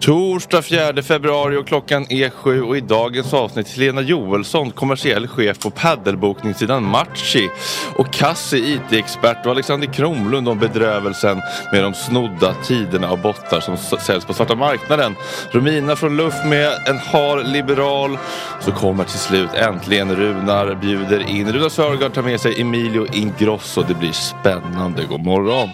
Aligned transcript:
Torsdag 0.00 0.62
4 0.62 1.02
februari 1.02 1.56
och 1.56 1.66
klockan 1.66 2.06
är 2.12 2.30
sju 2.30 2.62
och 2.62 2.76
i 2.76 2.80
dagens 2.80 3.34
avsnitt 3.34 3.68
Helena 3.68 4.00
Joelsson, 4.00 4.70
kommersiell 4.70 5.28
chef 5.28 5.58
på 5.58 5.70
paddelbokningssidan 5.70 6.84
Matchi 6.84 7.50
och 7.96 8.12
Kassi, 8.12 8.58
IT-expert 8.58 9.46
och 9.46 9.52
Alexander 9.52 9.86
Kronlund 9.86 10.48
om 10.48 10.58
bedrövelsen 10.58 11.40
med 11.72 11.82
de 11.82 11.94
snodda 11.94 12.54
tiderna 12.54 13.10
av 13.10 13.22
bottar 13.22 13.60
som 13.60 13.76
säljs 13.76 14.24
på 14.24 14.34
svarta 14.34 14.54
marknaden. 14.54 15.16
Romina 15.50 15.96
från 15.96 16.16
Luff 16.16 16.44
med 16.46 16.72
en 16.86 16.98
har 16.98 17.44
liberal. 17.44 18.18
Så 18.60 18.72
kommer 18.72 19.04
till 19.04 19.18
slut 19.18 19.54
äntligen 19.54 20.16
Runar 20.16 20.74
bjuder 20.74 21.30
in 21.30 21.52
Runar 21.52 21.68
Sörgard 21.68 22.12
tar 22.12 22.22
med 22.22 22.40
sig 22.40 22.60
Emilio 22.60 23.06
Ingrosso. 23.12 23.82
Det 23.88 23.94
blir 23.94 24.12
spännande. 24.12 25.04
God 25.04 25.24
morgon! 25.24 25.68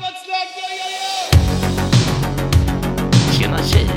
Tjena 3.38 3.58
tjejer! 3.58 3.95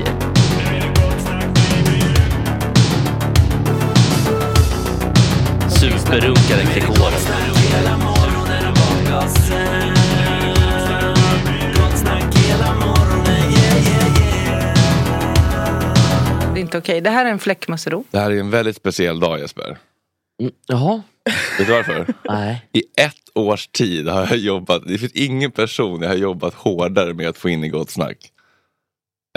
Yeah 13.53 13.77
yeah 13.87 14.13
Det 16.53 16.59
är 16.59 16.61
inte 16.61 16.77
okej. 16.77 17.01
Det 17.01 17.09
här 17.09 17.25
är 17.25 17.29
en 17.29 17.39
fläckmussero. 17.39 18.03
Det 18.11 18.19
här 18.19 18.31
är 18.31 18.39
en 18.39 18.49
väldigt 18.49 18.75
speciell 18.75 19.19
dag 19.19 19.39
Jesper. 19.39 19.77
Mm, 20.41 20.53
jaha. 20.67 21.01
Vet 21.57 21.67
du 21.67 21.73
varför? 21.73 22.13
Nej. 22.29 22.65
I 22.73 22.79
ett 22.79 23.29
års 23.35 23.67
tid 23.67 24.07
har 24.07 24.19
jag 24.19 24.37
jobbat, 24.37 24.83
det 24.87 24.97
finns 24.97 25.13
ingen 25.13 25.51
person 25.51 26.01
jag 26.01 26.09
har 26.09 26.15
jobbat 26.15 26.53
hårdare 26.53 27.13
med 27.13 27.29
att 27.29 27.37
få 27.37 27.49
in 27.49 27.63
i 27.63 27.69
Gott 27.69 27.89
Snack. 27.89 28.17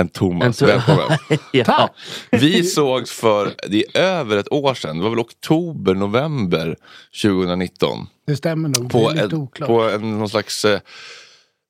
Än 0.00 0.08
Thomas. 0.08 0.62
En 0.62 0.68
to- 0.68 0.72
Välkommen. 0.72 1.18
ja. 1.52 1.94
Vi 2.30 2.64
sågs 2.64 3.10
för, 3.10 3.52
det 3.68 3.96
är 3.96 4.00
över 4.02 4.36
ett 4.36 4.52
år 4.52 4.74
sedan, 4.74 4.96
det 4.96 5.02
var 5.02 5.10
väl 5.10 5.18
oktober, 5.18 5.94
november 5.94 6.76
2019. 7.22 8.06
Det 8.26 8.36
stämmer 8.36 8.68
nog. 8.68 8.90
På, 8.92 8.98
det 8.98 9.04
är 9.10 9.12
lite 9.14 9.26
ett, 9.26 9.32
oklart. 9.32 9.68
på 9.68 9.82
en, 9.82 10.18
någon 10.18 10.28
slags 10.28 10.64
eh, 10.64 10.80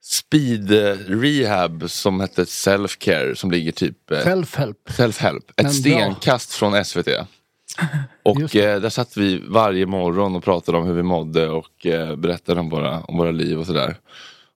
speed 0.04 0.72
eh, 0.72 0.96
rehab 1.08 1.90
som 1.90 2.20
hette 2.20 2.44
Self-Care 2.44 3.34
som 3.34 3.50
ligger 3.50 3.72
typ 3.72 4.10
eh, 4.10 4.18
Self-help. 4.18 4.74
Self-help. 4.90 5.42
Ett 5.56 5.56
Men 5.56 5.64
bra. 5.64 5.72
stenkast 5.72 6.52
från 6.52 6.84
SVT. 6.84 7.08
Och 8.22 8.56
eh, 8.56 8.80
där 8.80 8.88
satt 8.90 9.16
vi 9.16 9.42
varje 9.48 9.86
morgon 9.86 10.36
och 10.36 10.44
pratade 10.44 10.78
om 10.78 10.86
hur 10.86 10.94
vi 10.94 11.02
mådde 11.02 11.48
och 11.48 11.86
eh, 11.86 12.16
berättade 12.16 12.60
om 12.60 12.68
våra, 12.70 13.00
om 13.00 13.18
våra 13.18 13.30
liv 13.30 13.58
och 13.58 13.66
sådär. 13.66 13.96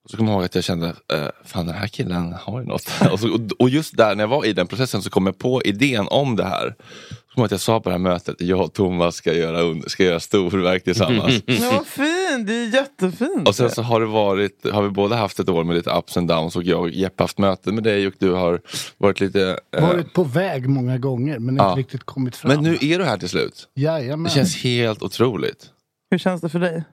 Och 0.06 0.10
så 0.10 0.16
kommer 0.16 0.30
jag 0.32 0.36
ihåg 0.36 0.44
att 0.44 0.54
jag 0.54 0.64
kände, 0.64 0.86
eh, 0.88 1.28
fan 1.44 1.66
den 1.66 1.74
här 1.74 1.86
killen 1.86 2.32
har 2.40 2.60
ju 2.60 2.66
något. 2.66 2.90
och, 3.12 3.20
så, 3.20 3.38
och, 3.58 3.68
just 3.70 3.96
där 3.96 4.14
när 4.14 4.22
jag 4.22 4.28
var 4.28 4.44
i 4.44 4.52
den 4.52 4.66
processen 4.66 5.02
så 5.02 5.10
kom 5.10 5.26
jag 5.26 5.38
på 5.38 5.62
idén 5.62 6.06
om 6.10 6.36
det 6.36 6.44
här. 6.44 6.74
Så 7.08 7.14
kom 7.34 7.40
jag 7.42 7.44
att 7.44 7.50
jag 7.50 7.60
sa 7.60 7.80
på 7.80 7.88
det 7.88 7.92
här 7.94 7.98
mötet, 7.98 8.40
jag 8.40 8.60
och 8.60 8.72
Thomas 8.72 9.14
ska 9.16 9.32
göra, 9.32 9.60
under, 9.60 9.88
ska 9.88 10.04
göra 10.04 10.20
storverk 10.20 10.84
tillsammans. 10.84 11.42
Men 11.46 11.60
vad 11.72 11.86
fint, 11.86 12.46
det 12.46 12.54
är 12.54 12.74
jättefint. 12.74 13.48
Och 13.48 13.54
sen 13.54 13.70
så 13.70 13.82
har 13.82 14.00
det 14.00 14.06
varit, 14.06 14.70
har 14.72 14.82
vi 14.82 14.90
båda 14.90 15.16
haft 15.16 15.38
ett 15.40 15.48
år 15.48 15.64
med 15.64 15.76
lite 15.76 15.90
ups 15.90 16.16
and 16.16 16.28
downs 16.28 16.56
och 16.56 16.62
jag 16.62 16.80
och 16.80 16.90
Jeppe 16.90 17.22
haft 17.22 17.38
möten 17.38 17.74
med 17.74 17.84
dig 17.84 18.06
och 18.06 18.14
du 18.18 18.30
har 18.32 18.60
varit 18.98 19.20
lite... 19.20 19.58
eh, 19.76 19.82
Varit 19.88 20.12
på 20.12 20.24
väg 20.24 20.68
många 20.68 20.98
gånger 20.98 21.38
men 21.38 21.56
Ja. 21.56 21.68
inte 21.68 21.80
riktigt 21.80 22.04
kommit 22.04 22.36
fram. 22.36 22.52
men 22.52 22.62
nu 22.64 22.78
är 22.80 22.98
du 22.98 23.04
här 23.04 23.16
till 23.18 23.28
slut. 23.28 23.68
Jajamän. 23.74 24.24
Det 24.24 24.30
känns 24.30 24.56
helt 24.56 25.02
otroligt. 25.02 25.66
Hur 26.10 26.18
känns 26.18 26.40
det 26.40 26.48
för 26.48 26.58
dig? 26.60 26.84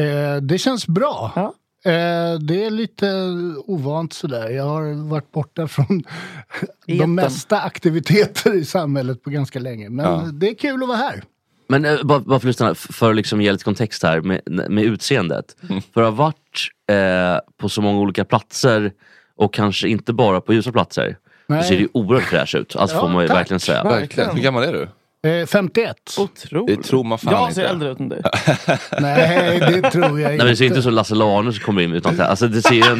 Eh, 0.00 0.36
det 0.42 0.58
känns 0.58 0.86
bra. 0.86 1.32
Ja. 1.36 1.54
Eh, 1.84 2.38
det 2.40 2.64
är 2.64 2.70
lite 2.70 3.06
ovant 3.66 4.12
sådär. 4.12 4.48
Jag 4.50 4.64
har 4.64 5.08
varit 5.08 5.32
borta 5.32 5.68
från 5.68 6.02
de 6.86 6.92
Eten. 6.94 7.14
mesta 7.14 7.60
aktiviteter 7.60 8.54
i 8.54 8.64
samhället 8.64 9.22
på 9.22 9.30
ganska 9.30 9.58
länge. 9.58 9.88
Men 9.90 10.04
Ja. 10.06 10.28
det 10.32 10.48
är 10.50 10.54
kul 10.54 10.82
att 10.82 10.88
vara 10.88 10.98
här. 10.98 11.22
Men 11.68 11.84
eh, 11.84 12.02
bara, 12.04 12.18
bara 12.20 12.40
för 12.40 12.46
lyssnarna, 12.46 12.72
f- 12.72 12.86
för 12.90 13.10
att 13.10 13.16
liksom 13.16 13.40
ge 13.40 13.52
lite 13.52 13.64
kontext 13.64 14.02
här 14.02 14.20
med, 14.20 14.40
med 14.70 14.84
utseendet. 14.84 15.56
För 15.94 16.02
att 16.02 16.06
ha 16.06 16.10
varit 16.24 16.68
eh, 16.90 17.38
på 17.60 17.68
så 17.68 17.82
många 17.82 17.98
olika 18.00 18.24
platser 18.24 18.92
och 19.36 19.54
kanske 19.54 19.88
inte 19.88 20.12
bara 20.12 20.40
på 20.40 20.54
ljusa 20.54 20.72
platser. 20.72 21.16
Nej. 21.46 21.62
Så 21.62 21.68
ser 21.68 21.74
det 21.76 21.80
ju 21.82 21.88
oerhört 21.94 22.24
fräsch 22.28 22.54
ut. 22.54 22.76
Alltså 22.76 22.96
Ja, 22.96 23.00
får 23.00 23.08
man 23.08 23.22
ju 23.22 23.28
tack. 23.28 23.36
verkligen 23.38 23.60
säga. 23.60 23.84
Verkligen. 23.84 24.30
Hur 24.36 24.42
gammal 24.42 24.62
är 24.64 24.72
du? 24.72 24.88
Eh, 25.24 25.46
51. 25.46 25.96
Otroligt. 26.18 26.76
Det 26.82 26.88
tror 26.88 27.04
man 27.04 27.18
fan 27.18 27.32
jag 27.32 27.42
inte. 27.42 27.54
ser 27.54 27.64
äldre 27.64 27.90
ut 27.92 28.00
än 28.00 28.08
dig. 28.08 28.22
Nej, 29.00 29.60
det 29.60 29.90
tror 29.90 30.04
jag 30.04 30.12
Nej 30.12 30.32
inte. 30.32 30.36
men 30.44 30.46
det 30.46 30.56
ser 30.56 30.64
inte 30.64 30.82
som 30.82 30.92
Lasse 30.92 31.14
Laner 31.14 31.52
som 31.52 31.60
kommer 31.64 31.82
in 31.82 31.92
utan 31.92 32.20
alltså 32.20 32.48
det 32.48 32.62
ser 32.62 32.74
ju 32.74 32.82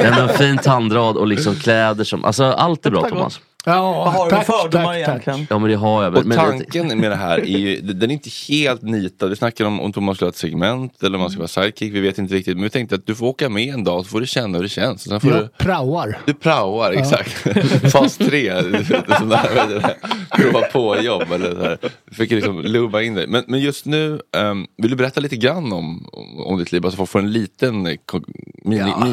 ändå, 0.00 0.22
en 0.22 0.28
fin 0.28 0.58
tandrad 0.58 1.16
och 1.16 1.26
liksom 1.26 1.54
kläder 1.54 2.04
som, 2.04 2.24
alltså 2.24 2.44
allt 2.44 2.86
är 2.86 2.90
bra 2.90 3.00
Tack, 3.00 3.10
Thomas. 3.10 3.40
Ja, 3.66 3.92
Vad 3.92 4.12
har 4.12 4.30
du 4.30 4.36
för 4.36 4.52
fördomar 4.52 4.84
tack, 4.84 4.96
egentligen? 4.96 5.38
tack. 5.40 5.46
Ja 5.50 5.58
men 5.58 5.70
det 5.70 5.76
har 5.76 6.04
jag 6.04 6.10
väl. 6.10 6.20
Och 6.20 6.26
Men 6.26 6.38
tanken 6.38 7.00
med 7.00 7.10
det 7.10 7.16
här 7.16 7.38
är 7.38 7.44
ju, 7.58 7.80
den 7.80 8.10
är 8.10 8.14
inte 8.14 8.30
helt 8.48 8.82
nitad. 8.82 9.28
Vi 9.30 9.36
snackar 9.36 9.64
om 9.64 9.80
om 9.80 9.92
Thomas 9.92 10.16
skulle 10.16 10.26
ha 10.26 10.30
ett 10.30 10.36
segment 10.36 11.02
eller 11.02 11.14
om 11.14 11.20
han 11.20 11.30
ska 11.30 11.38
vara 11.38 11.48
sidekick. 11.48 11.92
Vi 11.94 12.00
vet 12.00 12.18
inte 12.18 12.34
riktigt. 12.34 12.56
Men 12.56 12.62
vi 12.64 12.70
tänkte 12.70 12.94
att 12.94 13.06
du 13.06 13.14
får 13.14 13.26
åka 13.26 13.48
med 13.48 13.74
en 13.74 13.84
dag 13.84 14.04
så 14.04 14.10
får 14.10 14.20
du 14.20 14.26
känna 14.26 14.58
hur 14.58 14.62
det 14.62 14.68
känns. 14.68 15.06
Och 15.06 15.10
Sen 15.10 15.20
får 15.20 15.28
du, 15.30 15.36
Jag 15.36 15.58
praoar. 15.58 16.18
du 16.26 16.34
praoar, 16.34 16.92
exakt. 16.92 17.30
Fas 17.92 18.16
3. 18.16 18.52
Sån 18.62 19.28
där, 19.28 19.28
vad 19.28 19.38
heter 19.38 19.80
det? 19.80 19.96
Prova 20.36 20.60
på 20.60 21.00
jobb. 21.02 21.32
Eller 21.32 21.54
så 21.54 21.62
här. 21.62 21.78
Du 22.10 22.14
fick 22.14 22.30
liksom 22.30 22.60
lubba 22.62 23.02
in 23.02 23.14
dig. 23.14 23.26
Men, 23.26 23.44
men 23.46 23.60
just 23.60 23.86
nu, 23.86 24.20
ehm, 24.36 24.66
vill 24.78 24.90
du 24.90 24.96
berätta 24.96 25.20
lite 25.20 25.36
grann 25.36 25.72
om, 25.72 26.06
om, 26.46 26.58
ditt 26.58 26.72
liv? 26.72 26.82
Bara 26.82 26.90
så 26.90 26.96
folk 26.96 27.10
får 27.10 27.18
en 27.18 27.32
liten 27.32 27.86
eh, 27.86 27.94
kon- 28.06 28.24
mini, 28.64 28.80
Ja. 28.80 29.04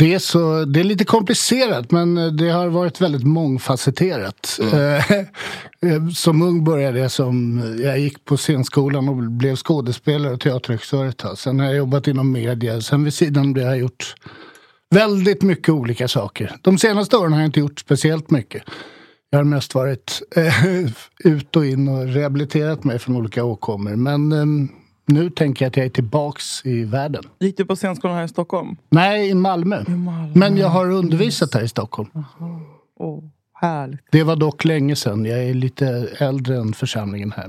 Det 0.00 0.14
är, 0.14 0.18
så, 0.18 0.64
det 0.64 0.80
är 0.80 0.84
lite 0.84 1.04
komplicerat 1.04 1.90
men 1.90 2.18
eh, 2.18 2.26
det 2.26 2.48
har 2.48 2.68
varit 2.68 3.00
väldigt 3.00 3.24
mångfacetterat. 3.24 4.60
Eh, 4.72 5.10
eh, 5.90 6.08
Som 6.14 6.42
ung 6.42 6.64
började 6.64 6.98
jag 6.98 7.10
som, 7.10 7.62
jag 7.82 7.98
gick 7.98 8.24
på 8.24 8.36
scenskolan 8.36 9.08
och 9.08 9.16
blev 9.16 9.56
skådespelare 9.56 10.32
och 10.32 10.40
teaterregissör 10.40 11.06
ett 11.06 11.16
tag. 11.16 11.38
Sen 11.38 11.60
har 11.60 11.66
jag 11.66 11.76
jobbat 11.76 12.06
inom 12.08 12.32
media, 12.32 12.80
sen 12.80 13.04
vid 13.04 13.14
sidan 13.14 13.48
av 13.48 13.54
det 13.54 13.62
har 13.62 13.70
jag 13.70 13.78
gjort 13.78 14.14
väldigt 14.90 15.42
mycket 15.42 15.68
olika 15.68 16.08
saker. 16.08 16.56
De 16.62 16.78
senaste 16.78 17.16
åren 17.16 17.32
har 17.32 17.40
jag 17.40 17.48
inte 17.48 17.60
gjort 17.60 17.78
speciellt 17.78 18.30
mycket. 18.30 18.62
Jag 19.30 19.38
har 19.38 19.44
mest 19.44 19.74
varit 19.74 20.22
ut 21.24 21.56
och 21.56 21.66
in 21.66 21.88
och 21.88 22.06
rehabiliterat 22.06 22.84
mig 22.84 22.98
från 22.98 23.16
olika 23.16 23.44
åkommor. 23.44 23.96
Men 23.96 24.32
eh, 24.32 24.70
nu 25.12 25.30
tänker 25.30 25.64
jag 25.64 25.70
att 25.70 25.76
jag 25.76 25.86
är 25.86 25.90
tillbaks 25.90 26.66
i 26.66 26.84
världen. 26.84 27.22
Gick 27.38 27.56
du 27.56 27.64
på 27.64 27.76
scenskolan 27.76 28.16
här 28.16 28.24
i 28.24 28.28
Stockholm? 28.28 28.76
Nej, 28.90 29.28
i 29.28 29.34
Malmö. 29.34 29.84
Men 30.34 30.56
jag 30.56 30.68
har 30.68 30.90
undervisat 30.90 31.54
här 31.54 31.62
i 31.62 31.68
Stockholm. 31.68 32.08
Oh, 32.96 33.24
härligt. 33.54 34.00
Det 34.12 34.22
var 34.22 34.36
dock 34.36 34.64
länge 34.64 34.96
sedan. 34.96 35.24
Jag 35.24 35.44
är 35.44 35.54
lite 35.54 36.08
äldre 36.18 36.56
än 36.56 36.72
församlingen 36.72 37.32
här. 37.36 37.46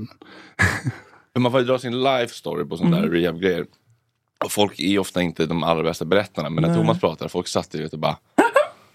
Men 1.34 1.42
man 1.42 1.52
får 1.52 1.60
ju 1.60 1.66
dra 1.66 1.78
sin 1.78 2.02
life 2.02 2.34
story 2.34 2.64
på 2.64 2.76
sådana 2.76 2.96
Mm. 2.98 3.10
där 3.10 3.16
rehab-grejer. 3.18 3.64
Och 4.44 4.52
folk 4.52 4.80
är 4.80 4.98
ofta 4.98 5.22
inte 5.22 5.46
de 5.46 5.62
allra 5.62 5.82
bästa 5.82 6.04
berättarna. 6.04 6.50
Men 6.50 6.62
när 6.62 6.68
Nej. 6.68 6.78
Thomas 6.78 7.00
pratar, 7.00 7.28
folk 7.28 7.48
satt 7.48 7.74
ju 7.74 7.88
och 7.92 7.98
bara 7.98 8.16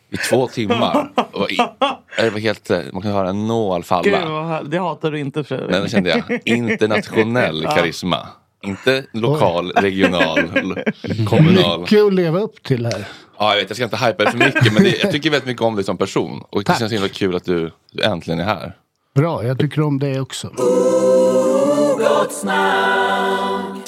i 0.10 0.18
två 0.18 0.48
timmar. 0.48 1.12
Och 1.32 1.52
i, 1.52 1.58
det 2.18 2.30
var 2.30 2.40
helt, 2.40 2.70
eh, 2.70 2.80
man 2.94 3.02
kan 3.02 3.12
höra 3.12 3.30
en 3.30 3.48
nål 3.48 3.80
Gud 3.80 3.86
falla. 3.86 4.30
vad 4.30 4.48
härligt. 4.48 4.72
Det 4.72 4.80
hatar 4.80 5.12
du 5.12 5.20
inte 5.20 5.44
Fredrik. 5.44 5.70
Men 5.72 5.82
då 5.82 5.88
kände 5.88 6.10
jag, 6.10 6.42
internationell 6.46 7.62
Ja. 7.64 7.72
karisma. 7.72 8.28
Inte 8.68 9.04
lokal, 9.12 9.72
regional, 9.72 10.40
l- 10.56 10.84
kommunal. 11.30 11.80
Mycket 11.82 12.04
att 12.04 12.14
leva 12.14 12.40
upp 12.40 12.64
till 12.64 12.86
här. 12.86 13.08
Ja, 13.40 13.50
jag 13.54 13.56
vet, 13.62 13.70
jag 13.70 13.76
ska 13.78 13.84
inte 13.84 13.98
hypa 13.98 14.24
det 14.24 14.32
för 14.32 14.38
mycket. 14.38 14.74
Men 14.74 14.84
det, 14.84 15.04
jag 15.04 15.12
tycker 15.12 15.30
väldigt 15.30 15.48
mycket 15.48 15.62
om 15.64 15.76
dig 15.76 15.84
som 15.84 15.98
person. 15.98 16.44
Och 16.50 16.64
det 16.64 16.80
känns 16.80 16.92
himla 16.94 17.08
kul 17.10 17.36
att 17.36 17.46
du, 17.46 17.72
du 17.92 18.04
äntligen 18.04 18.40
är 18.40 18.44
här. 18.44 18.76
Bra, 19.16 19.44
jag 19.46 19.60
tycker 19.60 19.82
om 19.82 20.00
det 20.00 20.20
också. 20.20 20.48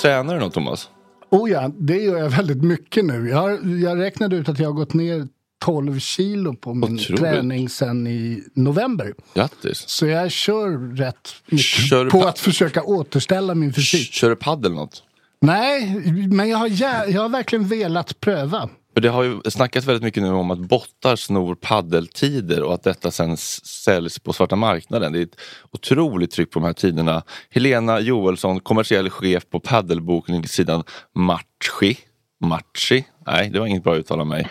Tränar 0.01 0.33
du 0.33 0.39
något 0.39 0.53
Thomas? 0.53 0.89
Oh 1.31 1.51
ja, 1.51 1.71
det 1.77 1.97
gör 1.97 2.17
jag 2.17 2.29
väldigt 2.29 2.63
mycket 2.63 3.05
nu. 3.05 3.29
Jag, 3.29 3.37
har, 3.37 3.77
jag 3.83 3.99
räknade 3.99 4.35
ut 4.35 4.49
att 4.49 4.59
jag 4.59 4.67
har 4.67 4.73
gått 4.73 4.93
ner 4.93 5.27
12 5.59 5.99
kilo 5.99 6.55
på 6.55 6.73
min 6.73 6.95
Otroligt. 6.95 7.21
träning 7.21 7.69
sen 7.69 8.07
i 8.07 8.43
november. 8.53 9.13
Grattis. 9.33 9.83
Så 9.87 10.05
jag 10.05 10.31
kör 10.31 10.95
rätt 10.95 11.35
mycket 11.45 11.65
Kör 11.65 12.09
på 12.09 12.23
att 12.23 12.39
försöka 12.39 12.83
återställa 12.83 13.55
min 13.55 13.73
fysik. 13.73 14.13
Kör 14.13 14.29
du 14.29 14.35
paddel 14.35 14.71
något? 14.71 15.03
Nej, 15.41 16.01
men 16.27 16.49
jag 16.49 16.57
har, 16.57 16.67
jag 17.11 17.21
har 17.21 17.29
verkligen 17.29 17.67
velat 17.67 18.19
pröva. 18.19 18.69
För 18.93 19.01
det 19.01 19.09
har 19.09 19.23
ju 19.23 19.41
snackats 19.45 19.87
väldigt 19.87 20.03
mycket 20.03 20.23
nu 20.23 20.29
om 20.29 20.51
att 20.51 20.59
bottar 20.59 21.15
snor 21.15 21.55
paddeltider 21.55 22.63
och 22.63 22.73
att 22.73 22.83
detta 22.83 23.11
sen 23.11 23.37
säljs 23.37 24.19
på 24.19 24.33
svarta 24.33 24.55
marknaden. 24.55 25.13
Det 25.13 25.19
är 25.19 25.23
ett 25.23 25.39
otroligt 25.71 26.31
tryck 26.31 26.51
på 26.51 26.59
de 26.59 26.65
här 26.65 26.73
tiderna. 26.73 27.23
Helena 27.49 27.99
Joelsson, 27.99 28.59
kommersiell 28.59 29.09
chef 29.09 29.49
på 29.49 29.59
paddelbokningssidan 29.59 30.83
Matchi. 31.15 31.97
Matchi? 32.39 33.05
Nej, 33.27 33.49
det 33.49 33.59
var 33.59 33.67
inget 33.67 33.83
bra 33.83 33.95
uttal 33.95 34.19
av 34.19 34.27
mig. 34.27 34.47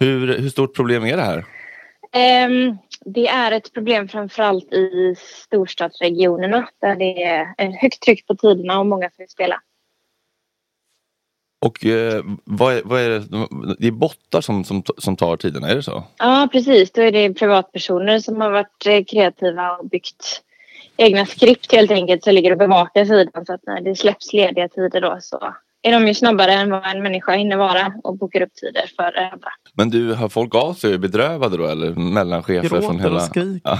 Hur, 0.00 0.38
hur 0.38 0.48
stort 0.48 0.76
problem 0.76 1.04
är 1.04 1.16
det 1.16 1.22
här? 1.22 1.44
Ehm, 2.12 2.76
det 3.04 3.28
är 3.28 3.52
ett 3.52 3.72
problem 3.72 4.08
framförallt 4.08 4.72
i 4.72 5.14
storstadsregionerna 5.18 6.68
där 6.80 6.96
det 6.96 7.22
är 7.22 7.54
ett 7.58 7.80
högt 7.80 8.02
tryck 8.02 8.26
på 8.26 8.34
tiderna 8.34 8.78
och 8.78 8.86
många 8.86 9.10
som 9.10 9.14
vill 9.18 9.28
spela. 9.28 9.60
Och 11.66 11.86
eh, 11.86 12.24
vad 12.44 12.74
är, 12.74 12.82
vad 12.84 13.00
är 13.00 13.08
det? 13.10 13.24
Det 13.78 13.86
är 13.86 13.90
bottar 13.90 14.40
som, 14.40 14.64
som, 14.64 14.82
som 14.98 15.16
tar 15.16 15.36
tiderna, 15.36 15.68
är 15.68 15.74
det 15.74 15.82
så? 15.82 16.04
Ja, 16.18 16.48
precis. 16.52 16.92
Då 16.92 17.02
är 17.02 17.12
det 17.12 17.34
privatpersoner 17.34 18.18
som 18.18 18.40
har 18.40 18.50
varit 18.50 18.86
eh, 18.86 19.04
kreativa 19.04 19.76
och 19.76 19.88
byggt 19.88 20.42
egna 20.96 21.26
skript 21.26 21.72
helt 21.72 21.90
enkelt 21.90 22.24
så 22.24 22.30
ligger 22.30 22.52
och 22.52 22.58
bevakar 22.58 23.04
sidan 23.04 23.46
så 23.46 23.52
att 23.52 23.66
när 23.66 23.80
det 23.80 23.96
släpps 23.96 24.32
lediga 24.32 24.68
tider 24.68 25.00
då 25.00 25.18
så 25.20 25.54
är 25.86 25.92
de 25.92 26.08
ju 26.08 26.14
snabbare 26.14 26.52
än 26.52 26.70
vad 26.70 26.86
en 26.86 27.02
människa 27.02 27.32
hinner 27.32 27.56
vara 27.56 27.92
och 28.04 28.18
bokar 28.18 28.42
upp 28.42 28.54
tider 28.54 28.90
för 28.96 29.18
andra. 29.18 29.50
Men 29.74 29.90
du, 29.90 30.14
har 30.14 30.28
folk 30.28 30.54
av 30.54 30.74
sig 30.74 30.98
bedrövade 30.98 31.56
då 31.56 31.66
eller 31.66 31.90
mellanchefer 31.90 32.68
Gråter 32.68 32.86
från 32.86 33.00
hela... 33.00 33.14
och 33.14 33.22
skriker. 33.22 33.60
Ja, 33.64 33.78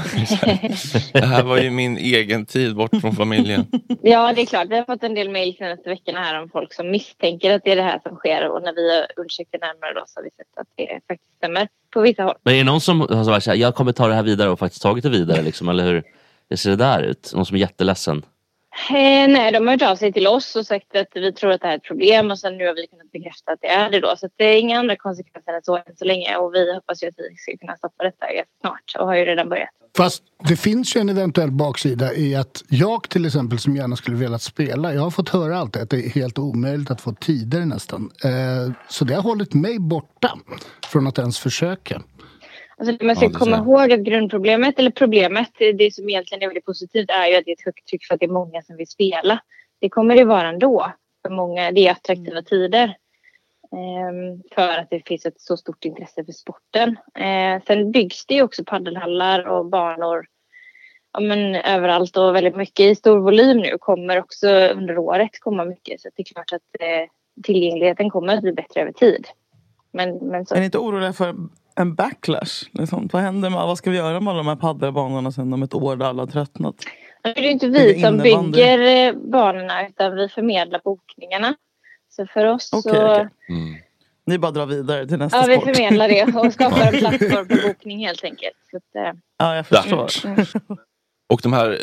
det 1.13 1.27
här 1.27 1.43
var 1.43 1.59
ju 1.59 1.71
min 1.71 1.99
egen 1.99 2.47
tid 2.47 2.77
bort 2.77 2.91
från 3.01 3.17
familjen. 3.17 3.67
Ja, 4.03 4.33
det 4.33 4.43
är 4.43 4.47
klart. 4.47 4.67
Vi 4.69 4.77
har 4.77 4.85
fått 4.85 5.03
en 5.03 5.15
del 5.15 5.31
mejl 5.31 5.57
senaste 5.57 5.89
veckorna 5.89 6.21
här 6.21 6.43
om 6.43 6.49
folk 6.49 6.75
som 6.75 6.91
misstänker 6.91 7.55
att 7.55 7.65
det 7.65 7.73
är 7.73 7.77
det 7.77 7.83
här 7.83 8.01
som 8.03 8.17
sker 8.17 8.49
och 8.49 8.63
när 8.63 8.75
vi 8.75 8.97
har 8.97 9.07
undersökt 9.17 9.49
det 9.53 9.59
närmare 9.59 9.95
då 9.95 10.05
så 10.07 10.21
har 10.21 10.25
vi 10.25 10.31
sett 10.31 10.61
att 10.61 10.67
det 10.77 11.01
faktiskt 11.09 11.37
stämmer 11.37 11.69
på 11.91 12.01
vissa 12.01 12.23
håll. 12.23 12.35
Men 12.43 12.55
är 12.55 12.59
det 12.59 12.65
någon 12.65 12.81
som 12.81 13.01
har 13.01 13.25
varit 13.25 13.45
såhär, 13.45 13.59
jag 13.59 13.75
kommer 13.75 13.93
ta 13.93 14.09
det 14.09 14.15
här 14.15 14.23
vidare 14.23 14.51
och 14.51 14.59
faktiskt 14.59 14.83
tagit 14.83 15.05
det 15.05 15.11
vidare 15.11 15.43
liksom, 15.43 15.69
eller 15.69 15.85
hur? 15.85 16.03
Hur 16.51 16.57
ser 16.57 16.71
det 16.71 16.77
där 16.77 17.03
ut? 17.03 17.33
Någon 17.35 17.47
som 17.47 17.57
är 17.57 17.61
jätteledsen? 17.61 18.23
Eh, 18.91 19.29
nej, 19.29 19.53
de 19.53 19.67
har 19.67 19.75
hört 19.75 19.91
av 19.91 19.97
sig 19.97 20.13
till 20.13 20.27
oss 20.27 20.57
och 20.57 20.67
sagt 20.67 20.97
att 20.97 21.09
vi 21.15 21.33
tror 21.33 21.51
att 21.51 21.61
det 21.61 21.67
här 21.67 21.75
är 21.75 21.79
ett 21.79 21.85
problem 21.85 22.31
och 22.31 22.39
sen 22.39 22.59
nu 22.59 22.67
har 22.67 22.75
vi 22.75 22.87
kunnat 22.87 23.13
bekräfta 23.13 23.53
att 23.53 23.61
det 23.61 23.69
är 23.69 23.91
det 23.91 24.01
då. 24.01 24.17
Så 24.17 24.27
att 24.27 24.33
det 24.37 24.45
är 24.45 24.61
inga 24.61 24.79
andra 24.79 24.97
konsekvenser 24.97 25.53
än 25.53 25.63
så 25.63 25.77
än 25.77 25.97
så 25.97 26.05
länge 26.05 26.37
och 26.37 26.55
vi 26.55 26.75
hoppas 26.75 27.03
ju 27.03 27.09
att 27.09 27.15
vi 27.17 27.37
ska 27.37 27.57
kunna 27.57 27.77
stoppa 27.77 28.05
detta 28.05 28.27
snart 28.61 28.97
och 28.99 29.07
har 29.07 29.15
ju 29.15 29.25
redan 29.25 29.49
börjat. 29.49 29.69
Fast 29.97 30.23
det 30.49 30.57
finns 30.57 30.97
ju 30.97 31.01
en 31.01 31.09
eventuell 31.09 31.51
baksida 31.51 32.15
i 32.15 32.35
att 32.35 32.65
jag 32.69 33.09
till 33.09 33.27
exempel 33.27 33.59
som 33.59 33.77
gärna 33.77 33.97
skulle 33.97 34.17
velat 34.17 34.43
spela, 34.43 34.95
jag 34.95 35.03
har 35.03 35.11
fått 35.11 35.29
höra 35.29 35.59
allt 35.59 35.77
att 35.77 35.91
det 35.91 36.07
är 36.07 36.11
helt 36.11 36.39
omöjligt 36.39 36.91
att 36.91 37.01
få 37.01 37.13
tider 37.13 37.61
nästan. 37.61 38.11
Eh, 38.25 38.73
så 38.89 39.05
det 39.05 39.15
har 39.15 39.23
hållit 39.23 39.55
mig 39.55 39.79
borta 39.79 40.39
från 40.87 41.07
att 41.07 41.19
ens 41.19 41.39
försöka. 41.39 42.03
Alltså, 42.81 43.05
man 43.05 43.17
ska 43.17 43.25
Ja, 43.25 43.39
komma 43.39 43.57
ihåg 43.57 43.93
att 43.93 44.01
grundproblemet, 44.01 44.79
eller 44.79 44.91
problemet, 44.91 45.51
det 45.59 45.95
som 45.95 46.09
egentligen 46.09 46.43
är 46.43 46.47
väldigt 46.47 46.65
positivt 46.65 47.11
är 47.11 47.27
ju 47.27 47.37
att 47.37 47.45
det 47.45 47.51
är 47.51 47.57
ett 47.57 47.65
högt 47.65 47.87
tryck 47.87 48.05
för 48.05 48.15
att 48.15 48.21
det 48.21 48.27
är 48.27 48.31
många 48.31 48.63
som 48.63 48.77
vill 48.77 48.89
spela. 48.89 49.43
Det 49.81 49.89
kommer 49.89 50.17
det 50.17 50.25
vara 50.25 50.49
ändå. 50.49 50.93
För 51.23 51.35
många, 51.35 51.73
det 51.73 51.87
är 51.87 51.93
attraktiva 51.93 52.43
tider. 52.43 52.97
Ehm, 53.73 54.43
för 54.55 54.79
att 54.79 54.91
det 54.91 55.07
finns 55.07 55.27
ett 55.27 55.41
så 55.41 55.57
stort 55.57 55.85
intresse 55.85 56.25
för 56.25 56.33
sporten. 56.33 56.97
Eh, 57.19 57.63
sen 57.67 57.93
byggs 57.93 58.27
det 58.27 58.35
ju 58.35 58.43
också 58.43 58.65
paddelhallar 58.65 59.47
och 59.47 59.67
banor 59.67 60.27
ja, 61.13 61.21
men, 61.21 61.55
överallt 61.55 62.17
och 62.17 62.35
väldigt 62.35 62.57
mycket 62.57 62.87
i 62.87 62.95
stor 62.95 63.19
volym 63.19 63.57
nu. 63.57 63.79
Kommer 63.79 64.19
också 64.19 64.49
under 64.49 64.99
året 64.99 65.41
komma 65.41 65.65
mycket. 65.65 66.01
Så 66.01 66.09
det 66.17 66.23
är 66.23 66.35
klart 66.35 66.53
att 66.53 66.81
eh, 66.81 67.43
tillgängligheten 67.43 68.11
kommer 68.11 68.37
att 68.37 68.43
bli 68.43 68.53
bättre 68.53 68.81
över 68.81 68.93
tid. 68.93 69.27
Men, 69.93 70.17
men 70.17 70.47
så, 70.47 70.55
Är 70.55 70.59
ni 70.59 70.65
inte 70.65 70.79
oroliga 70.79 71.13
för 71.13 71.35
en 71.77 71.95
backlash? 71.95 72.65
Liksom? 72.73 73.09
Vad 73.13 73.23
händer 73.23 73.51
med, 73.51 73.59
vad 73.59 73.79
ska 73.79 73.91
vi 73.91 73.97
göra 73.97 74.21
med 74.21 74.31
alla 74.31 74.39
de 74.43 74.49
här 74.49 74.57
paddelbanorna 74.57 75.33
sen 75.33 75.53
om 75.53 75.63
ett 75.63 75.75
år 75.75 75.97
där 75.97 76.07
alla 76.07 76.23
har 76.23 76.27
tröttnat? 76.27 76.75
Nu 77.25 77.31
är 77.31 77.43
det 77.43 77.49
inte 77.51 77.67
det 77.67 77.93
vi 77.95 78.01
som 78.03 78.19
bygger 78.19 78.79
eh, 79.09 79.13
banorna 79.31 79.89
utan 79.89 80.17
vi 80.17 80.29
förmedlar 80.29 80.81
bokningarna. 80.85 81.55
Så 82.09 82.27
för 82.27 82.45
oss 82.45 82.71
Okej, 82.73 82.93
så... 82.93 83.13
okej. 83.13 83.29
Ni 84.27 84.39
bara 84.39 84.53
drar 84.53 84.67
vidare 84.67 85.07
till 85.07 85.19
nästa 85.19 85.39
Ja, 85.39 85.45
vi 85.47 85.57
sport. 85.57 85.77
förmedlar 85.77 86.09
det 86.09 86.25
och 86.39 86.53
skapar 86.53 86.93
en 86.93 86.99
plattform 86.99 87.49
för 87.49 87.69
bokning 87.69 88.07
helt 88.07 88.25
enkelt. 88.25 88.57
Så 88.71 88.77
att, 88.77 89.07
eh, 89.07 89.13
Ja, 89.39 89.57
jag 89.57 89.67
förstår. 89.67 90.09
Och 91.29 91.41
de 91.43 91.53
här 91.53 91.79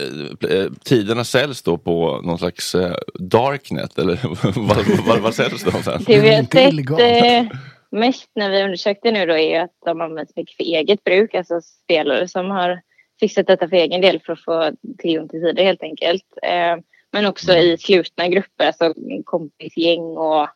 eh, 0.49 0.65
tiderna 0.83 1.23
säljs 1.23 1.61
då 1.61 1.77
på 1.77 2.21
någon 2.23 2.37
slags 2.37 2.75
eh, 2.75 2.95
darknet 3.19 3.97
eller 3.97 4.19
vad, 4.67 5.05
vad, 5.07 5.19
vad 5.19 5.35
säljs 5.35 5.63
de 5.63 5.71
sen? 5.83 6.03
det 6.05 6.17
har 6.17 6.43
sett 6.43 7.51
eh, 7.51 7.57
mest 7.93 8.31
när 8.35 8.49
vi 8.49 8.63
undersökte 8.63 9.11
nu 9.11 9.25
då 9.25 9.33
är 9.33 9.49
ju 9.49 9.55
att 9.55 9.75
de 9.85 10.01
används 10.01 10.35
mycket 10.35 10.57
för 10.57 10.63
eget 10.63 11.03
bruk. 11.03 11.35
Alltså 11.35 11.61
spelare 11.61 12.27
som 12.27 12.51
har 12.51 12.81
fixat 13.19 13.47
detta 13.47 13.69
för 13.69 13.75
egen 13.75 14.01
del 14.01 14.19
för 14.19 14.33
att 14.33 14.43
få 14.43 14.71
tillgång 14.97 15.29
till 15.29 15.41
tider 15.41 15.63
helt 15.63 15.83
enkelt. 15.83 16.25
Eh, 16.43 16.77
men 17.11 17.25
också 17.25 17.53
i 17.53 17.77
slutna 17.77 18.27
grupper, 18.27 18.67
alltså 18.67 18.93
kompisgäng 19.23 20.01
och 20.01 20.47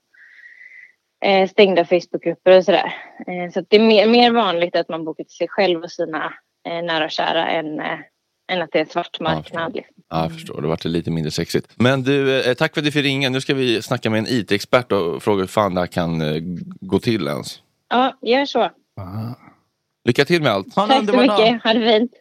eh, 1.25 1.49
stängda 1.49 1.85
Facebookgrupper 1.85 2.57
och 2.57 2.65
sådär. 2.65 2.93
Eh, 3.27 3.51
så 3.53 3.61
det 3.67 3.75
är 3.75 3.87
mer, 3.87 4.07
mer 4.07 4.31
vanligt 4.31 4.75
att 4.75 4.89
man 4.89 5.05
bokar 5.05 5.23
till 5.23 5.35
sig 5.35 5.47
själv 5.47 5.83
och 5.83 5.91
sina 5.91 6.33
nära 6.83 7.05
och 7.05 7.11
kära 7.11 7.49
än, 7.49 7.81
än 8.47 8.61
att 8.61 8.69
det 8.71 8.79
är 8.79 8.85
svart 8.85 9.19
marknad. 9.19 9.73
liksom. 9.75 9.93
Ja, 10.09 10.21
jag 10.23 10.31
förstår, 10.31 10.61
det 10.61 10.67
vart 10.67 10.85
lite 10.85 11.11
mindre 11.11 11.31
sexigt. 11.31 11.67
Men 11.75 12.03
du, 12.03 12.41
eh, 12.41 12.53
tack 12.53 12.73
för 12.73 12.81
att 12.81 12.85
du 12.85 12.91
fick 12.91 13.03
ringa. 13.05 13.29
Nu 13.29 13.41
ska 13.41 13.53
vi 13.53 13.81
snacka 13.81 14.09
med 14.09 14.19
en 14.19 14.27
IT-expert 14.27 14.91
och 14.91 15.23
fråga 15.23 15.39
hur 15.39 15.47
fan 15.47 15.73
det 15.73 15.79
här 15.81 15.87
kan 15.87 16.21
eh, 16.21 16.41
gå 16.81 16.99
till 16.99 17.27
ens. 17.27 17.61
Ja, 17.89 18.17
gör 18.21 18.45
så. 18.45 18.69
Lycka 20.05 20.25
till 20.25 20.41
med 20.41 20.51
allt. 20.51 20.75
Tack 20.75 20.91
så 20.91 21.17
mycket. 21.17 21.63
Ha 21.63 21.73
det 21.73 21.91
fint. 21.91 22.11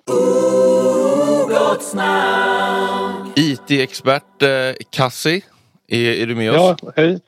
IT-expert 3.37 4.42
eh, 4.42 4.49
Kassi, 4.90 5.45
är, 5.88 6.12
är 6.12 6.26
du 6.26 6.35
med 6.35 6.50
oss? 6.52 6.78
Ja, 6.83 6.92
hej. 6.97 7.21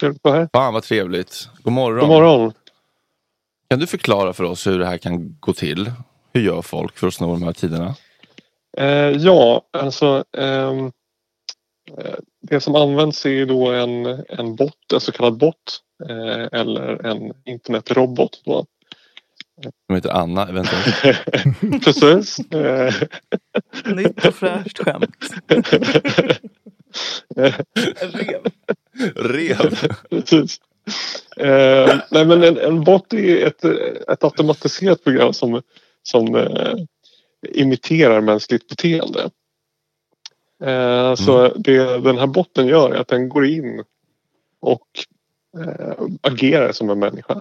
Trevligt 0.00 0.20
att 0.24 0.30
vara 0.30 0.38
här. 0.38 0.48
Fan 0.52 0.74
vad 0.74 0.82
trevligt. 0.82 1.48
God 1.62 1.72
morgon. 1.72 2.00
God 2.00 2.08
morgon. 2.08 2.52
Kan 3.70 3.78
du 3.78 3.86
förklara 3.86 4.32
för 4.32 4.44
oss 4.44 4.66
hur 4.66 4.78
det 4.78 4.86
här 4.86 4.98
kan 4.98 5.36
gå 5.40 5.52
till? 5.52 5.92
Hur 6.32 6.40
gör 6.40 6.62
folk 6.62 6.98
för 6.98 7.06
att 7.06 7.14
sno 7.14 7.26
de 7.32 7.42
här 7.42 7.52
tiderna? 7.52 7.94
Eh, 8.76 9.10
ja, 9.10 9.62
alltså 9.72 10.24
ehm, 10.36 10.92
eh, 11.98 12.14
det 12.40 12.60
som 12.60 12.74
används 12.74 13.26
är 13.26 13.46
då 13.46 13.70
en, 13.70 14.06
en 14.28 14.56
bot, 14.56 14.92
en 14.92 15.00
så 15.00 15.12
kallad 15.12 15.36
bot 15.36 15.80
eh, 16.08 16.60
eller 16.60 17.06
en 17.06 17.32
internetrobot. 17.44 18.42
Då. 18.44 18.66
Som 19.86 19.94
heter 19.94 20.10
Anna 20.10 20.48
eventuellt. 20.48 21.24
Precis. 21.84 22.38
Nytt 23.84 24.26
och 24.26 24.34
fräscht 24.34 24.78
skämt. 24.78 25.34
Rev. 29.14 29.76
Precis. 30.10 30.60
Eh, 31.36 31.98
nej 32.10 32.26
men 32.26 32.42
en, 32.42 32.58
en 32.58 32.84
bot 32.84 33.12
är 33.12 33.46
ett, 33.46 33.64
ett 34.08 34.24
automatiserat 34.24 35.04
program 35.04 35.32
som, 35.32 35.62
som 36.02 36.34
eh, 36.34 36.74
imiterar 37.52 38.20
mänskligt 38.20 38.68
beteende. 38.68 39.30
Eh, 40.62 41.14
Så 41.14 41.48
det 41.48 41.98
den 41.98 42.18
här 42.18 42.26
botten 42.26 42.66
gör 42.66 42.90
är 42.90 43.00
att 43.00 43.08
den 43.08 43.28
går 43.28 43.46
in 43.46 43.84
och 44.60 44.88
eh, 45.58 46.06
agerar 46.20 46.72
som 46.72 46.90
en 46.90 46.98
människa. 46.98 47.40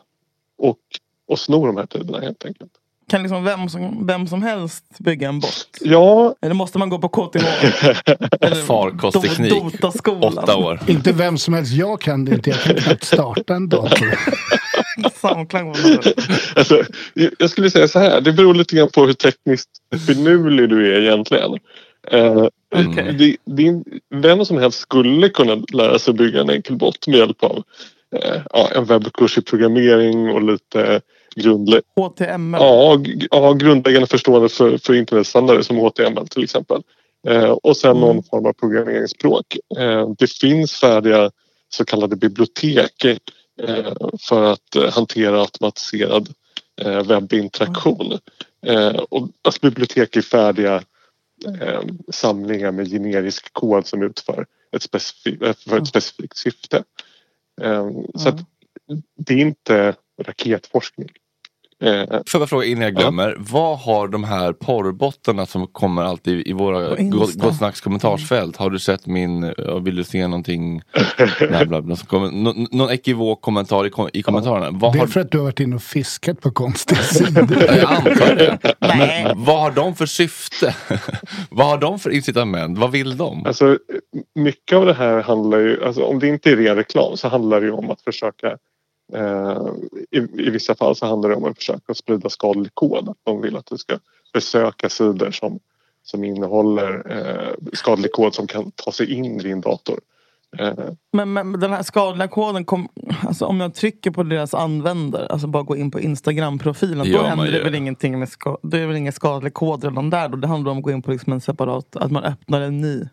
Och, 0.57 0.79
och 1.27 1.39
snor 1.39 1.67
de 1.67 1.77
här 1.77 1.85
tiderna 1.85 2.19
helt 2.19 2.45
enkelt. 2.45 2.71
Kan 3.09 3.21
liksom 3.23 3.43
vem 3.43 3.69
som, 3.69 4.07
vem 4.07 4.27
som 4.27 4.43
helst 4.43 4.83
bygga 4.99 5.27
en 5.29 5.39
bot? 5.39 5.67
Ja. 5.81 6.35
Eller 6.41 6.53
måste 6.53 6.77
man 6.77 6.89
gå 6.89 6.99
på 6.99 7.09
KTH? 7.09 7.45
Farkostteknik. 8.67 9.53
Åtta 10.21 10.55
år. 10.57 10.79
Inte 10.87 11.11
vem 11.11 11.37
som 11.37 11.53
helst, 11.53 11.73
jag 11.73 12.01
kan 12.01 12.25
det 12.25 12.33
inte. 12.33 12.49
Jag 12.49 12.59
kan 12.59 12.75
knappt 12.75 13.03
starta 13.03 13.55
en 13.55 13.69
dator. 13.69 14.19
Samklang 15.21 15.69
alltså, 16.55 16.83
jag 17.39 17.49
skulle 17.49 17.69
säga 17.69 17.87
så 17.87 17.99
här, 17.99 18.21
det 18.21 18.33
beror 18.33 18.53
lite 18.53 18.75
grann 18.75 18.89
på 18.93 19.05
hur 19.05 19.13
tekniskt 19.13 19.69
finurlig 20.07 20.69
du 20.69 20.95
är 20.95 21.01
egentligen. 21.01 21.51
Eh, 22.11 22.47
det, 23.17 23.37
det, 23.45 23.67
är- 23.67 23.83
vem 24.15 24.45
som 24.45 24.57
helst 24.57 24.79
skulle 24.79 25.29
kunna 25.29 25.55
lära 25.73 25.99
sig 25.99 26.13
bygga 26.13 26.41
en 26.41 26.49
enkel 26.49 26.75
bot 26.75 27.07
med 27.07 27.17
hjälp 27.17 27.43
av 27.43 27.63
eh, 28.15 28.41
ja, 28.53 28.69
en 28.75 28.85
webbkurs 28.85 29.37
i 29.37 29.41
programmering 29.41 30.29
och 30.29 30.41
lite 30.43 31.01
grundlä- 31.35 31.81
HTML. 31.95 32.61
ja, 32.61 32.99
ja, 33.31 33.53
grundläggande 33.53 34.07
förstående 34.07 34.49
för, 34.49 34.77
för 34.77 34.93
internetstandarder 34.93 35.61
som 35.61 35.77
HTML 35.77 36.27
till 36.27 36.43
exempel. 36.43 36.81
Eh, 37.27 37.49
och 37.51 37.77
sen 37.77 37.97
någon 37.97 38.23
form 38.23 38.45
av 38.45 38.53
programmeringsspråk. 38.53 39.57
Eh, 39.77 40.09
det 40.17 40.31
finns 40.31 40.79
färdiga 40.79 41.31
så 41.69 41.85
kallade 41.85 42.15
bibliotek 42.15 43.05
eh, 43.61 43.93
för 44.19 44.43
att 44.43 44.75
eh, 44.75 44.91
hantera 44.91 45.41
automatiserad 45.41 46.29
eh, 46.81 47.03
webbinteraktion. 47.03 48.19
Eh, 48.65 48.95
och, 48.95 49.29
alltså 49.41 49.59
bibliotek 49.61 50.15
är 50.15 50.21
färdiga 50.21 50.83
samlingar 52.11 52.71
med 52.71 52.89
generisk 52.89 53.53
kod 53.53 53.87
som 53.87 54.03
utför 54.03 54.45
ett, 54.75 54.95
eh, 55.41 55.53
för 55.53 55.77
ett 55.77 55.87
specifikt 55.87 56.37
syfte. 56.37 56.83
Så 58.15 58.29
att 58.29 58.39
det 59.17 59.33
är 59.33 59.37
inte 59.37 59.95
raketforskning. 60.21 61.09
Eh, 61.83 62.03
Får 62.27 62.41
jag 62.41 62.49
fråga 62.49 62.65
innan 62.65 62.83
jag 62.83 62.95
glömmer. 62.95 63.35
Vad 63.39 63.79
har 63.79 64.07
de 64.07 64.23
här 64.23 64.53
porrbottarna 64.53 65.45
som 65.45 65.67
kommer 65.67 66.03
alltid 66.03 66.47
i 66.47 66.53
våra. 66.53 66.95
Gott 66.95 67.57
Snacks 67.57 67.81
kommentarsfält? 67.81 68.57
Har 68.57 68.69
du 68.69 68.79
sett 68.79 69.05
min, 69.05 69.53
ja, 69.57 69.77
vill 69.79 69.95
du 69.95 70.03
se 70.03 70.27
någonting? 70.27 70.81
Bla, 71.49 71.65
bla, 71.65 71.81
bla, 71.81 71.95
som 71.95 72.07
kommer, 72.07 72.31
nå- 72.31 72.67
någon 72.71 72.89
ekivok 72.91 73.41
kommentar 73.41 73.85
i, 73.85 73.89
kom- 73.89 74.09
i 74.13 74.21
kommentarerna. 74.23 74.69
Vad 74.71 74.93
Det 74.93 74.97
är 74.97 74.99
har, 74.99 75.07
för 75.07 75.19
att 75.19 75.31
du 75.31 75.37
har 75.37 75.43
varit 75.45 75.59
inne 75.59 75.75
och 75.75 75.83
fiskat 75.83 76.41
på 76.41 76.51
konstiga 76.51 76.99
sidor. 77.01 77.47
jag 77.67 77.91
antar 77.91 78.35
det. 78.35 78.57
Men 78.79 79.43
vad 79.45 79.59
har 79.61 79.71
de 79.71 79.95
för 79.95 80.05
syfte? 80.05 80.75
vad 81.49 81.67
har 81.67 81.77
de 81.77 81.99
för 81.99 82.09
incitament? 82.09 82.77
Vad 82.77 82.91
vill 82.91 83.17
de? 83.17 83.45
Alltså, 83.45 83.77
mycket 84.35 84.77
av 84.77 84.85
det 84.85 84.93
här 84.93 85.21
handlar 85.21 85.57
ju, 85.59 85.83
alltså, 85.85 86.03
om 86.03 86.19
det 86.19 86.27
inte 86.27 86.51
är 86.51 86.55
ren 86.55 86.75
reklam 86.75 87.17
så 87.17 87.27
handlar 87.27 87.59
det 87.61 87.65
ju 87.67 87.71
om 87.73 87.89
att 87.91 88.01
försöka 88.01 88.47
eh, 88.47 88.53
i, 90.11 90.17
I 90.17 90.49
vissa 90.49 90.75
fall 90.75 90.95
så 90.95 91.05
handlar 91.05 91.29
det 91.29 91.35
om 91.35 91.43
att 91.45 91.57
försöka 91.57 91.93
sprida 91.93 92.29
skadlig 92.29 92.71
kod. 92.73 93.09
Att 93.09 93.17
de 93.23 93.41
vill 93.41 93.55
att 93.55 93.65
du 93.65 93.77
ska 93.77 93.99
besöka 94.33 94.89
sidor 94.89 95.31
som, 95.31 95.59
som 96.03 96.23
innehåller 96.23 97.11
eh, 97.11 97.69
skadlig 97.73 98.11
kod 98.11 98.35
som 98.35 98.47
kan 98.47 98.71
ta 98.71 98.91
sig 98.91 99.13
in 99.13 99.25
i 99.25 99.43
din 99.43 99.61
dator. 99.61 99.99
Eh, 100.57 100.73
Men, 101.11 101.33
men 101.33 101.59
den 101.59 101.71
här 101.71 101.83
skadliga 101.83 102.27
koden, 102.27 102.65
kom, 102.65 102.87
alltså 103.27 103.45
om 103.45 103.59
jag 103.59 103.73
trycker 103.73 104.11
på 104.11 104.23
deras 104.23 104.53
användare, 104.53 105.27
alltså 105.27 105.47
bara 105.47 105.63
gå 105.63 105.75
in 105.75 105.91
på 105.91 105.99
Instagram-profilen, 105.99 107.05
Det 107.05 107.13
då 107.13 107.23
händer 107.23 107.51
det 107.51 107.63
väl 107.63 107.75
ingenting 107.75 108.19
med 108.19 108.29
ska, 108.29 108.57
det 108.61 108.79
är 108.79 108.87
väl 108.87 108.95
ingen 108.95 109.13
skadlig 109.13 109.53
kod 109.53 109.83
redan 109.83 110.09
där 110.09 110.29
då? 110.29 110.37
Det 110.37 110.47
handlar 110.47 110.71
om 110.71 110.77
att 110.77 110.83
gå 110.83 110.91
in 110.91 111.01
på 111.01 111.11
liksom 111.11 111.33
en 111.33 111.41
separat, 111.41 111.95
att 111.95 112.11
man 112.11 112.23
öppnar 112.23 112.61
en 112.61 112.81
ny 112.81 113.09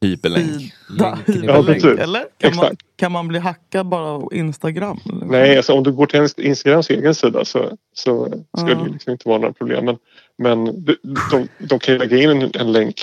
Hyperlänk. 0.00 0.72
Ja, 0.98 1.18
Hyperlänk, 1.26 1.84
eller? 1.84 2.24
Kan 2.38 2.56
man, 2.56 2.76
kan 2.96 3.12
man 3.12 3.28
bli 3.28 3.38
hackad 3.38 3.86
bara 3.86 4.06
av 4.06 4.34
Instagram? 4.34 5.00
eller? 5.12 5.26
Nej, 5.26 5.56
alltså 5.56 5.72
om 5.72 5.82
du 5.82 5.92
går 5.92 6.06
till 6.06 6.46
Instagrams 6.46 6.90
egen 6.90 7.14
sida 7.14 7.44
så, 7.44 7.76
så 7.94 8.26
ska 8.58 8.68
Ja. 8.68 8.74
det 8.74 8.90
liksom 8.92 9.12
inte 9.12 9.28
vara 9.28 9.38
några 9.38 9.52
problem. 9.52 9.84
Men, 9.84 9.96
men 10.38 10.84
de, 10.84 10.96
de, 11.30 11.48
de 11.58 11.78
kan 11.78 11.94
ju 11.94 11.98
lägga 11.98 12.16
in 12.16 12.30
en, 12.30 12.50
en 12.54 12.72
länk 12.72 12.94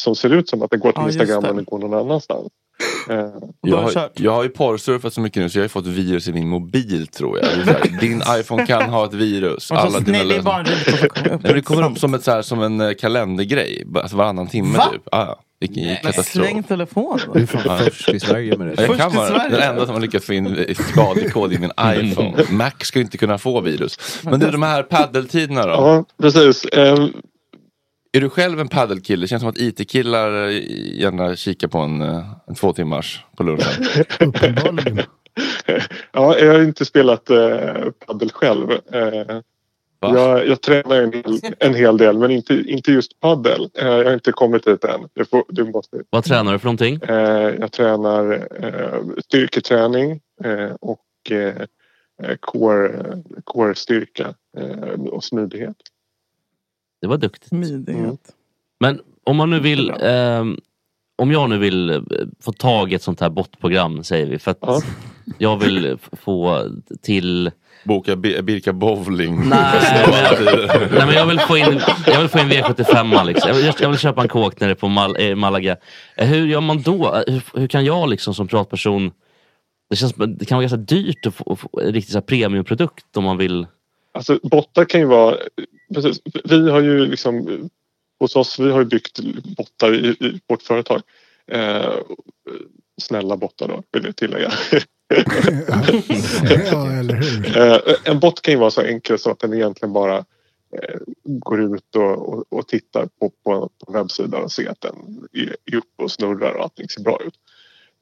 som 0.00 0.14
ser 0.16 0.30
ut 0.34 0.48
som 0.48 0.62
att 0.62 0.70
det 0.70 0.76
går 0.76 0.92
till 0.92 1.00
Ja, 1.00 1.06
just 1.06 1.20
Instagram 1.20 1.56
det 1.56 1.62
går 1.62 1.78
någon 1.78 1.94
annanstans. 1.94 2.48
Eh, 3.10 3.26
Jag 3.60 3.76
har, 3.76 4.10
jag 4.14 4.32
har 4.32 4.42
ju 4.42 4.48
porrsurfat 4.48 5.14
så 5.14 5.20
mycket 5.20 5.42
nu 5.42 5.48
så 5.48 5.58
jag 5.58 5.64
har 5.64 5.68
fått 5.68 5.86
virus 5.86 6.28
i 6.28 6.32
min 6.32 6.48
mobil 6.48 7.06
tror 7.06 7.38
jag. 7.38 7.46
Här, 7.46 8.00
Din 8.00 8.22
iPhone 8.40 8.66
kan 8.66 8.82
ha 8.90 9.04
ett 9.04 9.14
virus. 9.14 9.64
Så- 9.64 9.74
Alla 9.74 10.00
dina 10.00 10.18
nej, 10.18 10.26
det 10.28 10.36
är 10.36 10.42
bara 10.42 10.58
en 10.58 10.64
kommer 10.64 11.34
upp. 11.34 11.42
Nej, 11.44 11.54
det 11.54 11.60
kommer 11.62 11.90
upp 11.90 11.98
som, 11.98 12.14
ett, 12.14 12.24
så 12.24 12.30
här, 12.30 12.42
som 12.42 12.62
en 12.62 12.80
eh, 12.80 12.94
kalendergrej. 12.94 13.86
Alltså 13.94 14.16
varannan 14.16 14.46
timme 14.46 14.78
Va? 14.78 14.88
typ. 14.92 15.02
Ah, 15.12 15.20
ja. 15.26 15.40
Vilken 15.60 15.96
katastrof. 15.96 16.46
släng 16.46 16.62
telefonen. 16.62 17.20
Du 17.34 17.42
är 17.42 17.46
fan 17.46 17.78
först 17.78 18.08
i 18.08 18.20
Sverige 18.20 18.56
med 18.58 18.66
det. 18.66 18.82
Jag 18.86 18.96
kan 18.96 19.12
vara 19.16 19.48
den 19.48 19.62
enda 19.62 19.86
som 19.86 19.94
har 19.94 20.00
lyckats 20.00 20.26
få 20.26 20.32
in 20.32 20.46
eh, 20.56 20.74
skadlig 20.74 21.32
kod 21.32 21.52
i 21.52 21.58
min 21.58 21.70
iPhone. 21.86 22.44
Mac 22.50 22.70
ska 22.82 23.00
inte 23.00 23.18
kunna 23.18 23.38
få 23.38 23.60
virus. 23.60 23.98
Men 24.22 24.40
du, 24.40 24.50
de 24.50 24.62
här 24.62 24.82
paddeltiderna 24.82 25.66
då? 25.66 25.72
Ja, 25.72 26.04
precis. 26.22 26.64
Eh, 26.64 27.06
Är 28.16 28.20
du 28.20 28.30
själv 28.30 28.60
en 28.60 28.68
paddelkille? 28.68 29.24
Det 29.24 29.28
känns 29.28 29.40
som 29.42 29.50
att 29.50 29.58
IT-killar 29.58 30.46
eh, 30.46 30.50
gärna 31.00 31.36
kikar 31.36 31.68
på 31.68 31.78
en, 31.78 32.02
eh, 32.02 32.32
en 32.46 32.54
två 32.54 32.72
timmars 32.72 33.24
på 33.36 33.42
lunchen. 33.42 33.66
Ja, 36.12 36.38
jag 36.38 36.52
har 36.52 36.62
inte 36.62 36.84
spelat 36.84 37.30
eh, 37.30 37.90
padel 38.06 38.30
själv. 38.32 38.70
Eh, 38.92 39.40
jag, 40.00 40.46
jag 40.48 40.60
tränar 40.60 40.96
en 41.02 41.12
hel, 41.12 41.40
en 41.58 41.74
hel 41.74 41.96
del 41.96 42.18
men 42.18 42.30
inte, 42.30 42.54
inte 42.54 42.92
just 42.92 43.20
padel. 43.20 43.68
Eh, 43.74 43.86
jag 43.86 44.04
har 44.04 44.14
inte 44.14 44.32
kommit 44.32 44.64
dit 44.64 44.84
än. 44.84 45.08
Det 45.14 45.24
får, 45.24 45.44
det 45.48 45.64
måste, 45.64 46.02
Vad 46.10 46.24
tränar 46.24 46.52
du 46.52 46.58
för 46.58 46.66
någonting? 46.66 47.00
eh, 47.08 47.54
jag 47.60 47.72
tränar 47.72 48.32
eh, 48.60 49.00
styrketräning 49.24 50.20
eh, 50.44 50.70
och 50.80 51.00
core, 52.40 53.22
core 53.44 53.74
styrka 53.74 54.34
eh, 54.58 55.00
och 55.00 55.24
smidighet. 55.24 55.76
Det 57.04 57.08
var 57.08 57.16
duktigt. 57.18 57.48
Smidighet. 57.48 58.20
Men 58.80 59.00
om 59.24 59.36
man 59.36 59.50
nu 59.50 59.60
vill 59.60 59.90
ehm, 60.00 60.58
Om 61.22 61.32
jag 61.32 61.50
nu 61.50 61.58
vill 61.58 61.90
eh, 61.90 62.00
få 62.40 62.52
tag 62.52 62.92
i 62.92 62.94
ett 62.94 63.02
sånt 63.02 63.20
här 63.20 63.30
botprogram 63.30 64.04
säger 64.04 64.26
vi 64.26 64.38
för 64.38 64.50
att 64.50 64.84
jag 65.38 65.56
vill 65.56 65.96
få 66.12 66.68
till 67.02 67.50
Boka 67.84 68.16
Bi- 68.16 68.42
Birka 68.42 68.72
bowling. 68.72 69.48
Nej, 69.48 69.80
men, 70.40 70.54
nej 70.92 71.06
men 71.06 71.14
jag 71.14 71.26
vill 71.26 71.40
få 71.40 71.56
in, 71.56 71.80
jag 72.06 72.20
vill 72.20 72.28
få 72.28 72.38
in 72.38 72.44
V75 72.48 73.24
liksom. 73.24 73.48
Jag 73.48 73.56
vill, 73.56 73.72
jag 73.80 73.88
vill 73.88 73.98
köpa 73.98 74.22
en 74.22 74.28
kåk 74.28 74.60
nere 74.60 74.74
på 74.74 74.88
Mal, 74.88 75.16
eh, 75.18 75.34
Malaga. 75.36 75.76
Eh, 76.16 76.26
Hur 76.28 76.46
gör 76.46 76.60
man 76.60 76.82
då? 76.82 77.14
Eh, 77.14 77.22
Hur, 77.34 77.42
hur 77.60 77.66
kan 77.66 77.84
jag 77.84 78.08
liksom 78.08 78.34
som 78.34 78.48
privatperson 78.48 79.10
det, 79.90 79.96
känns, 79.96 80.14
det 80.14 80.44
kan 80.44 80.56
vara 80.56 80.62
ganska 80.62 80.76
dyrt 80.76 81.26
att 81.26 81.34
få, 81.34 81.56
få 81.56 81.80
en 81.80 81.92
riktig 81.92 82.12
så 82.12 82.18
här 82.18 82.22
premiumprodukt 82.26 83.16
om 83.16 83.24
man 83.24 83.36
vill 83.36 83.66
Alltså 84.14 84.38
bottar 84.42 84.84
kan 84.84 85.00
ju 85.00 85.06
vara... 85.06 85.38
Precis, 85.94 86.20
vi 86.44 86.70
har 86.70 86.80
ju 86.80 87.06
liksom... 87.06 87.68
Hos 88.18 88.36
oss, 88.36 88.58
vi 88.58 88.70
har 88.70 88.78
ju 88.78 88.84
byggt 88.84 89.20
bottar 89.56 89.94
i, 89.94 90.08
i 90.08 90.40
vårt 90.46 90.62
företag. 90.62 91.02
Eh, 91.46 91.94
snälla 93.02 93.36
bottar 93.36 93.68
då, 93.68 93.82
vill 93.92 94.04
jag 94.04 94.16
tillägga. 94.16 94.52
ja, 96.70 96.92
eller 96.92 97.14
hur? 97.14 97.58
Eh, 97.58 97.78
en 98.04 98.20
bot 98.20 98.42
kan 98.42 98.54
ju 98.54 98.60
vara 98.60 98.70
så 98.70 98.82
enkel 98.82 99.18
så 99.18 99.30
att 99.30 99.38
den 99.38 99.54
egentligen 99.54 99.92
bara 99.92 100.16
eh, 100.16 100.98
går 101.24 101.76
ut 101.76 101.96
och, 101.96 102.28
och, 102.28 102.44
och 102.48 102.68
tittar 102.68 103.08
på, 103.20 103.30
på, 103.44 103.70
på 103.84 103.92
webbsidan 103.92 104.42
och 104.42 104.52
ser 104.52 104.70
att 104.70 104.80
den 104.80 105.28
är, 105.32 105.76
uppe 105.76 106.02
och 106.02 106.10
snurrar 106.10 106.54
och 106.54 106.62
allting 106.62 106.88
ser 106.88 107.02
bra 107.02 107.20
ut. 107.26 107.34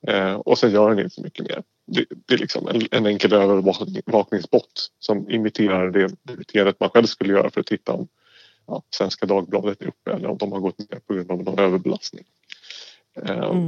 Eh, 0.06 0.34
och 0.34 0.58
sen 0.58 0.70
gör 0.70 0.90
den 0.90 0.98
inte 0.98 1.14
så 1.14 1.22
mycket 1.22 1.46
mer. 1.48 1.62
Det, 1.86 2.04
det 2.26 2.34
är 2.34 2.38
liksom 2.38 2.68
en, 2.68 2.82
en 2.90 3.06
enkel 3.06 3.32
övervakningsbot 3.32 4.90
som 4.98 5.30
imiterar 5.30 5.90
det 5.90 6.14
beteendet 6.22 6.80
man 6.80 6.90
själv 6.90 7.06
skulle 7.06 7.32
göra 7.32 7.50
för 7.50 7.60
att 7.60 7.66
titta 7.66 7.92
om 7.92 8.08
ja, 8.66 8.82
Svenska 8.90 9.26
Dagbladet 9.26 9.82
är 9.82 9.86
uppe 9.86 10.12
eller 10.12 10.28
om 10.28 10.38
de 10.38 10.52
har 10.52 10.60
gått 10.60 10.78
ner 10.78 10.98
på 11.06 11.14
grund 11.14 11.30
av 11.30 11.42
någon 11.42 11.58
överbelastning. 11.58 12.24
Eh, 13.22 13.66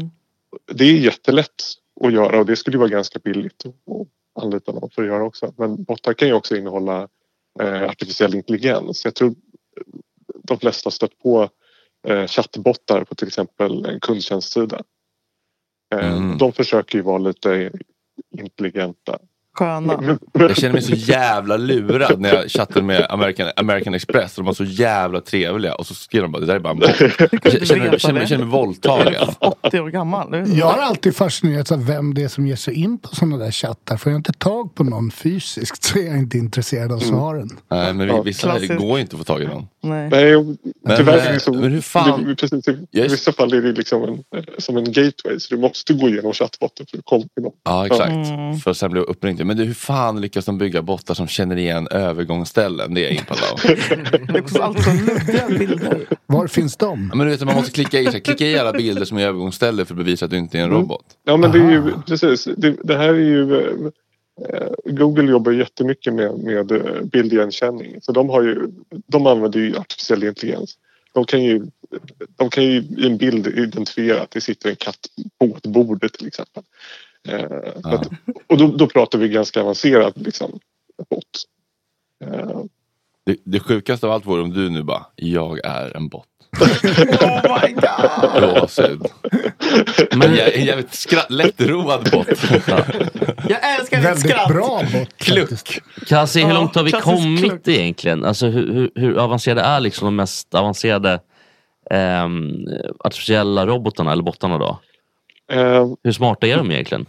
Det 0.73 0.85
är 0.85 0.99
jättelätt 0.99 1.63
att 2.01 2.13
göra 2.13 2.39
och 2.39 2.47
det 2.47 2.57
skulle 2.57 2.79
vara 2.79 2.89
ganska 2.89 3.19
billigt 3.19 3.67
att 3.67 4.43
anlita 4.43 4.73
någon 4.73 4.91
för 4.91 5.03
att 5.03 5.09
göra 5.09 5.25
också. 5.25 5.55
Men 5.57 5.85
bottar 5.85 6.13
kan 6.13 6.29
ju 6.29 6.35
också 6.35 6.57
innehålla 6.57 7.09
eh, 7.61 7.83
artificiell 7.83 8.35
intelligens. 8.35 9.05
Jag 9.05 9.15
tror 9.15 9.35
de 10.43 10.59
flesta 10.59 10.87
har 10.87 10.91
stött 10.93 11.19
på 11.19 11.49
eh, 12.07 12.27
chattbottar 12.27 13.05
på 13.05 13.15
till 13.15 13.29
exempel 13.29 13.85
en 13.85 14.01
kundtjänstsida. 14.01 14.83
Eh, 15.95 16.37
De 16.37 16.53
försöker 16.53 16.99
ju 16.99 17.03
vara 17.03 17.19
lite 17.19 17.73
intelligenta. 18.31 19.21
Sköna. 19.55 20.19
Jag 20.33 20.57
känner 20.57 20.73
mig 20.73 20.83
så 20.83 20.93
jävla 20.95 21.57
lurad 21.57 22.21
när 22.21 22.35
jag 22.35 22.51
chattade 22.51 22.83
med 22.83 23.07
American, 23.11 23.49
American 23.57 23.95
Express. 23.95 24.35
De 24.37 24.45
var 24.45 24.53
så 24.53 24.65
jävla 24.65 25.21
trevliga 25.21 25.75
och 25.75 25.87
så 25.87 25.95
skrev 25.95 26.23
de 26.23 26.33
bara 26.33 26.41
det 26.41 26.47
där 26.47 26.55
är 26.55 26.59
bara 26.59 26.73
en. 26.73 26.81
Jag 27.43 27.67
känner, 27.67 27.87
jag 27.87 28.01
känner, 28.01 28.21
jag 28.21 28.29
känner 28.29 28.45
mig 28.45 28.53
våldtagen. 28.53 29.15
80 29.67 29.81
år 29.81 29.89
gammal. 29.89 30.45
Jag 30.59 30.67
har 30.67 30.79
alltid 30.83 31.17
fascinerats 31.17 31.73
av 31.73 31.87
vem 31.87 32.15
det 32.15 32.23
är 32.23 32.29
som 32.29 32.47
ger 32.47 32.57
sig 32.57 32.75
in 32.75 32.99
på 32.99 33.15
sådana 33.15 33.37
där 33.37 33.51
chattar. 33.51 33.97
Får 33.97 34.13
jag 34.13 34.19
inte 34.19 34.33
tag 34.33 34.75
på 34.75 34.85
någon 34.85 35.11
fysiskt 35.11 35.85
så 35.85 35.99
är 35.99 36.07
jag 36.07 36.19
inte 36.19 36.39
intresserad 36.39 36.93
av 36.93 36.99
svaren. 36.99 37.49
Nej 37.71 37.95
men 37.95 38.07
vi- 38.07 38.23
vissa 38.25 38.51
Klassiskt. 38.51 38.75
går 38.77 38.97
ju 38.99 39.01
inte 39.03 39.17
att 39.17 39.19
få 39.21 39.25
tag 39.25 39.43
i 39.43 39.47
någon. 39.47 39.67
Nej. 39.83 40.09
Nej, 40.11 40.35
Men, 40.85 40.97
tyvärr 40.97 41.17
eh, 41.19 41.27
är 41.29 41.33
det 41.33 41.41
så, 41.41 41.53
men 41.53 41.73
hur 41.73 41.81
fan- 41.81 42.25
Det, 42.25 42.37
precis, 42.37 42.69
i 42.69 43.03
vissa 43.03 43.33
fall 43.33 43.53
är 43.53 43.61
det 43.63 43.73
liksom 43.73 44.03
en, 44.03 44.19
som 44.59 44.77
en 44.77 44.85
gateway 44.85 45.41
så 45.41 45.55
du 45.55 45.61
måste 45.61 45.93
gå 45.95 46.09
igenom 46.09 46.33
chattbotten 46.33 46.87
för 46.91 46.99
att 46.99 47.05
komma 47.05 47.25
till 47.35 47.43
någon. 47.43 47.53
Ja 47.65 47.87
exakt. 47.87 48.11
Mm. 48.13 48.57
För 48.59 48.71
att 48.71 48.77
sen 48.77 48.91
bli 48.91 49.01
uppringd. 49.01 49.44
Men 49.45 49.57
du, 49.57 49.65
hur 49.65 49.75
fan 49.75 50.21
lyckas 50.21 50.45
de 50.45 50.59
bygga 50.59 50.83
bottar 50.83 51.15
som 51.15 51.27
känner 51.29 51.57
igen 51.57 51.89
övergångsställen? 51.91 52.95
Det 52.95 53.01
är 53.01 53.05
jag 53.05 53.13
impad 53.13 53.39
av. 53.53 54.75
Var 56.27 56.47
finns 56.47 56.77
de? 56.77 57.09
Ja, 57.13 57.17
Men 57.17 57.27
du 57.27 57.33
vet, 57.33 57.45
man 57.45 57.55
måste 57.55 57.71
klicka 57.73 58.01
i, 58.01 58.05
så 58.05 58.11
här, 58.13 58.19
klicka 58.21 58.47
i 58.47 58.59
alla 58.59 58.73
bilder 58.73 59.05
som 59.05 59.19
är 59.19 59.27
övergångsställe 59.27 59.85
för 59.85 59.95
att 59.95 59.99
bevisa 59.99 60.25
att 60.25 60.31
du 60.31 60.39
inte 60.39 60.59
är 60.59 60.63
en 60.63 60.69
Mm. 60.69 60.81
robot. 60.81 61.05
Ja 61.25 61.37
men 61.37 61.53
det 61.53 61.59
är 61.59 61.71
ju 61.71 61.93
precis. 62.07 62.49
Det, 62.57 62.77
det 62.83 62.97
här 62.97 63.09
är 63.09 63.15
ju 63.15 63.55
eh, 64.49 64.69
Google 64.85 65.31
jobbar 65.31 65.53
jättemycket 65.53 66.15
med, 66.15 66.39
med 66.39 66.73
eh, 66.73 67.03
bildigenkänning. 67.13 67.97
Så 68.03 68.13
de, 68.13 68.29
har 68.29 68.43
ju, 68.43 68.69
de 69.07 69.27
använder 69.27 69.61
ju 69.61 69.77
artificiell 69.77 70.25
intelligens. 70.25 70.75
De 71.15 71.25
kan 71.25 71.43
ju, 71.43 71.67
de 72.37 72.51
kan 72.51 72.65
ju 72.65 72.71
i 72.71 73.07
en 73.07 73.17
bild 73.17 73.47
identifiera 73.47 74.23
att 74.23 74.31
det 74.31 74.41
sitter 74.41 74.71
en 74.71 74.77
katt 74.77 74.99
på 75.41 75.57
ett 75.57 75.67
bord 75.67 76.13
till 76.13 76.27
exempel. 76.27 76.63
Eh, 77.29 77.83
så 77.83 77.89
att, 77.89 78.09
och 78.47 78.59
då, 78.59 78.67
då 78.67 78.87
pratar 78.87 79.19
vi 79.19 79.29
ganska 79.29 79.61
avancerad 79.61 80.13
liksom, 80.17 80.59
bot. 81.11 81.25
Eh, 82.25 82.61
Det, 83.27 83.37
det 83.45 83.61
sjukaste 83.61 84.07
av 84.07 84.13
allt 84.13 84.27
vore 84.27 84.43
om 84.43 84.51
du 84.51 84.71
nu 84.71 84.83
bara, 84.83 85.07
jag 85.17 85.65
är 85.65 85.97
en 85.97 86.09
bot. 86.09 86.27
Oh 87.21 87.63
my 87.63 87.73
god! 87.73 88.61
Gåshud. 88.61 89.03
Men 90.17 90.35
jag, 90.35 90.55
en 90.55 90.65
jävligt 90.65 90.95
skratt, 90.95 91.31
lättroad 91.31 92.11
bot. 92.13 92.27
Jag 93.49 93.75
älskar 93.81 94.11
ditt 94.15 94.21
skratt. 94.21 94.49
bra 94.49 94.83
bot. 94.93 95.17
Kluck. 95.17 95.81
Kassi, 96.07 96.41
hur 96.43 96.49
Ja, 96.49 96.55
långt 96.55 96.75
har 96.75 96.83
vi 96.83 96.91
klassisk 96.91 97.15
kommit 97.23 97.41
kluck. 97.41 97.69
egentligen? 97.69 98.25
Alltså 98.25 98.47
hur, 98.47 98.73
hur, 98.73 98.91
hur 98.95 99.19
avancerade 99.19 99.61
är 99.61 99.81
liksom 99.81 100.05
de 100.05 100.17
mest 100.17 100.55
avancerade 100.55 101.21
ehm, 101.91 102.53
artificiella 102.99 103.67
robotarna 103.67 104.13
eller 104.13 104.23
bottarna 104.23 104.59
då? 104.59 104.79
Eh, 105.51 105.93
Hur 106.03 106.13
smarta 106.13 106.47
är 106.47 106.57
de 106.57 106.71
egentligen? 106.71 107.07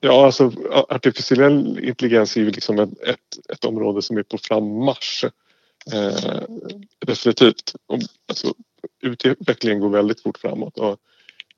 Ja, 0.00 0.26
alltså 0.26 0.52
artificiell 0.88 1.78
intelligens 1.84 2.36
är 2.36 2.40
ju 2.40 2.50
liksom 2.50 2.78
ett, 2.78 3.02
ett, 3.02 3.52
ett 3.52 3.64
område 3.64 4.02
som 4.02 4.16
är 4.16 4.22
på 4.22 4.38
frammarsch. 4.38 5.24
Eh, 5.92 6.42
definitivt. 7.06 7.74
Och, 7.86 7.98
alltså, 8.28 8.54
utvecklingen 9.02 9.80
går 9.80 9.88
väldigt 9.88 10.22
fort 10.22 10.38
framåt. 10.38 10.78
Och, 10.78 10.98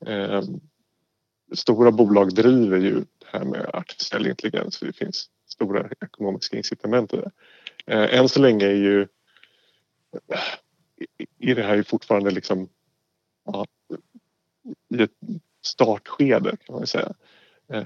eh, 0.09 0.43
stora 1.53 1.91
bolag 1.91 2.33
driver 2.35 2.77
ju 2.77 2.93
det 2.93 3.27
här 3.27 3.43
med 3.43 3.69
artificiell 3.73 4.27
intelligens. 4.27 4.77
För 4.77 4.85
det 4.85 4.93
finns 4.93 5.29
stora 5.47 5.89
ekonomiska 6.01 6.57
incitament 6.57 7.13
i 7.13 7.17
det. 7.17 7.31
Eh, 7.85 8.19
än 8.19 8.29
så 8.29 8.39
länge 8.39 8.65
är 8.65 8.75
ju 8.75 9.07
är 11.39 11.55
det 11.55 11.63
här 11.63 11.75
ju 11.75 11.83
fortfarande 11.83 12.31
liksom 12.31 12.69
ja, 13.45 13.65
i 14.89 15.01
ett 15.03 15.11
startskede 15.61 16.57
kan 16.65 16.75
man 16.75 16.87
säga. 16.87 17.13
Eh, 17.73 17.81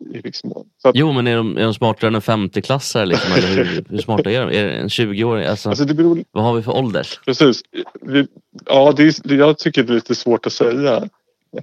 I 0.00 0.32
mån. 0.44 0.68
Så 0.78 0.88
att, 0.88 0.96
Jo 0.96 1.12
men 1.12 1.26
är 1.26 1.36
de, 1.36 1.56
är 1.56 1.62
de 1.62 1.74
smartare 1.74 2.08
än 2.08 2.14
en 2.14 2.20
50-klassare 2.20 3.06
liksom? 3.06 3.32
Eller 3.32 3.48
hur, 3.48 3.84
hur 3.88 3.98
smarta 3.98 4.30
är 4.30 4.40
de? 4.40 4.56
Är 4.58 4.64
det 4.64 4.70
en 4.70 4.88
20-åring? 4.88 5.46
Alltså, 5.46 5.68
alltså 5.68 5.86
beror, 5.86 6.24
vad 6.30 6.44
har 6.44 6.54
vi 6.54 6.62
för 6.62 6.72
ålder? 6.72 7.06
precis. 7.24 7.62
Vi, 8.00 8.26
ja, 8.66 8.92
det 8.96 9.02
är, 9.02 9.32
jag 9.34 9.58
tycker 9.58 9.82
det 9.82 9.92
är 9.92 9.94
lite 9.94 10.14
svårt 10.14 10.46
att 10.46 10.52
säga 10.52 11.08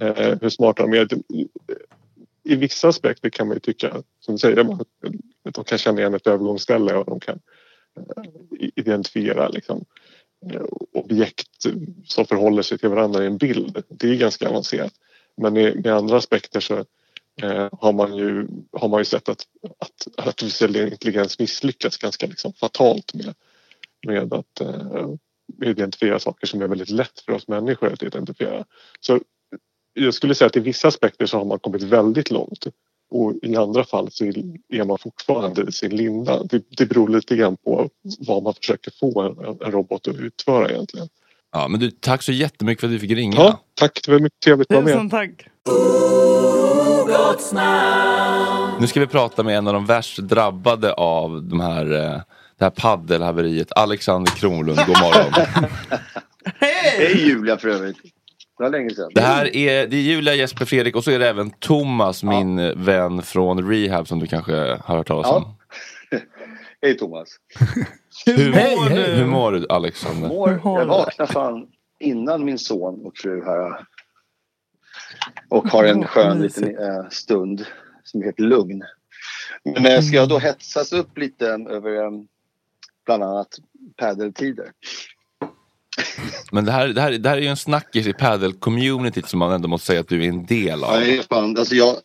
eh, 0.00 0.38
hur 0.40 0.48
smarta 0.48 0.82
de 0.82 0.92
är. 0.92 1.08
I, 2.44 2.56
vissa 2.56 2.88
aspekter 2.88 3.30
kan 3.30 3.46
man 3.48 3.56
ju 3.56 3.60
tycka, 3.60 4.02
som 4.20 4.34
du 4.34 4.38
säger, 4.38 4.76
att 5.44 5.54
de 5.54 5.64
kan 5.64 5.78
känna 5.78 6.00
igen 6.00 6.14
ett 6.14 6.26
övergångsställe 6.26 6.94
och 6.94 7.04
de 7.04 7.20
kan 7.20 7.38
eh, 7.96 8.24
identifiera 8.74 9.48
liksom, 9.48 9.84
Eh, 10.50 10.62
objekt 10.92 11.62
som 12.04 12.26
förhåller 12.26 12.62
sig 12.62 12.78
till 12.78 12.88
varandra 12.88 13.24
i 13.24 13.26
en 13.26 13.38
bild. 13.38 13.82
Det 13.88 14.08
är 14.08 14.16
ganska 14.16 14.48
avancerat. 14.48 14.92
Men 15.36 15.56
i, 15.56 15.74
med 15.74 15.86
andra 15.86 16.16
aspekter 16.16 16.60
så 16.60 16.84
eh, 17.42 17.68
har, 17.72 17.92
man 17.92 18.16
ju, 18.16 18.48
har 18.72 18.88
man 18.88 19.00
ju 19.00 19.04
sett 19.04 19.28
att, 19.28 19.46
att 19.78 20.28
artificiell 20.28 20.76
intelligens 20.76 21.38
misslyckas 21.38 21.96
ganska 21.96 22.26
liksom 22.26 22.52
fatalt 22.52 23.14
med, 23.14 23.34
med 24.06 24.34
att 24.34 24.60
eh, 24.60 25.08
identifiera 25.64 26.18
saker 26.18 26.46
som 26.46 26.62
är 26.62 26.68
väldigt 26.68 26.90
lätt 26.90 27.20
för 27.20 27.32
oss 27.32 27.48
människor 27.48 27.92
att 27.92 28.02
identifiera. 28.02 28.64
Så 29.00 29.20
jag 29.92 30.14
skulle 30.14 30.34
säga 30.34 30.46
att 30.46 30.56
i 30.56 30.60
vissa 30.60 30.88
aspekter 30.88 31.26
så 31.26 31.38
har 31.38 31.44
man 31.44 31.58
kommit 31.58 31.82
väldigt 31.82 32.30
långt 32.30 32.66
och 33.12 33.34
i 33.42 33.56
andra 33.56 33.84
fall 33.84 34.08
så 34.10 34.24
är 34.68 34.84
man 34.84 34.98
fortfarande 34.98 35.62
i 35.68 35.72
sin 35.72 35.96
linda. 35.96 36.42
Det, 36.42 36.62
det 36.76 36.86
beror 36.86 37.08
lite 37.08 37.36
grann 37.36 37.56
på 37.64 37.88
vad 38.18 38.42
man 38.42 38.54
försöker 38.54 38.92
få 39.00 39.20
en, 39.22 39.56
en 39.66 39.72
robot 39.72 40.08
att 40.08 40.16
utföra 40.16 40.70
egentligen. 40.70 41.08
Ja, 41.52 41.68
men 41.68 41.80
du, 41.80 41.90
tack 41.90 42.22
så 42.22 42.32
jättemycket 42.32 42.80
för 42.80 42.88
att 42.88 42.94
vi 42.94 42.98
fick 42.98 43.10
ringa. 43.10 43.36
Ja, 43.36 43.60
tack. 43.74 44.00
Det 44.04 44.12
var 44.12 44.18
mycket 44.18 44.40
trevligt 44.40 44.70
att 44.70 44.74
vara 44.74 44.84
med. 44.84 44.94
Tusen 44.94 45.10
tack. 45.10 45.48
Nu 48.80 48.86
ska 48.86 49.00
vi 49.00 49.06
prata 49.06 49.42
med 49.42 49.58
en 49.58 49.66
av 49.66 49.74
de 49.74 49.86
värst 49.86 50.18
drabbade 50.18 50.92
av 50.92 51.42
de 51.42 51.60
här, 51.60 51.84
eh, 51.92 52.20
det 52.58 52.64
här 52.64 52.70
paddelhaveriet, 52.70 53.72
Alexander 53.72 54.32
Kronlund. 54.32 54.78
God 54.86 55.00
morgon. 55.00 55.32
Hej 56.60 57.26
Julia 57.26 57.56
för 57.56 57.68
övrigt. 57.68 57.96
Det 58.58 58.68
länge 58.68 58.90
sedan. 58.90 59.10
Det 59.14 59.20
här 59.20 59.56
är, 59.56 59.86
det 59.86 59.96
är 59.96 60.00
Julia, 60.00 60.34
Jesper, 60.34 60.64
Fredrik 60.64 60.96
och 60.96 61.04
så 61.04 61.10
är 61.10 61.18
det 61.18 61.28
även 61.28 61.50
Thomas, 61.50 62.22
min 62.22 62.58
eh, 62.58 62.76
vän 62.76 63.22
från 63.22 63.70
Rehab 63.70 64.08
som 64.08 64.18
du 64.18 64.26
kanske 64.26 64.56
har 64.56 64.96
hört 64.96 65.06
talas 65.06 65.30
om. 65.30 65.54
Hej 66.82 66.98
Thomas. 66.98 67.28
Hur, 68.26 68.50
mår 68.50 68.88
du? 68.88 69.02
hur 69.02 69.26
mår 69.26 69.52
du 69.52 69.66
Alexander? 69.68 70.28
Mår, 70.28 70.60
jag 70.64 70.86
vaknade 70.86 71.32
fan 71.32 71.68
innan 72.00 72.44
min 72.44 72.58
son 72.58 73.06
och 73.06 73.16
fru 73.16 73.44
här. 73.44 73.86
Och 75.48 75.68
har 75.68 75.84
en 75.84 76.04
skön 76.06 76.42
liten 76.42 76.78
eh, 76.78 77.08
stund 77.10 77.66
som 78.04 78.22
heter 78.22 78.42
lugn. 78.42 78.82
Men 79.64 79.86
eh, 79.86 80.00
ska 80.00 80.16
jag 80.16 80.28
då 80.28 80.38
hetsas 80.38 80.92
upp 80.92 81.18
lite 81.18 81.46
över 81.46 82.04
eh, 82.04 82.10
bland 83.06 83.22
annat 83.22 83.58
padeltider? 83.96 84.72
Men 86.52 86.64
det 86.64 86.72
här, 86.72 86.88
det, 86.88 87.00
här, 87.00 87.10
det 87.12 87.28
här 87.28 87.36
är 87.36 87.40
ju 87.40 87.48
en 87.48 87.56
snackis 87.56 88.06
i 88.06 88.12
padel-communityt 88.12 89.26
som 89.26 89.38
man 89.38 89.52
ändå 89.52 89.68
måste 89.68 89.86
säga 89.86 90.00
att 90.00 90.08
du 90.08 90.24
är 90.24 90.28
en 90.28 90.46
del 90.46 90.84
av. 90.84 90.94
Ja, 90.94 91.00
det 91.00 91.18
är 91.18 91.22
fan, 91.22 91.58
alltså 91.58 91.74
jag, 91.74 91.96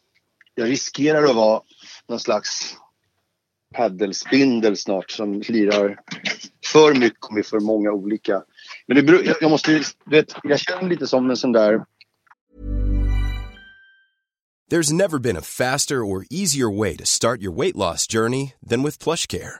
jag 0.56 0.70
riskerar 0.70 1.24
att 1.24 1.36
vara 1.36 1.62
någon 2.10 2.20
slags 2.20 2.76
paddelspindel 3.76 4.78
snart 4.78 5.12
som 5.12 5.42
lirar 5.48 6.00
för 6.66 6.94
mycket 6.94 7.32
med 7.32 7.46
för 7.46 7.60
många 7.60 7.92
olika. 7.92 8.42
Men 8.88 8.98
det 8.98 9.04
beror, 9.04 9.26
jag, 9.26 9.36
jag 9.42 9.52
måste 9.52 9.72
ju, 9.72 9.84
du 10.06 10.16
vet, 10.16 10.36
jag 10.44 10.60
känner 10.60 10.90
lite 10.90 11.08
som 11.08 11.30
en 11.30 11.38
sån 11.38 11.52
där 11.52 11.82
There's 14.70 14.92
never 14.92 15.18
been 15.18 15.38
a 15.38 15.42
faster 15.42 16.06
or 16.06 16.26
easier 16.30 16.70
way 16.70 16.98
to 16.98 17.06
start 17.06 17.42
your 17.42 17.54
weight 17.54 17.76
loss 17.76 18.06
journey 18.06 18.54
than 18.70 18.84
with 18.84 19.00
PlushCare. 19.00 19.60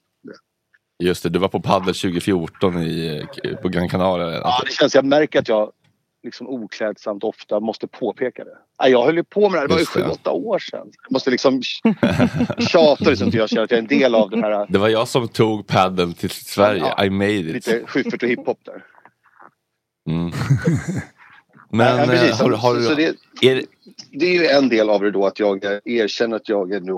Just 1.01 1.23
det, 1.23 1.29
du 1.29 1.39
var 1.39 1.47
på 1.47 1.59
paddel 1.59 1.95
2014 1.95 2.83
i, 2.83 3.25
på 3.61 3.69
Gran 3.69 3.89
Canaria. 3.89 4.37
Ja, 4.37 4.61
det 4.65 4.71
känns, 4.71 4.95
jag 4.95 5.05
märker 5.05 5.39
att 5.39 5.47
jag 5.47 5.71
liksom 6.23 6.47
oklädsamt 6.47 7.23
ofta 7.23 7.59
måste 7.59 7.87
påpeka 7.87 8.43
det. 8.43 8.89
Jag 8.89 9.05
höll 9.05 9.15
ju 9.15 9.23
på 9.23 9.49
med 9.49 9.51
det 9.51 9.59
här, 9.59 9.67
det 9.67 9.73
var 9.73 9.79
ju 9.79 9.85
det. 9.85 9.91
sju, 9.91 10.03
åtta 10.03 10.31
år 10.31 10.59
sedan. 10.59 10.87
Jag 11.03 11.11
måste 11.11 11.31
liksom 11.31 11.61
tjata 12.59 13.09
liksom, 13.09 13.31
för 13.31 13.37
jag 13.37 13.49
känner 13.49 13.63
att 13.63 13.71
jag 13.71 13.77
är 13.77 13.81
en 13.81 13.87
del 13.87 14.15
av 14.15 14.29
den 14.29 14.43
här 14.43 14.65
Det 14.69 14.79
var 14.79 14.89
jag 14.89 15.07
som 15.07 15.27
tog 15.27 15.67
paddeln 15.67 16.13
till 16.13 16.29
Sverige. 16.29 17.05
I 17.05 17.09
made 17.09 17.31
it. 17.33 17.53
lite 17.53 17.83
Schyffert 17.85 18.23
och 18.23 18.29
hiphop 18.29 18.59
där. 18.65 18.83
Mm. 20.09 20.31
Men 21.73 21.97
Nej, 21.97 22.07
precis. 22.07 22.41
eh, 22.41 22.45
har, 22.45 22.51
har 22.51 22.73
så, 22.73 22.79
du... 22.79 22.83
så 22.83 22.95
det, 22.95 23.05
är, 23.41 23.63
det 24.11 24.25
är 24.25 24.33
ju 24.33 24.47
en 24.47 24.69
del 24.69 24.89
av 24.89 25.01
det 25.01 25.11
då 25.11 25.25
att 25.25 25.39
jag 25.39 25.63
erkänner 25.85 26.35
att 26.35 26.49
jag 26.49 26.71
är 26.71 26.79
nu 26.79 26.93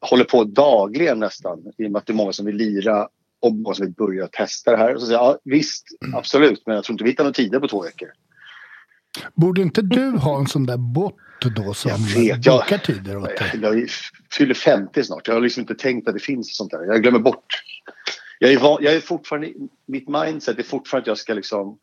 håller 0.00 0.24
på 0.24 0.44
dagligen 0.44 1.18
nästan 1.18 1.58
i 1.78 1.86
och 1.86 1.90
med 1.90 1.98
att 1.98 2.06
det 2.06 2.12
är 2.12 2.14
många 2.14 2.32
som 2.32 2.46
vill 2.46 2.56
lira 2.56 3.08
och 3.40 3.52
många 3.54 3.74
som 3.74 3.86
vill 3.86 3.94
börja 3.94 4.26
testa 4.26 4.70
det 4.70 4.76
här. 4.76 4.96
Så 4.98 5.06
säger 5.06 5.18
jag, 5.18 5.26
ja, 5.26 5.38
visst, 5.44 5.84
absolut, 6.14 6.62
men 6.66 6.74
jag 6.74 6.84
tror 6.84 6.94
inte 6.94 7.04
vi 7.04 7.10
hittar 7.10 7.24
några 7.24 7.34
tider 7.34 7.60
på 7.60 7.68
två 7.68 7.82
veckor. 7.82 8.08
Borde 9.34 9.62
inte 9.62 9.82
du 9.82 10.10
ha 10.10 10.38
en 10.38 10.46
sån 10.46 10.66
där 10.66 10.76
bot 10.76 11.14
då 11.56 11.74
som 11.74 11.90
vet, 12.16 12.46
jag- 12.46 12.60
bokar 12.60 12.78
tider 12.78 13.16
åt 13.16 13.24
dig? 13.36 13.50
Jag 13.62 13.88
fyller 14.32 14.54
50 14.54 15.04
snart. 15.04 15.28
Jag 15.28 15.34
har 15.34 15.40
liksom 15.40 15.60
inte 15.60 15.74
tänkt 15.74 16.08
att 16.08 16.14
det 16.14 16.20
finns 16.20 16.56
sånt 16.56 16.70
där. 16.70 16.84
Jag 16.84 17.02
glömmer 17.02 17.18
bort. 17.18 17.46
Jag 18.38 18.52
är, 18.52 18.60
jag 18.60 18.94
är 18.94 19.00
fortfarande, 19.00 19.52
mitt 19.86 20.08
mindset 20.08 20.58
är 20.58 20.62
fortfarande 20.62 21.02
att 21.02 21.06
jag 21.06 21.18
ska 21.18 21.34
liksom 21.34 21.78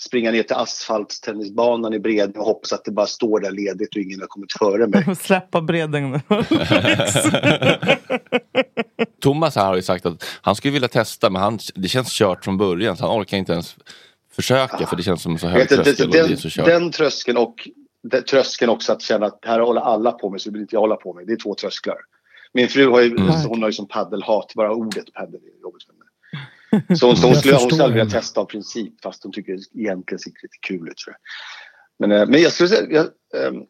springa 0.00 0.30
ner 0.30 0.42
till 0.42 0.56
asfaltstennisbanan 0.56 1.94
i 1.94 1.98
Bredäng 1.98 2.32
och 2.40 2.44
hoppas 2.44 2.72
att 2.72 2.84
det 2.84 2.90
bara 2.90 3.06
står 3.06 3.40
där 3.40 3.50
ledigt 3.50 3.96
och 3.96 4.02
ingen 4.02 4.20
har 4.20 4.26
kommit 4.26 4.52
före 4.52 4.86
mig. 4.86 5.16
Släppa 5.20 5.60
Bredäng 5.60 6.10
nu. 6.12 6.20
Thomas 9.20 9.56
här 9.56 9.66
har 9.66 9.76
ju 9.76 9.82
sagt 9.82 10.06
att 10.06 10.24
han 10.42 10.54
skulle 10.56 10.72
vilja 10.72 10.88
testa 10.88 11.30
men 11.30 11.42
han, 11.42 11.58
det 11.74 11.88
känns 11.88 12.12
kört 12.12 12.44
från 12.44 12.58
början 12.58 12.96
så 12.96 13.06
han 13.06 13.20
orkar 13.20 13.36
inte 13.36 13.52
ens 13.52 13.76
försöka 14.32 14.86
för 14.86 14.96
det 14.96 15.02
känns 15.02 15.22
som 15.22 15.38
så 15.38 15.46
hög 15.46 15.68
tröskel 15.68 16.06
och 16.06 16.12
det 16.12 16.18
är 16.18 16.28
den, 16.28 16.36
så 16.36 16.48
kört. 16.48 16.66
den 16.66 16.90
tröskeln 16.90 17.38
och 17.38 17.68
den 18.02 18.24
tröskeln 18.24 18.70
också 18.70 18.92
att 18.92 19.02
känna 19.02 19.26
att 19.26 19.38
här 19.42 19.60
håller 19.60 19.80
alla 19.80 20.12
på 20.12 20.30
mig 20.30 20.40
så 20.40 20.50
vill 20.50 20.60
inte 20.60 20.76
jag 20.76 20.80
hålla 20.80 20.96
på 20.96 21.14
mig. 21.14 21.26
Det 21.26 21.32
är 21.32 21.36
två 21.36 21.54
trösklar. 21.54 21.96
Min 22.52 22.68
fru 22.68 22.86
har 22.90 23.00
ju, 23.00 23.06
Mm. 23.10 23.26
hon 23.48 23.62
har 23.62 23.68
ju 23.68 23.72
som 23.72 23.88
paddelhat, 23.88 24.52
bara 24.56 24.72
ordet 24.74 25.12
paddel 25.12 25.34
är 25.34 25.62
jobbigt 25.62 25.82
för 25.84 25.92
henne. 25.92 26.04
Så 26.70 27.06
hon, 27.06 27.16
hon 27.16 27.16
skulle 27.16 27.32
hon 27.32 27.34
förstår 27.34 27.58
skulle 27.58 27.84
aldrig 27.84 28.02
vilja 28.02 28.20
testa 28.20 28.40
av 28.40 28.44
princip 28.44 29.00
fast 29.02 29.22
hon 29.22 29.32
tycker 29.32 29.52
det 29.52 29.80
egentligen 29.80 30.18
ser 30.18 30.30
lite 30.30 30.58
kul 30.60 30.88
ut. 30.88 30.96
Tror 30.96 31.14
jag. 31.14 31.20
Men, 32.00 32.20
eh, 32.20 32.26
men 32.26 32.42
jag 32.42 32.52
skulle 32.52 32.68
säga, 32.68 32.86
jag, 32.90 33.06
ehm, 33.46 33.62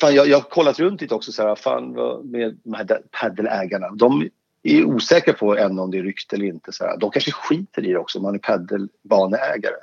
fan, 0.00 0.14
jag, 0.14 0.28
jag 0.28 0.36
har 0.36 0.50
kollat 0.50 0.78
runt 0.78 1.00
lite 1.00 1.14
också 1.14 1.32
så 1.32 1.42
här, 1.42 1.54
fan, 1.54 1.92
med 2.30 2.58
de 2.64 2.74
här 2.74 3.02
paddelägarna. 3.20 3.90
De 3.90 4.28
är 4.62 4.84
osäkra 4.84 5.34
på 5.34 5.56
än 5.56 5.78
om 5.78 5.90
det 5.90 5.98
är 5.98 6.02
rykte 6.02 6.36
eller 6.36 6.46
inte. 6.46 6.72
Så 6.72 6.84
här. 6.84 6.96
De 6.96 7.10
kanske 7.10 7.32
skiter 7.32 7.86
i 7.86 7.88
det 7.92 7.98
också 7.98 8.18
om 8.18 8.22
man 8.22 8.34
är 8.34 8.38
paddelbaneägare. 8.38 9.74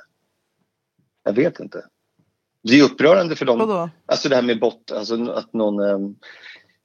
Jag 1.24 1.32
vet 1.32 1.60
inte. 1.60 1.84
Det 2.62 2.78
är 2.78 2.84
upprörande 2.84 3.36
för 3.36 3.44
dem. 3.44 3.58
Vadå? 3.58 3.90
Alltså 4.06 4.28
det 4.28 4.34
här 4.34 4.42
med 4.42 4.60
bot, 4.60 4.92
alltså 4.92 5.30
att 5.30 5.52
någon... 5.52 5.80
ehm, 5.80 6.16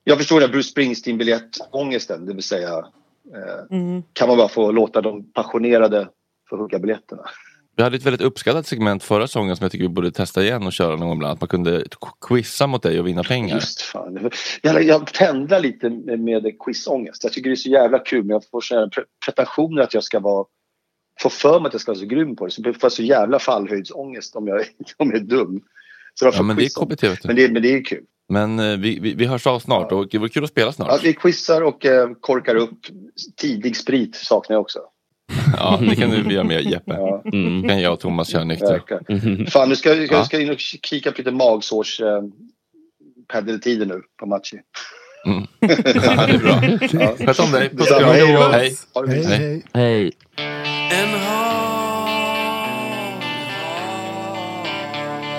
jag 0.03 0.17
förstår 0.17 0.39
den 0.39 0.49
här 0.49 0.53
Bruce 0.53 0.69
Springsteen-biljettångesten, 0.69 2.25
det 2.25 2.33
vill 2.33 2.43
säga 2.43 2.85
Mm. 3.71 4.03
kan 4.13 4.27
man 4.27 4.37
bara 4.37 4.47
få 4.47 4.71
låta 4.71 5.01
de 5.01 5.31
passionerade 5.33 6.09
få 6.49 6.57
hugga 6.57 6.79
biljetterna. 6.79 7.21
Vi 7.75 7.83
hade 7.83 7.95
ett 7.97 8.05
väldigt 8.05 8.21
uppskattat 8.21 8.67
segment 8.67 9.03
förra 9.03 9.27
säsongen 9.27 9.55
som 9.55 9.63
jag 9.63 9.71
tycker 9.71 9.83
vi 9.83 9.89
borde 9.89 10.11
testa 10.11 10.43
igen 10.43 10.65
och 10.65 10.73
köra 10.73 10.95
någon 10.95 11.07
gång 11.07 11.17
ibland. 11.17 11.33
Att 11.33 11.41
man 11.41 11.47
kunde 11.47 11.83
quizza 12.27 12.67
mot 12.67 12.83
dig 12.83 12.99
och 12.99 13.07
vinna 13.07 13.23
pengar. 13.23 13.55
Just 13.55 13.81
fan. 13.81 14.29
Jag, 14.61 14.83
jag 14.83 15.13
pendlar 15.13 15.59
lite 15.59 15.89
med, 15.89 16.19
med 16.19 16.55
quizångest. 16.65 17.23
Jag 17.23 17.33
tycker 17.33 17.49
det 17.49 17.53
är 17.53 17.55
så 17.55 17.69
jävla 17.69 17.99
kul 17.99 18.23
men 18.23 18.29
jag 18.29 18.43
får 18.51 18.75
här 18.75 18.85
pre- 18.87 19.03
pretensioner 19.25 19.81
att 19.81 19.93
jag 19.93 20.03
ska 20.03 20.19
vara 20.19 20.45
få 21.21 21.29
för 21.29 21.59
mig 21.59 21.67
att 21.67 21.73
jag 21.73 21.81
ska 21.81 21.91
vara 21.91 21.99
så 21.99 22.05
grym 22.05 22.35
på 22.35 22.45
det. 22.45 22.51
Så 22.51 22.61
jag 22.65 22.81
får 22.81 22.89
så 22.89 23.03
jävla 23.03 23.39
fallhöjdsångest 23.39 24.35
om 24.35 24.47
jag, 24.47 24.59
om 24.97 25.11
jag 25.11 25.15
är 25.21 25.25
dum. 25.25 25.61
Så 26.13 26.25
jag 26.25 26.33
Ja, 26.33 26.37
får 26.37 26.43
men 26.43 26.55
det 26.55 26.63
är. 26.65 26.85
KBT. 26.85 27.25
Men 27.25 27.35
det, 27.35 27.51
men 27.51 27.61
det 27.61 27.73
är 27.73 27.85
kul. 27.85 28.03
Men 28.31 28.59
eh, 28.59 28.77
vi, 28.77 28.99
vi, 28.99 29.13
vi 29.13 29.25
hörs 29.25 29.47
av 29.47 29.59
snart 29.59 29.91
och 29.91 30.07
det 30.07 30.17
vore 30.17 30.29
kul 30.29 30.43
att 30.43 30.49
spela 30.49 30.71
snart. 30.71 30.87
Ja, 30.91 30.99
vi 31.03 31.13
quizar 31.13 31.61
och 31.61 31.85
eh, 31.85 32.09
korkar 32.21 32.55
upp. 32.55 32.79
Tidig 33.37 33.77
sprit 33.77 34.15
saknar 34.15 34.55
jag 34.55 34.61
också. 34.61 34.79
Ja, 35.57 35.79
det 35.89 35.95
kan 35.95 36.09
du 36.09 36.33
göra 36.33 36.43
med 36.43 36.61
Jeppe. 36.61 36.93
Ja. 36.93 37.23
Mm. 37.33 37.67
kan 37.67 37.81
jag 37.81 37.93
och 37.93 37.99
Thomas 37.99 38.29
köra 38.29 38.43
nyktra. 38.43 38.69
Verkligen. 38.69 39.47
Fan, 39.47 39.69
nu 39.69 39.75
ska 39.75 39.89
jag 39.89 39.97
Ja. 39.97 40.07
jag 40.11 40.25
ska 40.25 40.39
in 40.41 40.49
och 40.49 40.59
kika 40.59 41.11
på 41.11 41.17
lite 41.17 41.31
magsårs 41.31 42.01
eh, 42.01 42.21
paddeltider 43.27 43.85
nu 43.85 44.01
på 44.19 44.25
Matchi. 44.25 44.57
Mm. 45.25 45.47
Ja, 45.59 46.27
det 46.27 46.33
är 46.33 46.37
bra. 46.37 47.03
Ja. 47.03 47.15
Sköt 47.25 47.39
om 47.39 47.51
dig. 47.51 47.69
Puss 47.69 47.91
och 47.91 47.97
kram. 47.99 48.09
Hej. 48.09 48.75
Hej. 49.07 49.23
Hej. 49.25 49.63
Hej. 49.73 50.11
En 50.91 51.09
hal, 51.19 52.07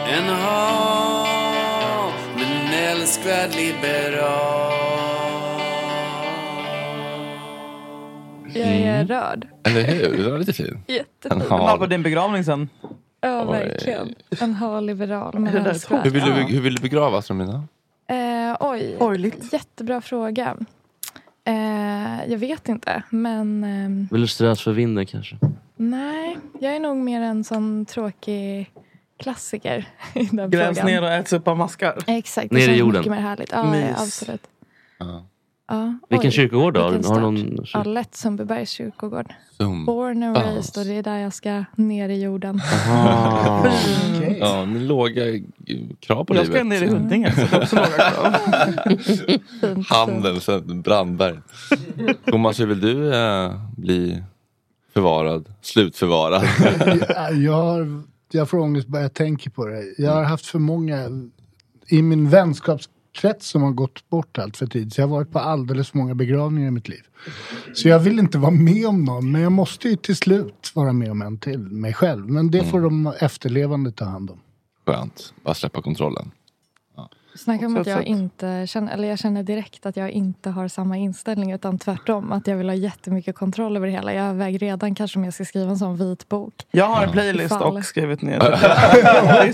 en 0.09 0.29
en 0.29 0.82
älskvärd 3.23 3.55
liberal. 3.55 4.73
Jag 8.55 8.69
är 8.69 9.05
rörd. 9.05 9.49
Eller 9.65 9.83
hur? 9.83 10.25
Det 10.25 10.31
var 10.31 10.39
lite 10.39 10.53
fin. 10.53 10.79
Jättefin. 10.89 11.41
En 11.41 11.47
hal. 11.51 11.79
på 11.79 11.87
din 11.87 12.03
begravning 12.03 12.45
sen. 12.45 12.69
Ja, 13.21 13.45
verkligen. 13.45 14.15
En 14.41 14.55
hal 14.55 14.87
liberal 14.87 15.39
men. 15.39 15.47
Hur 15.47 16.11
vill, 16.11 16.23
du, 16.23 16.33
hur 16.33 16.61
vill 16.61 16.75
du 16.75 16.83
begravas 16.83 17.31
Romina? 17.31 17.65
Eh, 18.07 18.57
oj, 18.61 19.33
jättebra 19.53 20.01
fråga. 20.01 20.57
Eh, 21.45 22.31
jag 22.31 22.39
vet 22.39 22.69
inte, 22.69 23.03
men 23.11 23.65
ehm, 23.65 24.09
Vill 24.11 24.21
du 24.21 24.27
strös 24.27 24.63
för 24.63 24.73
vinden 24.73 25.07
kanske? 25.07 25.37
nej. 25.77 26.39
Jag 26.61 26.77
är 26.77 26.81
nog 26.81 26.97
mer 26.97 27.21
en 27.21 27.45
sån 27.45 27.87
tråkig 27.87 28.71
klassiker 29.23 29.89
i 30.15 30.25
den 30.33 30.51
Grävs 30.51 30.79
frågan. 30.79 30.87
ner 30.95 31.03
och 31.03 31.09
äts 31.11 31.33
upp 31.33 31.49
av 31.49 31.57
maskar. 31.57 31.99
Exakt, 32.07 32.51
det 32.51 32.57
Ner 32.57 32.69
i 32.69 32.77
jorden. 32.79 33.01
mycket 33.01 33.11
mer 33.13 33.21
härligt. 33.21 33.51
Ja, 33.53 33.71
Mys. 33.71 33.97
absolut. 34.01 34.47
Ja. 34.99 35.27
Ja, 35.69 35.99
Vilken 36.09 36.29
oj, 36.29 36.33
kyrkogård 36.33 36.75
då? 36.75 36.89
vilken 36.91 37.13
Har 37.13 37.21
någon 37.21 37.59
Ja, 37.75 37.83
lätt 37.83 38.15
Sundbybergs 38.15 38.71
kyrkogård. 38.71 39.33
Sum- 39.59 39.85
Born 39.87 40.23
and 40.23 40.37
raised 40.37 40.81
och 40.83 40.87
det 40.87 40.95
är 40.95 41.03
där 41.03 41.19
jag 41.19 41.33
ska 41.35 41.65
ner 41.77 42.09
i 42.09 42.23
jorden. 42.23 42.61
Aha. 42.89 43.67
Ja, 44.41 44.65
ni 44.65 44.81
låga 44.81 45.23
krav 46.01 46.25
på 46.25 46.35
Jag 46.37 46.47
ska 46.47 46.63
livet. 46.63 46.67
ner 46.67 46.83
i 46.83 46.87
Huddinge. 46.87 47.33
Handeln, 49.89 50.83
Brandberg. 50.83 51.39
Thomas, 52.27 52.61
hur 52.61 52.67
vill 52.67 52.81
du 52.81 53.15
eh, 53.15 53.53
bli 53.77 54.23
förvarad? 54.95 55.49
Slutförvarad? 55.61 56.43
Ja, 57.09 57.31
jag, 57.31 57.53
har, 57.53 58.03
jag 58.35 58.51
får 58.51 58.59
ångest 58.59 58.89
bara 58.89 59.03
jag 59.03 59.15
tänker 59.15 59.51
på 59.51 59.67
det. 59.67 59.95
Jag 59.99 60.13
har 60.13 60.23
haft 60.23 60.47
för 60.47 60.59
många 60.59 61.09
i 61.89 62.03
min 62.03 62.29
vänskapskrets 62.29 63.49
som 63.49 63.63
har 63.63 63.71
gått 63.71 64.09
bort 64.09 64.39
allt 64.39 64.57
för 64.57 64.67
tidigt. 64.67 64.95
Så 64.95 65.01
jag 65.01 65.09
har 65.09 65.17
varit 65.17 65.31
på 65.31 65.39
alldeles 65.39 65.91
för 65.91 65.99
många 65.99 66.15
begravningar 66.15 66.69
i 66.69 66.71
mitt 66.71 66.89
liv. 66.89 67.03
Så 67.75 67.89
jag 67.89 67.99
vill 67.99 68.19
inte 68.19 68.39
vara 68.39 68.51
med 68.51 68.87
om 68.87 69.05
någon, 69.05 69.33
men 69.33 69.41
jag 69.41 69.53
måste 69.53 69.89
ju 69.89 69.97
till 69.97 70.17
slut 70.17 70.73
vara 70.75 70.93
med 70.93 71.11
om 71.11 71.23
en 71.23 71.39
till, 71.39 71.59
mig 71.59 71.95
själv. 71.95 72.29
Men 72.29 72.51
det 72.51 72.65
får 72.65 72.81
de 72.81 73.13
efterlevande 73.21 73.93
ta 73.93 74.05
hand 74.05 74.31
om. 74.31 74.41
Skönt, 74.87 75.35
bara 75.45 75.55
släppa 75.55 75.83
kontrollen. 75.83 76.31
Snacka 77.35 77.67
om 77.67 77.77
att 77.77 77.87
jag 77.87 78.05
inte 78.05 78.67
känner, 78.67 78.93
eller 78.93 79.09
jag 79.09 79.19
känner 79.19 79.43
direkt 79.43 79.87
att 79.87 79.97
jag 79.97 80.11
inte 80.11 80.51
har 80.51 80.69
samma 80.69 80.97
inställning 80.97 81.53
utan 81.53 81.79
tvärtom. 81.79 82.33
Att 82.33 82.47
jag 82.47 82.57
vill 82.57 82.69
ha 82.69 82.75
jättemycket 82.75 83.37
kontroll 83.37 83.77
över 83.77 83.87
det 83.87 83.93
hela. 83.93 84.15
Jag 84.15 84.35
väger 84.35 84.59
redan 84.59 84.95
kanske 84.95 85.19
om 85.19 85.25
jag 85.25 85.35
ska 85.35 85.45
skriva 85.45 85.71
en 85.71 85.79
sån 85.79 85.97
vit 85.97 86.29
bok. 86.29 86.55
Jag 86.71 86.85
har 86.85 87.05
en 87.05 87.13
playlist 87.13 87.47
Ifall. 87.47 87.77
och 87.77 87.85
skrivit 87.85 88.23
ner. 88.23 88.39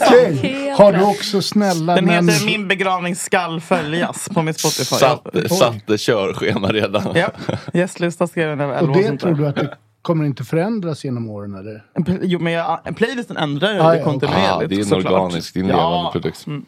Okej. 0.06 0.74
Har 0.78 0.92
du 0.92 1.02
också 1.02 1.42
snälla 1.42 1.94
Den 1.94 2.04
men... 2.04 2.28
heter 2.28 2.46
Min 2.46 2.68
begravning 2.68 3.16
skall 3.16 3.60
följas 3.60 4.28
på 4.28 4.42
min 4.42 4.54
Spotify. 4.54 4.84
Satte, 4.84 5.48
satte 5.48 5.98
körschema 5.98 6.68
redan. 6.68 7.02
Ja, 7.14 7.30
gästlista 7.72 8.26
skrev 8.26 8.48
jag 8.48 8.58
när 8.58 8.64
jag 8.64 8.82
var 8.82 8.90
Och 8.90 8.96
11 8.96 9.08
och 9.08 9.12
det 9.12 9.18
tror 9.18 9.34
du 9.34 9.46
att 9.46 9.56
det 9.56 9.76
kommer 10.02 10.24
inte 10.24 10.44
förändras 10.44 11.04
genom 11.04 11.30
åren 11.30 11.54
eller? 11.54 11.84
Jo, 12.22 12.38
men 12.38 12.52
jag, 12.52 12.80
en 12.84 12.94
playlisten 12.94 13.36
ändrar 13.36 13.72
ju 13.72 13.80
Ah, 13.80 14.04
kontinuerligt. 14.04 14.50
Ah, 14.50 14.66
det 14.66 14.74
är 14.74 14.86
en 14.86 15.06
organisk, 15.06 15.54
det 15.54 15.60
är 15.60 15.62
en 15.62 15.68
levande 15.68 15.96
ja. 15.96 16.10
produkt. 16.12 16.46
Mm. 16.46 16.66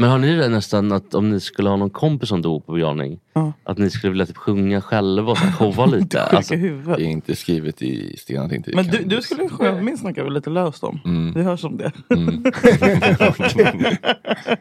Men 0.00 0.10
har 0.10 0.18
ni 0.18 0.36
det 0.36 0.48
nästan 0.48 0.92
att 0.92 1.14
om 1.14 1.30
ni 1.30 1.40
skulle 1.40 1.68
ha 1.68 1.76
någon 1.76 1.90
kompis 1.90 2.28
som 2.28 2.42
dog 2.42 2.66
på 2.66 2.72
begravning 2.72 3.20
att 3.64 3.78
ni 3.78 3.90
skulle 3.90 4.10
vilja 4.10 4.26
typ 4.26 4.36
sjunga 4.36 4.80
själva 4.80 5.32
och 5.32 5.38
showa 5.38 5.86
lite? 5.86 6.22
Alltså. 6.34 6.56
Det 6.56 6.66
är 6.86 7.00
inte 7.00 7.36
skrivet 7.36 7.82
i 7.82 8.16
sten 8.16 8.42
att 8.42 8.48
det 8.48 8.56
inte 8.56 8.70
Men 8.74 8.86
du, 8.86 8.98
du 9.04 9.22
skulle 9.22 9.48
sjunga 9.48 9.80
min 9.82 9.98
snackar 9.98 10.24
väl 10.24 10.32
lite 10.32 10.50
löst 10.50 10.84
om? 10.84 11.00
Mm. 11.04 11.32
Det 11.32 11.42
hörs 11.42 11.64
om 11.64 11.76
det. 11.76 11.92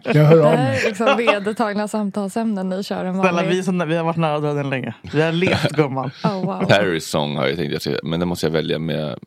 Jag 0.04 0.24
hör 0.26 0.38
Det 0.38 0.43
av 0.46 0.52
här 0.56 0.74
är 0.74 0.88
liksom 0.88 1.17
vedertagna 1.17 1.88
samtalsämnen 1.88 2.69
ni 2.69 2.84
kör 2.84 3.06
en 3.06 3.13
Snälla, 3.13 3.32
vanlig. 3.32 3.50
vi, 3.56 3.63
som, 3.63 3.88
vi 3.88 3.96
har 3.96 4.04
varit 4.04 4.17
nära 4.17 4.39
döden 4.39 4.69
länge. 4.69 4.93
Vi 5.13 5.22
har 5.22 5.32
levt 5.32 5.72
gumman. 5.72 6.12
Oh, 6.24 6.46
wow. 6.46 6.65
Paris 6.69 7.06
Song 7.08 7.36
har 7.38 7.48
jag 7.48 7.58
tänkt, 7.58 7.88
men 8.04 8.19
den 8.19 8.30
måste 8.30 8.46
jag 8.46 8.52
välja 8.52 8.80
med 8.80 8.98
det- 8.98 9.17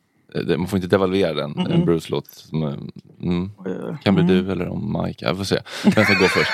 man 0.57 0.67
får 0.67 0.77
inte 0.77 0.87
devalvera 0.87 1.33
den, 1.33 1.53
Mm-mm. 1.55 1.73
en 1.73 1.85
Bruce-låt. 1.85 2.27
som, 2.27 2.63
eh, 2.63 2.73
Mm. 3.23 3.51
Kan 4.03 4.15
bli 4.15 4.23
du 4.23 4.51
eller 4.51 4.67
om 4.67 5.01
Mike, 5.05 5.25
jag 5.25 5.37
får 5.37 5.43
se. 5.43 5.59
Vem 5.83 5.91
ska 6.05 6.13
gå 6.13 6.27
först? 6.27 6.51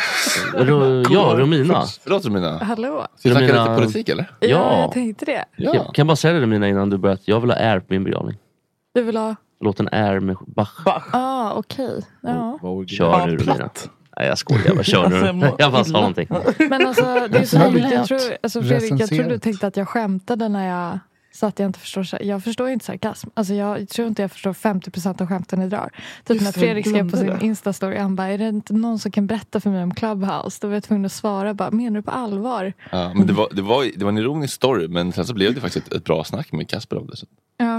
Ro- 0.53 1.03
ja, 1.09 1.33
Romina. 1.37 1.83
Förlåt 2.03 2.25
Romina. 2.25 2.57
Hallå? 2.63 3.07
Ska 3.17 3.29
vi 3.29 3.35
snacka 3.35 3.63
lite 3.63 3.75
politik 3.81 4.09
eller? 4.09 4.31
Ja, 4.39 4.47
Ja. 4.47 4.79
jag 4.81 4.91
tänkte 4.91 5.25
det. 5.25 5.45
Jag 5.57 5.73
kan 5.73 5.93
jag 5.95 6.07
bara 6.07 6.15
säga 6.15 6.33
det 6.33 6.41
Romina 6.41 6.67
innan 6.69 6.89
du 6.89 6.97
börjar? 6.97 7.17
Jag 7.25 7.39
vill 7.39 7.49
ha 7.49 7.57
Air 7.57 7.79
på 7.79 7.85
min 7.89 8.03
begravning. 8.03 8.37
Du 8.93 9.01
vill 9.03 9.17
ha... 9.17 9.35
Låten 9.61 9.89
Air 9.91 10.19
med 10.19 10.35
Bach. 10.47 10.81
Ah, 11.11 11.51
okej. 11.53 12.01
Ja. 12.21 12.59
Kör 12.87 13.25
nu 13.27 13.37
Romina. 13.37 13.69
Nej 14.17 14.27
jag 14.27 14.37
skojar, 14.37 14.61
jag 14.65 14.75
bara 14.75 14.83
kör 14.83 15.03
Alltså, 15.03 15.25
jag 15.25 15.35
nu. 15.35 15.45
mår 15.45 15.55
Jag 15.57 15.71
bara 15.71 15.83
sa 15.83 15.91
någonting. 15.99 16.27
Men 16.69 16.87
alltså, 16.87 17.27
det 17.29 17.37
är 17.37 17.45
så 17.45 17.57
Ja. 17.57 17.77
Jag 17.91 18.05
tror, 18.07 18.19
alltså, 18.43 18.61
Fredrik, 18.61 18.91
jag 19.01 19.09
tror 19.09 19.23
du 19.23 19.37
tänkte 19.39 19.67
att 19.67 19.77
jag 19.77 19.87
skämtade 19.87 20.49
när 20.49 20.67
jag 20.67 20.99
sa 21.33 21.47
att 21.47 21.59
jag 21.59 21.69
inte 21.69 21.79
förstår. 21.79 22.05
Jag 22.21 22.43
förstår 22.43 22.69
inte 22.69 22.85
sarkasm. 22.85 23.29
Alltså, 23.33 23.53
jag 23.53 23.89
tror 23.89 24.07
inte 24.07 24.21
jag 24.21 24.31
förstår 24.31 24.53
50% 24.53 25.21
av 25.21 25.27
skämten 25.27 25.59
ni 25.59 25.67
drar. 25.69 25.89
Typ 26.23 26.41
Just 26.41 26.45
när 26.45 26.51
Fredrik 26.51 26.87
skrev 26.87 27.11
på 27.11 27.17
sin. 27.17 27.39
Insta-story. 27.41 27.99
Han 27.99 28.15
bara, 28.15 28.27
är 28.27 28.37
det 28.37 28.49
inte 28.49 28.73
någon 28.73 28.99
som 28.99 29.11
kan 29.11 29.27
berätta 29.27 29.59
för 29.59 29.69
mig 29.69 29.83
om 29.83 29.93
Clubhouse? 29.93 30.57
Då 30.61 30.67
var 30.67 30.73
jag 30.73 30.83
tvungen 30.83 31.05
att 31.05 31.11
svara 31.11 31.53
bara, 31.53 31.71
menar 31.71 31.99
du 31.99 32.01
på 32.01 32.11
allvar? 32.11 32.73
Ja, 32.91 33.13
men 33.13 33.27
det 33.27 33.33
var, 33.33 33.47
det, 33.51 33.61
var, 33.61 33.85
det 33.95 34.05
var 34.05 34.11
en 34.11 34.17
ironisk 34.17 34.53
story 34.53 34.87
men 34.87 35.11
sen 35.11 35.25
så 35.25 35.33
blev 35.33 35.55
det 35.55 35.61
faktiskt 35.61 35.87
ett, 35.87 35.93
ett 35.93 36.03
bra 36.03 36.23
snack 36.23 36.51
med 36.51 36.69
Kasper 36.69 36.97
om 36.97 37.07
det. 37.07 37.15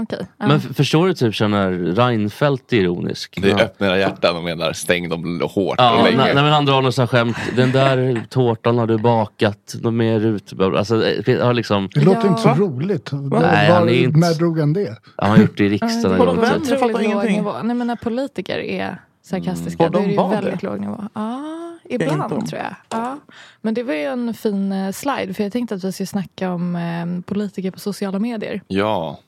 Så. 0.09 0.15
Ja. 0.37 0.47
Men 0.47 0.59
förstår 0.59 1.07
du 1.07 1.13
typ 1.13 1.35
så 1.35 1.47
när 1.47 1.71
Reinfeldt 1.71 2.73
är 2.73 2.77
ironisk? 2.77 3.37
Det 3.41 3.47
Ja. 3.49 3.59
öppnar 3.59 3.87
era 3.87 3.97
hjärtan 3.97 4.35
och 4.37 4.43
menar 4.43 4.73
stäng 4.73 5.09
dem 5.09 5.41
hårt 5.53 5.75
Ja, 5.77 5.91
och 5.97 6.03
när, 6.03 6.11
länge. 6.11 6.33
när 6.33 6.43
men 6.43 6.51
han 6.53 6.65
drar 6.65 6.81
något 6.81 6.95
sånt 6.95 7.09
skämt. 7.09 7.37
Den 7.55 7.71
där 7.71 8.25
tårtan 8.29 8.77
har 8.77 8.87
du 8.87 8.97
bakat. 8.97 9.75
Något 9.81 9.93
mer 9.93 10.19
ut. 10.25 10.53
Alltså, 10.61 10.95
har 11.41 11.53
liksom, 11.53 11.89
Det 11.93 12.01
låter 12.01 12.21
Ja. 12.21 12.27
inte 12.27 12.41
så 12.41 12.49
roligt. 12.49 13.09
Nej, 13.11 13.21
Var, 13.29 13.39
han 13.75 13.89
är 13.89 13.93
inte- 13.93 14.19
När 14.19 14.33
drog 14.33 14.59
han 14.59 14.73
det? 14.73 14.97
han 15.17 15.29
har 15.29 15.37
gjort 15.37 15.57
det 15.57 15.65
i 15.65 15.69
riksdagen 15.69 16.11
en 16.11 16.17
Vadå, 16.25 16.41
vem? 16.41 16.61
Jag 16.69 16.79
fattar 16.79 17.01
ingenting. 17.01 17.35
nivå. 17.35 17.53
Nej, 17.63 17.75
men 17.75 17.87
när 17.87 17.95
politiker 17.95 18.57
är 18.57 19.01
sarkastiska, 19.23 19.83
Mm. 19.83 19.91
då 19.93 19.99
är 19.99 20.03
det 20.03 20.15
de 20.15 20.23
ju 20.23 20.29
väldigt 20.29 20.61
det? 20.61 20.67
låg 20.67 20.79
nivå. 20.79 21.03
Ja, 21.13 21.41
inte 21.89 22.05
ibland 22.05 22.47
tror 22.49 22.61
jag. 22.61 22.75
Ja. 22.89 23.17
Men 23.61 23.73
det 23.73 23.83
var 23.83 23.93
ju 23.93 24.03
en 24.03 24.33
fin 24.33 24.71
eh, 24.71 24.91
slide, 24.91 25.33
för 25.33 25.43
jag 25.43 25.51
tänkte 25.51 25.75
att 25.75 25.83
vi 25.83 25.91
skulle 25.91 26.07
snacka 26.07 26.51
om 26.51 26.75
eh, 26.75 27.21
politiker 27.33 27.71
på 27.71 27.79
sociala 27.79 28.19
medier. 28.19 28.61
Ja, 28.67 29.19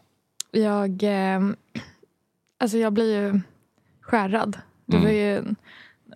Jag, 0.51 1.03
eh, 1.03 1.41
alltså 2.59 2.77
jag 2.77 2.93
blir 2.93 3.15
ju 3.23 3.41
skärrad. 4.01 4.57
Det 4.85 4.97
Mm. 4.97 5.05
var 5.07 5.13
ju 5.13 5.43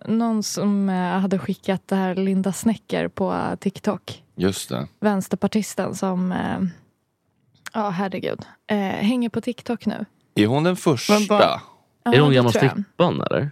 någon 0.06 0.42
som 0.42 0.88
eh, 0.88 0.94
hade 1.18 1.38
skickat 1.38 1.82
det 1.88 1.96
här 1.96 2.14
Linda 2.14 2.52
Snecker 2.52 3.08
på 3.08 3.56
TikTok. 3.60 4.22
just 4.36 4.68
det. 4.68 4.86
Vänsterpartisten 5.00 5.94
som, 5.94 6.32
eh, 6.32 6.58
ja 7.72 7.88
herregud, 7.90 8.40
eh, 8.66 8.76
hänger 8.78 9.28
på 9.28 9.40
TikTok 9.40 9.86
nu. 9.86 10.04
Är 10.34 10.46
hon 10.46 10.64
den 10.64 10.76
första? 10.76 11.14
Ja, 11.28 11.60
Är 12.04 12.20
hon 12.20 12.32
gammal 12.32 12.52
strippan 12.52 13.20
eller? 13.20 13.50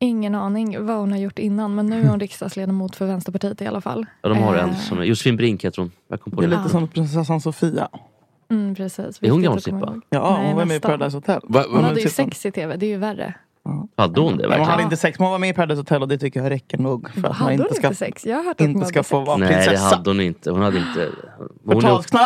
Ingen 0.00 0.34
aning 0.34 0.86
vad 0.86 0.96
hon 0.96 1.10
har 1.12 1.18
gjort 1.18 1.38
innan 1.38 1.74
men 1.74 1.86
nu 1.86 2.00
är 2.02 2.08
hon 2.08 2.20
riksdagsledamot 2.20 2.96
för 2.96 3.06
Vänsterpartiet 3.06 3.62
i 3.62 3.66
alla 3.66 3.80
fall. 3.80 4.06
Ja, 4.22 4.28
de 4.28 4.38
har 4.38 4.56
Eh, 4.56 4.62
en 4.62 4.76
som 4.76 4.98
är, 4.98 5.04
Josefin 5.04 5.36
Brink 5.36 5.64
heter 5.64 5.82
hon. 5.82 5.92
Jag 6.08 6.20
kom 6.20 6.32
på 6.32 6.40
Det 6.40 6.46
är 6.46 6.50
det. 6.50 6.56
lite 6.56 6.68
som 6.68 6.88
prinsessan 6.88 7.40
Sofia. 7.40 7.88
Mm, 8.50 8.74
precis. 8.74 9.22
Är 9.22 9.30
hon 9.30 9.42
gammal 9.42 9.60
ihåg. 9.66 10.00
Ja, 10.10 10.36
Nej, 10.38 10.46
hon 10.48 10.56
var 10.56 10.64
med 10.64 10.76
i. 10.76 10.80
Paradise 10.80 11.16
Hotel. 11.16 11.40
Va, 11.44 11.64
Hon 11.68 11.80
va, 11.82 11.88
hade 11.88 12.00
ju 12.00 12.08
sex 12.08 12.46
i 12.46 12.50
tv, 12.50 12.76
det 12.76 12.86
är 12.86 12.90
ju 12.90 12.96
värre. 12.96 13.34
Hade 13.96 14.20
hon 14.20 14.30
det 14.30 14.36
Men 14.36 14.42
hon 14.42 14.48
verkligen? 14.50 14.70
hade 14.70 14.82
inte 14.82 14.96
sex, 14.96 15.18
men 15.18 15.24
hon 15.26 15.32
var 15.32 15.38
med 15.38 15.50
i 15.50 15.52
Paradise 15.52 15.80
Hotel 15.80 16.02
och 16.02 16.08
det 16.08 16.18
tycker 16.18 16.42
jag 16.42 16.50
räcker 16.50 16.78
nog 16.78 17.10
för 17.10 17.18
att 17.18 17.22
man 17.22 17.32
Hade 17.32 17.52
hon 17.54 17.62
inte 17.62 17.74
ska, 17.74 17.86
inte 17.86 17.98
sex? 17.98 18.26
Jag 18.26 18.36
har 18.36 18.44
hört 18.44 18.52
att 18.52 18.60
hon 18.60 18.68
inte 18.68 18.78
hade 18.78 18.88
ska 18.88 19.02
få 19.02 19.18
sex. 19.20 19.26
vara 19.26 19.36
Nej 19.36 19.48
det 19.48 19.54
prinsessa. 19.54 19.96
hade 19.96 20.10
hon 20.10 20.20
inte. 20.20 20.50
Hon 20.50 20.62
hade 20.62 20.78
inte. 20.78 21.10
Hon 21.64 21.84
är, 21.84 21.92
också, 21.94 22.18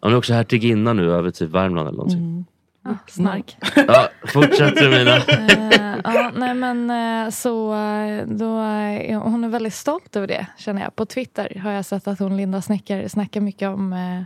hon 0.00 0.12
är 0.12 0.16
också 0.16 0.32
hertiginna 0.32 0.92
nu 0.92 1.12
över 1.12 1.30
typ 1.30 1.50
Värmland 1.50 1.88
eller 1.88 1.96
någonting. 1.98 2.44
Snark. 3.08 3.56
Ja, 3.88 4.08
fortsätt 4.26 4.82
Romina. 4.82 5.16
Eh, 5.28 6.14
ja, 6.14 6.30
nej 6.36 6.54
men 6.54 6.90
eh, 6.90 7.30
så 7.30 7.72
eh, 7.74 8.26
då, 8.26 8.58
är 8.60 9.14
hon 9.16 9.44
är 9.44 9.48
väldigt 9.48 9.74
stolt 9.74 10.16
över 10.16 10.26
det 10.26 10.46
känner 10.58 10.82
jag. 10.82 10.96
På 10.96 11.06
Twitter 11.06 11.60
har 11.62 11.70
jag 11.70 11.84
sett 11.84 12.08
att 12.08 12.18
hon, 12.18 12.36
Linda 12.36 12.62
Snecker, 12.62 13.08
snackar 13.08 13.40
mycket 13.40 13.68
om 13.68 13.92
eh, 13.92 14.22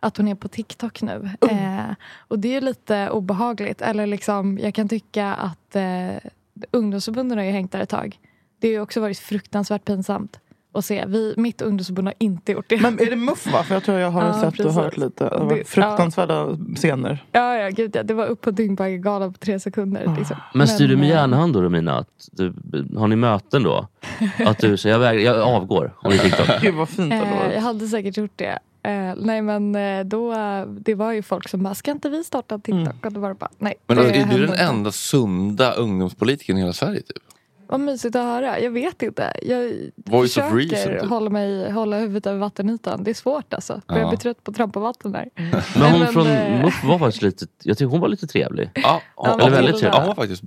att 0.00 0.16
hon 0.16 0.28
är 0.28 0.34
på 0.34 0.48
TikTok 0.48 1.02
nu. 1.02 1.30
Eh, 1.50 1.94
och 2.18 2.38
det 2.38 2.56
är 2.56 2.60
lite 2.60 3.10
obehagligt. 3.10 3.82
Eller 3.82 4.06
liksom, 4.06 4.58
jag 4.58 4.74
kan 4.74 4.88
tycka 4.88 5.34
att 5.34 5.76
eh, 5.76 6.30
ungdomsförbunden 6.70 7.38
har 7.38 7.44
ju 7.44 7.50
hängt 7.50 7.72
där 7.72 7.80
ett 7.80 7.88
tag. 7.88 8.18
Det 8.60 8.68
har 8.68 8.72
ju 8.72 8.80
också 8.80 9.00
varit 9.00 9.18
fruktansvärt 9.18 9.84
pinsamt 9.84 10.40
att 10.74 10.84
se. 10.84 11.04
Vi, 11.06 11.34
mitt 11.36 11.62
ungdomsförbund 11.62 12.08
har 12.08 12.14
inte 12.18 12.52
gjort 12.52 12.64
det. 12.68 12.80
Men 12.82 13.00
är 13.00 13.10
det 13.10 13.16
muff 13.16 13.52
va? 13.52 13.62
För 13.62 13.74
jag 13.74 13.84
tror 13.84 13.98
jag 13.98 14.10
har 14.10 14.22
Ja, 14.26 14.32
sett 14.34 14.44
och 14.46 14.54
precis. 14.56 14.74
hört 14.74 14.96
lite. 14.96 15.24
Det 15.24 15.38
var 15.44 15.64
fruktansvärda 15.64 16.46
scener. 16.76 17.24
Ja, 17.32 17.54
ja, 17.56 17.68
gud 17.70 17.96
ja. 17.96 18.02
Det 18.02 18.14
var 18.14 18.26
upp 18.26 18.40
på 18.40 18.50
Dyngbaggegalan 18.50 19.32
på 19.32 19.38
tre 19.38 19.60
sekunder. 19.60 20.14
Liksom. 20.18 20.36
Men 20.54 20.68
styr 20.68 20.88
du 20.88 20.96
med 20.96 21.04
eh, 21.04 21.10
järnhand 21.16 21.52
då 21.54 21.62
Romina? 21.62 21.98
Att 21.98 22.28
du, 22.32 22.54
har 22.96 23.08
ni 23.08 23.16
möten 23.16 23.62
då? 23.62 23.88
Att 24.46 24.58
du 24.58 24.76
säger 24.76 24.94
jag, 24.94 25.00
väg- 25.00 25.22
jag 25.22 25.40
avgår 25.40 25.94
om 25.96 26.12
TikTok. 26.12 26.46
Gud 26.62 26.74
vad 26.74 26.88
fint 26.88 27.12
Eh, 27.12 27.52
jag 27.54 27.60
hade 27.60 27.86
säkert 27.88 28.16
gjort 28.16 28.32
det. 28.36 28.58
Eh, 28.82 29.14
nej 29.16 29.42
men 29.42 29.74
eh, 29.74 30.04
då, 30.04 30.34
det 30.66 30.94
var 30.94 31.12
ju 31.12 31.22
folk 31.22 31.48
som 31.48 31.62
bara, 31.62 31.74
ska 31.74 31.90
inte 31.90 32.08
vi 32.10 32.24
starta 32.24 32.58
TikTok? 32.58 32.74
Mm. 32.74 32.96
Och 33.04 33.12
då 33.12 33.20
var 33.20 33.28
det 33.28 33.34
bara, 33.34 33.50
nej. 33.58 33.74
Men 33.86 33.96
det 33.96 34.02
alltså, 34.02 34.20
är 34.20 34.38
du 34.38 34.46
den 34.46 34.54
enda 34.68 34.92
sunda 34.92 35.72
ungdomspolitikern 35.72 36.56
i 36.56 36.60
hela 36.60 36.72
Sverige? 36.72 37.00
Typ? 37.00 37.22
Vad 37.70 37.80
mysigt 37.80 38.16
att 38.16 38.22
höra. 38.22 38.60
Jag 38.60 38.70
vet 38.70 39.02
inte. 39.02 39.32
Jag 39.42 39.72
Voice 39.96 40.36
of 40.36 40.44
försöker 40.50 40.56
reason, 40.76 40.92
typ. 41.00 41.10
hålla, 41.10 41.30
mig, 41.30 41.70
hålla 41.70 41.98
huvudet 41.98 42.26
över 42.26 42.38
vattenytan. 42.38 43.04
Det 43.04 43.10
är 43.10 43.14
svårt 43.14 43.54
alltså. 43.54 43.80
Börjar 43.88 44.02
Ja. 44.02 44.08
bli 44.08 44.16
trött 44.18 44.44
på 44.44 44.50
att 44.50 44.56
trampa 44.56 44.80
vatten 44.80 45.12
där. 45.12 45.28
Men 45.34 45.50
Nej, 45.78 45.90
hon 45.90 46.00
men, 46.00 46.12
från 46.12 46.26
eh, 46.26 46.62
MUF 46.62 46.84
var 46.84 46.98
faktiskt 46.98 47.22
lite, 47.22 47.46
jag 47.62 47.78
tycker 47.78 47.90
hon 47.90 48.00
var 48.00 48.08
lite 48.08 48.26
trevlig. 48.26 48.70
Ja, 48.74 49.00
hon- 49.14 49.40
Eller 49.40 49.50
väldigt 49.50 49.70
hon- 49.72 49.80
trevlig. 49.80 49.96
ja, 49.96 50.00
hon 50.00 50.08
var 50.08 50.14
faktiskt 50.14 50.42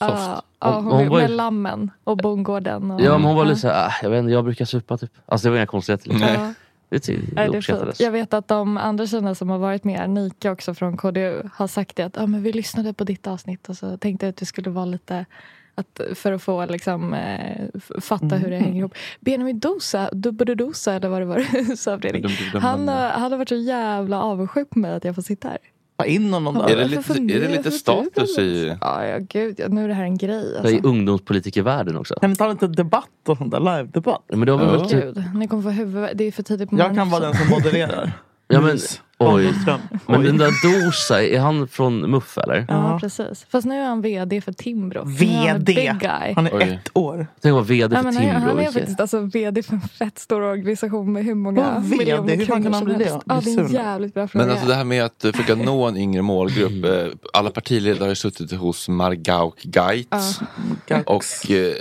Ja, 0.00 0.42
ja, 0.60 0.74
hon, 0.74 0.84
hon 0.84 1.08
var 1.08 1.16
ju- 1.20 1.22
med 1.28 1.30
lammen 1.30 1.90
och 2.04 2.16
bondgården. 2.16 2.90
Och, 2.90 3.00
Ja 3.00 3.12
men 3.18 3.24
hon 3.26 3.36
var 3.36 3.44
lite 3.44 3.60
såhär, 3.60 3.86
ah, 3.88 3.92
jag 4.02 4.10
vet 4.10 4.18
inte, 4.18 4.32
jag 4.32 4.44
brukar 4.44 4.64
supa 4.64 4.96
typ. 4.98 5.10
Alltså 5.26 5.46
det 5.46 5.50
var 5.50 5.56
inga 5.56 5.66
konstigheter. 5.66 6.08
Liksom. 6.08 6.54
Det, 6.88 7.06
det 7.06 7.12
är 7.12 7.44
fint. 7.44 7.54
uppskattades. 7.56 8.00
Jag 8.00 8.10
vet 8.10 8.34
att 8.34 8.48
de 8.48 8.76
andra 8.76 9.06
tjejerna 9.06 9.34
som 9.34 9.50
har 9.50 9.58
varit 9.58 9.84
med, 9.84 10.10
Nika 10.10 10.52
också 10.52 10.74
från 10.74 10.96
KDU, 10.96 11.42
har 11.54 11.66
sagt 11.66 11.96
det 11.96 12.02
att 12.02 12.18
ah, 12.18 12.26
men 12.26 12.42
vi 12.42 12.52
lyssnade 12.52 12.92
på 12.92 13.04
ditt 13.04 13.26
avsnitt 13.26 13.68
och 13.68 13.76
så 13.76 13.96
tänkte 13.96 14.26
jag 14.26 14.30
att 14.30 14.36
det 14.36 14.46
skulle 14.46 14.70
vara 14.70 14.84
lite 14.84 15.26
att, 15.74 16.00
för 16.14 16.32
att 16.32 16.42
få 16.42 16.66
liksom, 16.66 17.14
eh, 17.14 17.66
fatta 18.00 18.36
hur 18.36 18.50
det 18.50 18.56
Mm. 18.56 18.64
hänger 18.64 18.78
ihop. 18.80 18.94
Benjamin 19.20 19.58
Dosa, 19.58 20.10
Dubbedodosa 20.12 20.94
eller 20.94 21.08
vad 21.08 21.20
det 21.20 21.24
var, 21.24 21.76
sa 21.76 21.98
Fredrik. 21.98 22.26
Han, 22.54 22.88
han 22.88 23.32
har 23.32 23.36
varit 23.38 23.48
så 23.48 23.54
jävla 23.54 24.22
avundsjuk 24.22 24.70
på 24.70 24.78
mig 24.78 24.92
att 24.92 25.04
jag 25.04 25.14
får 25.14 25.22
sitta 25.22 25.48
här. 25.48 25.58
In 26.06 26.32
honom 26.32 26.54
där. 26.54 26.68
Är 26.68 26.76
det 26.88 26.96
"Varför 26.96 27.14
lite, 27.14 27.34
är 27.34 27.40
det 27.40 27.48
lite 27.48 27.70
status 27.70 28.38
i... 28.38 28.76
Ja, 28.80 29.06
ja 29.06 29.18
gud, 29.20 29.54
ja, 29.58 29.68
nu 29.68 29.84
är 29.84 29.88
det 29.88 29.94
här 29.94 30.02
en 30.04 30.16
grej. 30.16 30.42
Det 30.42 30.54
är 30.54 30.58
Alltså. 30.58 30.74
i 30.74 30.80
ungdomspolitikervärlden 30.82 31.96
också. 31.96 32.14
Kan 32.14 32.30
vi 32.30 32.36
ta 32.36 32.48
lite 32.48 32.66
debatt 32.66 33.08
och 33.28 33.38
sånt 33.38 33.50
där? 33.50 33.60
Live-debatt? 33.60 34.22
Men 34.28 34.40
det 34.40 34.52
har 34.52 34.58
väl 34.58 34.68
varit 34.78 34.90
typ, 34.90 35.04
Gud, 35.04 35.22
ni 35.34 35.48
kommer 35.48 35.62
få 35.62 35.68
huvud... 35.70 36.08
Det 36.14 36.24
är 36.24 36.32
för 36.32 36.42
tidigt 36.42 36.70
på 36.70 36.76
Jag 36.76 36.78
morgonen 36.78 36.96
kan 36.96 37.10
vara 37.10 37.24
den 37.24 37.34
som 37.34 37.48
modererar. 37.50 38.12
ja 38.48 38.60
men, 38.60 38.78
oj. 39.18 39.54
Men 40.06 40.22
den 40.24 40.38
där 40.38 40.50
Dosa, 40.84 41.22
är 41.24 41.38
han 41.38 41.68
från 41.68 42.10
MUF 42.10 42.38
eller? 42.38 42.66
Ja, 42.68 42.98
precis. 43.00 43.46
Fast 43.50 43.66
nu 43.66 43.74
är 43.80 43.84
han 43.86 44.00
VD 44.02 44.40
för 44.40 44.52
Timbro. 44.52 44.98
Är 45.00 45.04
han 45.04 45.14
VD. 45.14 45.64
Big 45.74 45.98
guy. 46.00 46.32
Han 46.36 46.46
är 46.46 46.60
ett 46.60 46.90
år. 46.92 47.26
Tänk 47.40 47.50
att 47.50 47.54
vara 47.54 47.62
VD 47.64 47.96
Ja, 47.96 48.02
för 48.02 48.04
men 48.04 48.16
han, 48.16 48.24
Timbro. 48.24 48.48
han 48.48 48.58
är 48.58 48.70
faktiskt 48.72 49.00
alltså 49.00 49.20
VD 49.20 49.62
för 49.62 49.74
en 49.74 49.80
fett 49.80 50.18
stor 50.18 50.42
organisation 50.42 51.12
med 51.12 51.24
hur 51.24 51.34
många 51.34 51.74
Vad 51.74 51.82
VD? 51.82 51.96
miljoner 51.98 52.36
Hur 52.36 52.46
fan 52.46 52.62
kan 52.62 52.72
kronor 52.72 52.74
han 52.76 52.84
bli 52.84 52.94
det? 52.94 53.20
Ja, 53.26 53.40
det 53.44 53.50
är 53.54 53.58
en 53.60 53.72
jävligt 53.72 54.14
bra 54.14 54.28
fråga. 54.28 54.44
Men 54.44 54.52
alltså 54.52 54.68
det 54.68 54.74
här 54.74 54.84
med 54.84 55.04
att 55.04 55.20
försöka 55.20 55.54
nå 55.54 55.86
en 55.86 55.96
yngre 55.96 56.22
målgrupp. 56.22 56.84
eh, 56.84 57.06
Alla 57.32 57.50
partiledare 57.50 58.08
har 58.08 58.14
suttit 58.14 58.52
hos 58.52 58.88
Margauk 58.88 59.62
Och 61.06 61.50
eh, 61.50 61.74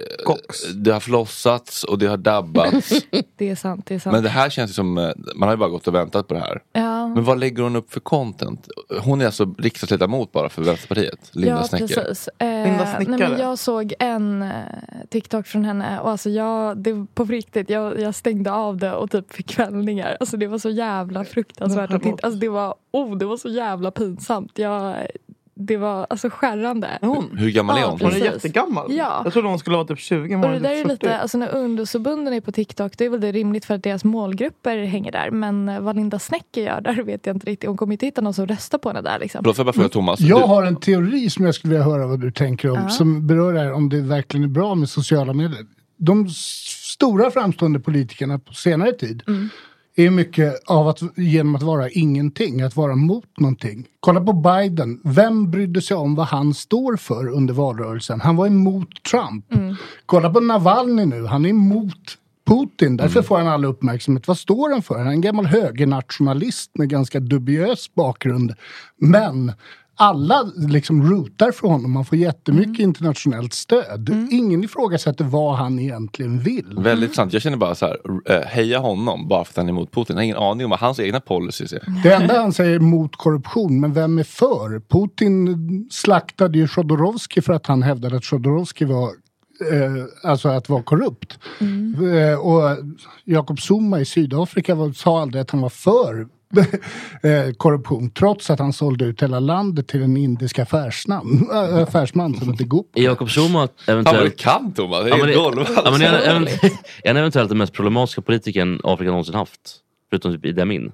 det 0.76 0.92
har 0.92 1.00
flossats 1.00 1.84
och 1.84 2.00
det 2.00 2.08
har 2.08 2.18
dabbats. 2.18 2.90
det 3.36 3.50
är 3.50 3.56
sant. 3.56 3.86
Det 3.86 3.96
är 3.96 4.00
sant. 4.00 4.14
Men 4.14 4.24
det 4.24 4.30
här 4.30 4.50
känns 4.50 4.72
ju 4.72 4.74
som, 4.74 4.98
eh, 4.98 5.10
man 5.36 5.48
har 5.48 5.56
ju 5.56 5.60
bara 5.60 5.70
gått 5.70 5.88
och 5.88 5.96
väntat 5.96 6.28
på 6.28 6.34
det 6.34 6.40
här. 6.40 6.62
Ja. 6.74 7.08
Men 7.08 7.24
vad 7.24 7.40
lägger 7.40 7.64
hon 7.64 7.76
upp 7.76 7.94
för 7.94 8.00
content? 8.00 8.68
Hon 9.02 9.22
är 9.22 9.26
alltså 9.26 9.56
riksdagsledamot 9.58 10.32
bara 10.32 10.50
för 10.50 10.62
Vänsterpartiet, 10.62 11.30
Linda 11.32 11.56
ja, 11.56 11.64
Snecker. 11.64 11.88
precis. 11.88 12.30
Eh, 12.38 12.48
Linda 12.48 12.84
nej, 12.84 12.96
Snickare. 12.96 13.30
men 13.30 13.40
jag 13.40 13.60
såg 13.60 13.94
en 14.00 14.42
eh, 14.42 14.50
TikTok 15.10 15.48
från 15.48 15.66
henne 15.66 16.00
och 16.00 16.10
alltså 16.10 16.30
jag, 16.30 16.78
det, 16.78 17.06
på 17.14 17.24
riktigt, 17.24 17.70
jag, 17.70 18.00
jag 18.00 18.16
stängde 18.16 18.52
av 18.52 18.78
det 18.78 18.94
och 18.94 19.12
typ 19.12 19.34
fick 19.34 19.48
kvällningar. 19.48 20.18
Alltså 20.20 20.38
det 20.38 20.48
var 20.48 20.58
så 20.58 20.70
jävla 20.70 21.26
fruktansvärt 21.26 21.92
att 21.92 22.04
titta. 22.04 22.28
Alltså 22.28 22.40
det 22.40 22.50
var, 22.50 22.76
oh, 22.92 23.18
det 23.18 23.26
var 23.26 23.38
så 23.38 23.50
jävla 23.50 23.92
pinsamt. 23.92 24.52
Jag, 24.56 24.96
det 25.60 25.78
var 25.78 26.08
alltså 26.10 26.30
skärrande. 26.30 26.88
Hon? 27.02 27.38
Hur 27.38 27.52
gammal 27.52 27.78
är 27.78 27.82
Ja, 27.82 27.90
hon? 27.90 28.00
Hon 28.02 28.12
är 28.12 28.18
jättegammal. 28.18 28.94
Ja. 28.94 29.22
Jag 29.24 29.34
trodde 29.34 29.48
hon 29.48 29.60
skulle 29.60 29.76
vara 29.78 29.88
typ 29.88 30.00
20. 30.00 30.38
men 30.38 30.44
Och 30.44 30.50
det 30.56 30.60
där 30.60 30.70
är 30.72 30.76
typ 30.76 30.84
40. 30.84 30.92
lite, 31.06 31.20
alltså 31.20 31.38
när 31.38 31.56
ungdomsförbunden 31.56 32.34
är 32.34 32.42
på 32.42 32.52
TikTok, 32.52 32.98
det 32.98 33.06
är 33.06 33.10
väl 33.10 33.22
det 33.22 33.32
rimligt 33.32 33.66
för 33.66 33.74
att 33.76 33.84
deras 33.84 34.04
målgrupper 34.04 34.78
hänger 34.84 35.12
där. 35.12 35.32
Men 35.32 35.70
eh, 35.70 35.80
vad 35.80 35.96
Linda 35.96 36.20
Snecker 36.20 36.62
gör, 36.62 36.82
där 36.82 37.04
vet 37.04 37.26
jag 37.26 37.36
inte 37.36 37.48
riktigt. 37.48 37.68
Hon 37.68 37.78
kommer 37.78 37.94
inte 37.94 38.06
hitta 38.06 38.22
någon 38.22 38.34
som 38.34 38.48
röstar 38.48 38.78
på 38.78 38.90
henne 38.90 39.02
där 39.02 39.20
liksom. 39.20 39.44
Förlåt, 39.44 39.56
får 39.56 39.62
jag 39.62 39.66
bara 39.68 39.74
fråga 39.74 39.90
Thomas? 39.90 40.20
Jag 40.20 40.42
Du- 40.42 40.46
har 40.48 40.64
en 40.64 40.76
teori 40.76 41.30
som 41.30 41.46
jag 41.46 41.56
skulle 41.56 41.72
vilja 41.74 41.86
höra 41.86 42.08
vad 42.08 42.20
du 42.20 42.32
tänker 42.32 42.70
om. 42.70 42.80
Ja. 42.84 42.90
Som 42.90 43.28
berör 43.28 43.54
det 43.54 43.60
här 43.60 43.74
om 43.74 43.90
det 43.90 44.02
verkligen 44.02 44.44
är 44.44 44.48
bra 44.48 44.76
med 44.76 44.90
sociala 44.90 45.34
medier. 45.34 45.66
De 45.98 46.30
stora 46.30 47.32
framstående 47.32 47.80
politikerna 47.80 48.40
på 48.40 48.54
senare 48.54 48.92
tid 48.94 49.24
Mm. 49.28 49.50
Är 50.06 50.10
mycket 50.10 50.64
av 50.66 50.88
att 50.88 51.02
genom 51.16 51.56
att 51.56 51.64
vara 51.64 51.90
ingenting, 51.90 52.62
att 52.62 52.76
vara 52.76 52.96
mot 52.96 53.40
någonting. 53.40 53.88
Kolla 54.00 54.22
på 54.22 54.34
Biden. 54.34 55.02
Vem 55.04 55.52
brydde 55.52 55.82
sig 55.82 55.98
om 55.98 56.16
vad 56.16 56.28
han 56.28 56.54
står 56.54 56.96
för 56.96 57.28
under 57.28 57.54
valrörelsen? 57.54 58.22
Han 58.22 58.36
var 58.36 58.48
emot 58.48 59.04
Trump. 59.04 59.54
Mm. 59.54 59.76
Kolla 60.06 60.30
på 60.30 60.40
Navalny 60.40 61.06
nu. 61.06 61.26
Han 61.26 61.46
är 61.46 61.50
emot 61.50 62.18
Putin. 62.48 62.98
Därför 62.98 63.22
får 63.22 63.38
han 63.38 63.48
all 63.48 63.66
uppmärksamhet. 63.66 64.28
Vad 64.28 64.38
står 64.38 64.72
han 64.72 64.82
för? 64.82 64.98
Han 64.98 65.08
är 65.08 65.12
en 65.12 65.22
gammal 65.22 65.46
högernationalist 65.46 66.72
med 66.74 66.90
ganska 66.90 67.20
dubiös 67.20 67.94
bakgrund. 67.96 68.54
Men 68.98 69.52
alla 69.98 70.52
liksom 70.56 71.12
rutar 71.12 71.52
för 71.52 71.68
honom. 71.68 71.96
Han 71.96 72.06
får 72.06 72.18
jättemycket 72.18 72.80
internationellt 72.80 73.54
stöd. 73.54 74.28
Ingen 74.32 74.64
ifrågasätter 74.64 75.26
vad 75.26 75.56
han 75.56 75.80
egentligen 75.80 76.40
vill. 76.40 76.76
Väldigt 76.78 77.16
sant. 77.16 77.34
Jag 77.34 77.42
känner 77.42 77.58
bara 77.58 77.76
så 77.76 77.86
här, 77.86 77.98
eh, 78.26 78.42
heja 78.42 78.80
honom 78.80 79.28
bara 79.28 79.44
för 79.44 79.52
att 79.52 79.58
han 79.58 79.66
är 79.66 79.70
emot 79.70 79.92
Putin. 79.92 80.16
Jag 80.16 80.16
har 80.16 80.24
ingen 80.24 80.38
aning 80.38 80.66
om 80.66 80.70
vad 80.70 80.80
hans 80.80 81.00
egna 81.00 81.20
policies 81.20 81.74
är. 81.74 81.82
Det 82.04 82.14
enda 82.14 82.40
han 82.40 82.54
säger 82.54 82.76
är 82.76 82.80
mot 82.80 83.16
korruption, 83.16 83.80
men 83.80 83.94
vem 83.94 84.20
är 84.20 84.24
för? 84.24 84.80
Putin 84.80 85.88
slaktade 85.92 86.58
ju 86.58 86.68
Chodorowski 86.68 87.42
för 87.42 87.54
att 87.54 87.68
han 87.68 87.84
hävdade 87.84 88.18
att 88.18 88.26
Chodorowski 88.26 88.86
var 88.86 89.10
eh, 89.72 90.30
alltså 90.30 90.50
att 90.50 90.70
vara 90.70 90.84
korrupt. 90.84 91.40
Eh, 91.62 92.40
och 92.40 92.78
Jacob 93.26 93.60
Zuma 93.60 94.00
i 94.00 94.06
Sydafrika 94.06 94.76
var, 94.76 94.92
sa 94.92 95.22
aldrig 95.22 95.42
att 95.42 95.52
han 95.52 95.62
var 95.62 95.70
för 95.70 96.28
korruption 97.58 98.10
trots 98.10 98.50
att 98.50 98.60
han 98.60 98.74
sålde 98.74 99.06
ut 99.06 99.24
hela 99.24 99.40
landet 99.40 99.88
till 99.88 100.04
en 100.04 100.18
indisk 100.18 100.60
affärsnamn, 100.60 101.48
äh, 101.54 101.78
affärsman 101.84 102.36
som 102.36 102.52
hette 102.52 102.64
Goop. 102.64 102.88
Är 102.96 103.02
Jakob 103.04 103.30
Zuma 103.30 103.48
Fan 103.50 103.58
vad 103.58 103.70
du 103.86 103.92
eventuellt... 103.94 104.38
kan 104.38 104.74
Thomas, 104.74 105.04
det 105.04 105.10
är 105.12 105.18
Ja, 105.18 105.26
det- 105.26 105.34
golv. 105.36 105.66
ja, 105.76 105.82
är, 105.82 105.92
han- 105.92 106.34
han- 106.36 106.48
är 107.04 107.08
han 107.08 107.18
eventuellt 107.18 107.50
den 107.50 107.58
mest 107.58 107.74
problematiska 107.74 108.22
politikern 108.22 108.82
Afrika 108.84 109.10
någonsin 109.12 109.36
haft? 109.36 109.60
Förutom 110.10 110.34
typ 110.34 110.46
Idi 110.46 110.62
Amin. 110.62 110.92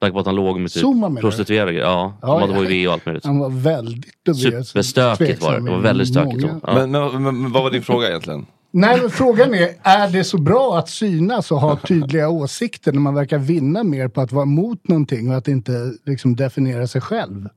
Tanke 0.00 0.12
på 0.12 0.20
att 0.20 0.26
han 0.26 0.34
låg 0.34 0.60
med 0.60 0.70
typ 0.72 0.82
prostituerade. 1.20 1.72
Ja, 1.72 2.18
Ja, 2.22 2.40
som 2.40 2.50
hade 2.50 2.64
ja. 2.64 2.70
hiv 2.70 2.88
och 2.88 2.92
allt 2.94 3.06
möjligt. 3.06 3.24
Han 3.24 3.38
var 3.38 3.50
väldigt 3.50 4.24
dubiös. 4.24 4.68
Superstökigt 4.68 5.42
var 5.42 5.52
det. 5.52 5.64
Det 5.64 5.70
var 5.70 5.78
väldigt 5.78 6.08
stökigt. 6.08 6.42
Ja. 6.66 6.74
Men, 6.74 6.90
men, 6.90 7.22
men, 7.22 7.42
men 7.42 7.52
vad 7.52 7.62
var 7.62 7.70
din 7.70 7.82
fråga 7.82 8.08
egentligen? 8.08 8.46
Nej, 8.70 9.00
men 9.00 9.10
frågan 9.10 9.54
är, 9.54 9.68
är 9.82 10.08
det 10.08 10.24
så 10.24 10.38
bra 10.38 10.78
att 10.78 10.88
synas 10.88 11.50
och 11.50 11.60
ha 11.60 11.76
tydliga 11.76 12.28
åsikter 12.28 12.92
när 12.92 13.00
man 13.00 13.14
verkar 13.14 13.38
vinna 13.38 13.84
mer 13.84 14.08
på 14.08 14.20
att 14.20 14.32
vara 14.32 14.44
mot 14.44 14.88
någonting 14.88 15.30
och 15.30 15.36
att 15.36 15.48
inte 15.48 15.92
liksom 16.04 16.36
definiera 16.36 16.86
sig 16.86 17.00
själv? 17.00 17.48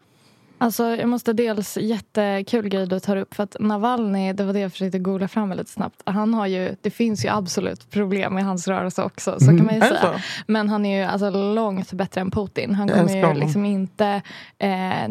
Alltså, 0.63 0.83
jag 0.95 1.09
måste 1.09 1.33
dels, 1.33 1.77
jättekul 1.77 2.69
grej 2.69 2.87
du 2.87 2.99
tar 2.99 3.15
upp. 3.17 3.33
För 3.33 3.43
att 3.43 3.55
Navalny, 3.59 4.33
det 4.33 4.43
var 4.43 4.53
det 4.53 4.59
jag 4.59 4.71
försökte 4.71 4.99
googla 4.99 5.27
fram 5.27 5.51
lite 5.51 5.69
snabbt. 5.71 6.01
Han 6.05 6.33
har 6.33 6.47
ju, 6.47 6.75
det 6.81 6.89
finns 6.89 7.25
ju 7.25 7.29
absolut 7.29 7.89
problem 7.89 8.33
med 8.33 8.43
hans 8.45 8.67
rörelse 8.67 9.03
också. 9.03 9.35
Så 9.39 9.45
Mm. 9.45 9.57
kan 9.57 9.65
man 9.65 9.75
ju 9.75 9.81
säga. 9.81 10.01
så? 10.01 10.07
Men 10.47 10.69
han 10.69 10.85
är 10.85 10.97
ju 10.99 11.03
alltså 11.03 11.29
långt 11.29 11.93
bättre 11.93 12.21
än 12.21 12.31
Putin. 12.31 12.75
Han 12.75 12.89
kommer 12.89 13.15
ju 13.33 13.33
liksom 13.39 13.65
inte, 13.65 14.21
eh, 14.59 15.03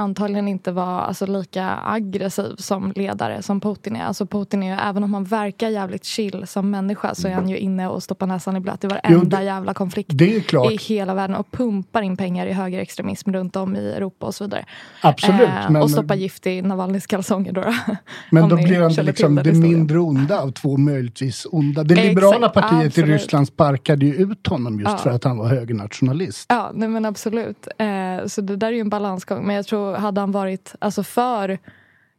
antagligen 0.00 0.48
inte 0.48 0.72
vara 0.72 1.00
alltså, 1.00 1.26
lika 1.26 1.78
aggressiv 1.86 2.54
som 2.58 2.92
ledare 2.96 3.42
som 3.42 3.60
Putin 3.60 3.96
är. 3.96 4.04
Alltså 4.04 4.26
Putin 4.26 4.62
är 4.62 4.74
ju, 4.74 4.80
även 4.88 5.04
om 5.04 5.14
han 5.14 5.24
verkar 5.24 5.68
jävligt 5.68 6.04
chill 6.04 6.44
som 6.46 6.70
människa 6.70 7.14
så 7.14 7.28
är 7.28 7.32
han 7.32 7.48
ju 7.48 7.58
inne 7.58 7.88
och 7.88 8.02
stoppar 8.02 8.26
näsan 8.26 8.56
i 8.56 8.60
blöt 8.60 8.84
i 8.84 8.86
varenda 8.86 9.38
det- 9.38 9.44
jävla 9.44 9.74
konflikt 9.74 10.12
i 10.22 10.76
hela 10.88 11.14
världen 11.14 11.36
och 11.36 11.50
pumpar 11.50 12.02
in 12.02 12.16
pengar 12.16 12.46
i 12.46 12.52
högerextremism 12.52 13.32
runt 13.32 13.56
om 13.56 13.76
i 13.76 13.92
Europa 13.92 14.26
och 14.26 14.34
så 14.34 14.44
vidare. 14.44 14.64
Absolut, 15.02 15.40
Eh, 15.48 15.70
men- 15.70 15.82
Och 15.82 15.90
stoppa 15.90 16.14
gift 16.14 16.46
i 16.46 16.62
Navalnys 16.62 17.06
kalsonger 17.06 17.52
då. 17.52 17.64
Men 18.30 18.48
då 18.48 18.56
blir 18.56 18.80
han 18.80 18.92
liksom 18.92 19.34
det 19.34 19.40
historien. 19.42 19.60
mindre 19.72 19.98
onda 19.98 20.40
av 20.40 20.50
två 20.52 20.76
möjligtvis 20.76 21.46
onda. 21.50 21.84
Det 21.84 21.94
Exakt, 21.94 22.08
liberala 22.08 22.48
partiet 22.48 22.86
absolut. 22.86 23.08
i 23.10 23.12
Ryssland 23.12 23.46
sparkade 23.48 24.06
ju 24.06 24.14
ut 24.14 24.46
honom 24.46 24.80
just 24.80 24.90
Ja. 24.92 24.98
för 24.98 25.10
att 25.10 25.24
han 25.24 25.38
var 25.38 25.48
högernationalist. 25.48 26.46
Ja, 26.48 26.70
nej 26.74 26.88
men 26.88 27.04
absolut. 27.04 27.68
Eh, 27.78 28.26
så 28.26 28.40
det 28.40 28.56
där 28.56 28.66
är 28.68 28.72
ju 28.72 28.80
en 28.80 28.88
balansgång. 28.88 29.46
Men 29.46 29.56
jag 29.56 29.66
tror, 29.66 29.94
hade 29.96 30.20
han 30.20 30.32
varit 30.32 30.74
alltså 30.78 31.02
för 31.02 31.58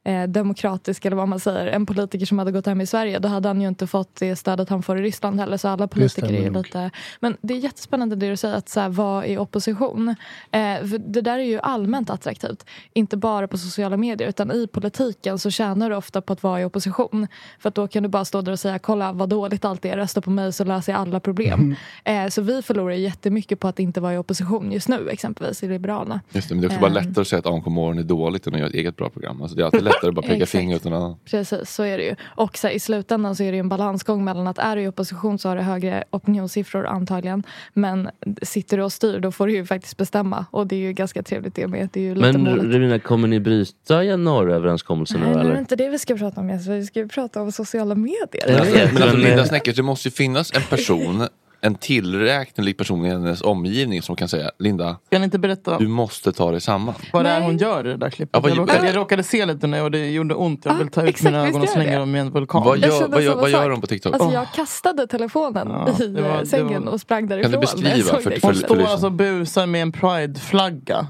eh, 0.04 0.24
demokratisk, 0.24 1.06
eller 1.06 1.18
vad 1.18 1.28
man 1.28 1.40
säger, 1.40 1.68
en 1.68 1.86
politiker 1.86 2.26
som 2.26 2.40
hade 2.40 2.52
gått 2.52 2.66
hem 2.66 2.82
i 2.82 2.86
Sverige, 2.86 3.20
då 3.20 3.28
hade 3.28 3.48
han 3.50 3.62
ju 3.62 3.68
inte 3.68 3.88
fått 3.88 4.16
det 4.16 4.36
stödet 4.36 4.70
han 4.70 4.84
får 4.84 5.00
i 5.00 5.02
Ryssland 5.02 5.40
heller. 5.40 5.58
Så 5.58 5.68
alla 5.68 5.88
politiker 5.88 6.34
är 6.34 6.44
ju 6.44 6.54
lite... 6.54 6.92
Men 7.20 7.38
det 7.42 7.54
är 7.54 7.58
jättespännande 7.58 8.16
det 8.16 8.30
du 8.30 8.38
säger, 8.38 8.56
att 8.56 8.70
så 8.70 8.80
här, 8.80 8.90
vara 8.90 9.28
i 9.28 9.38
opposition. 9.38 10.10
Eh, 10.52 10.60
för 10.62 10.98
det 10.98 11.22
där 11.22 11.40
är 11.40 11.44
ju 11.44 11.60
allmänt 11.60 12.10
attraktivt. 12.10 12.66
Inte 12.94 13.18
bara 13.18 13.48
på 13.48 13.58
sociala 13.58 13.98
medier, 13.98 14.30
utan 14.30 14.52
i 14.52 14.68
politiken 14.68 15.40
så 15.40 15.50
tjänar 15.50 15.90
du 15.90 15.96
ofta 15.96 16.22
på 16.22 16.34
att 16.34 16.44
vara 16.44 16.62
i 16.62 16.66
opposition. 16.66 17.28
För 17.60 17.70
att 17.70 17.76
då 17.76 17.88
kan 17.88 18.04
du 18.04 18.10
bara 18.10 18.26
stå 18.26 18.42
där 18.42 18.52
och 18.52 18.60
säga, 18.60 18.80
kolla 18.80 19.12
vad 19.14 19.30
dåligt 19.30 19.66
allt 19.66 19.86
är, 19.86 19.98
rösta 19.98 20.22
på 20.22 20.30
mig 20.30 20.54
så 20.54 20.64
löser 20.64 20.92
jag 20.94 21.02
alla 21.02 21.20
problem. 21.20 21.76
Eh, 22.04 22.28
så 22.28 22.42
vi 22.42 22.62
förlorar 22.62 22.94
jättemycket 22.94 23.60
på 23.60 23.68
att 23.68 23.80
inte 23.80 24.02
vara 24.02 24.14
i 24.14 24.18
opposition 24.18 24.72
just 24.72 24.88
nu, 24.88 25.10
exempelvis 25.10 25.64
i 25.64 25.68
Liberalerna. 25.68 26.22
Just 26.32 26.50
det, 26.50 26.56
men 26.56 26.62
det 26.62 26.66
är 26.66 26.70
också 26.70 26.80
bara 26.80 26.88
Ehm. 26.88 26.94
lättare 26.94 27.22
att 27.22 27.28
säga 27.28 27.40
att 27.40 27.46
AMK 27.46 27.66
morgon 27.66 27.98
är 27.98 28.04
dåligt 28.04 28.48
än 28.48 28.54
att 28.54 28.60
göra 28.60 28.70
ett 28.70 28.76
eget 28.76 28.98
bra 28.98 29.10
program. 29.10 29.42
Alltså 29.42 29.58
det 29.58 29.62
är 29.62 29.66
alltid 29.66 29.84
lättare 29.94 30.10
att 30.10 30.16
bara 30.16 30.22
peka 30.22 30.34
Exakt. 30.34 30.52
finger 30.52 30.76
utan 30.76 30.94
att... 30.94 31.26
Precis, 31.26 31.70
så 31.72 31.84
är 31.84 31.98
det 31.98 32.04
ju. 32.04 32.16
Och 32.26 32.58
så 32.58 32.68
här, 32.68 32.74
i 32.74 32.80
slutändan 32.80 33.36
så 33.36 33.44
är 33.44 33.52
det 33.52 33.56
ju 33.56 33.60
en 33.60 33.70
balansgång 33.70 34.24
mellan 34.24 34.48
att 34.48 34.58
är 34.58 34.76
du 34.76 34.82
i 34.82 34.88
opposition 34.88 35.40
så 35.40 35.50
har 35.50 35.56
du 35.56 35.62
högre 35.62 36.04
opinionssiffror 36.10 36.86
antagligen. 36.86 37.44
Men 37.74 38.10
sitter 38.42 38.78
du 38.78 38.84
och 38.84 38.94
styr 38.94 39.20
då 39.20 39.32
får 39.32 39.48
du 39.48 39.54
ju 39.54 39.66
faktiskt 39.66 39.98
bestämma. 39.98 40.46
Och 40.52 40.68
det 40.68 40.76
är 40.76 40.80
ju 40.80 40.94
ganska 40.94 41.24
trevligt 41.24 41.56
det 41.56 41.68
med. 41.68 41.90
Det 41.94 42.00
är 42.00 42.04
ju 42.04 42.16
lite 42.16 42.32
Men 42.38 42.42
målet. 42.44 42.66
Revina, 42.66 43.00
kommer 43.00 43.28
ni 43.28 43.40
bryta 43.40 44.04
januariöverenskommelsen 44.04 45.20
nu 45.20 45.26
Nej, 45.26 45.36
men 45.36 45.44
det 45.44 45.48
är 45.48 45.52
eller? 45.52 45.60
inte 45.60 45.76
det 45.76 45.90
vi 45.90 46.00
ska 46.00 46.16
prata 46.18 46.42
om. 46.42 46.50
Jesper. 46.50 46.74
Vi 46.74 46.86
ska 46.86 47.00
ju 47.00 47.08
prata 47.08 47.42
om 47.42 47.52
sociala 47.52 47.96
medier. 47.96 48.48
Vet, 48.48 48.94
Men 48.94 49.04
alltså 49.04 49.18
men, 49.18 49.26
Linda 49.26 49.46
Sneckers, 49.46 49.76
det 49.76 49.84
måste 49.84 50.08
ju 50.08 50.12
finnas 50.12 50.52
en 50.56 50.62
person, 50.62 51.28
en 51.64 51.76
tillräknelig 51.76 52.78
person 52.78 53.06
i 53.06 53.10
hennes 53.10 53.42
omgivning 53.42 54.02
som 54.02 54.16
kan 54.16 54.28
säga 54.30 54.52
Linda, 54.60 54.98
Kan 55.10 55.24
inte 55.24 55.40
berätta 55.40 55.78
du 55.78 55.88
måste 55.88 56.32
ta 56.34 56.52
dig 56.52 56.62
samman. 56.62 56.94
vad 57.14 57.26
det 57.26 57.30
är 57.30 57.42
hon 57.42 57.58
gör 57.58 57.88
i 57.88 57.90
det 57.90 57.98
där 57.98 58.10
klippet? 58.10 58.30
Ja, 58.34 58.40
vad- 58.40 58.52
jag, 58.52 58.58
råkade, 58.60 58.88
jag 58.88 58.96
råkade 58.96 59.24
se 59.24 59.46
lite 59.46 59.68
nu 59.68 59.82
och 59.82 59.92
det 59.92 60.10
gjorde 60.12 60.36
ont. 60.36 60.66
Jag 60.66 60.74
vill 60.76 60.88
ta 60.88 61.02
ut 61.04 61.10
exakt, 61.10 61.24
mina 61.24 61.48
ögon 61.48 61.62
och 61.62 61.70
slänga 61.70 62.00
dem 62.00 62.16
i 62.16 62.20
en 62.20 62.32
vulkan. 62.32 62.64
Vad 62.64 62.78
Jag 62.78 62.90
gör, 62.90 63.08
vad 63.08 63.22
gör, 63.22 63.36
vad 63.36 63.50
gör 63.50 63.70
de 63.70 63.82
på 63.82 63.88
TikTok? 63.88 64.14
Alltså 64.14 64.32
jag 64.32 64.48
kastade 64.56 65.08
telefonen 65.08 65.68
Ja, 65.70 66.04
i 66.04 66.08
det 66.08 66.22
var- 66.22 66.40
det 66.40 66.46
sängen 66.46 66.86
var- 66.86 66.92
och 66.92 67.02
sprang 67.02 67.28
därifrån. 67.28 67.52
Kan 67.52 67.62
du 67.62 67.66
beskriva 67.68 68.20
för- 68.22 68.30
det 68.30 68.40
för- 68.40 68.48
Hon 68.48 68.56
står 68.56 68.82
alltså 68.84 69.06
och 69.06 69.12
busar 69.12 69.66
med 69.66 69.82
en 69.82 69.92
prideflagga. 69.92 71.08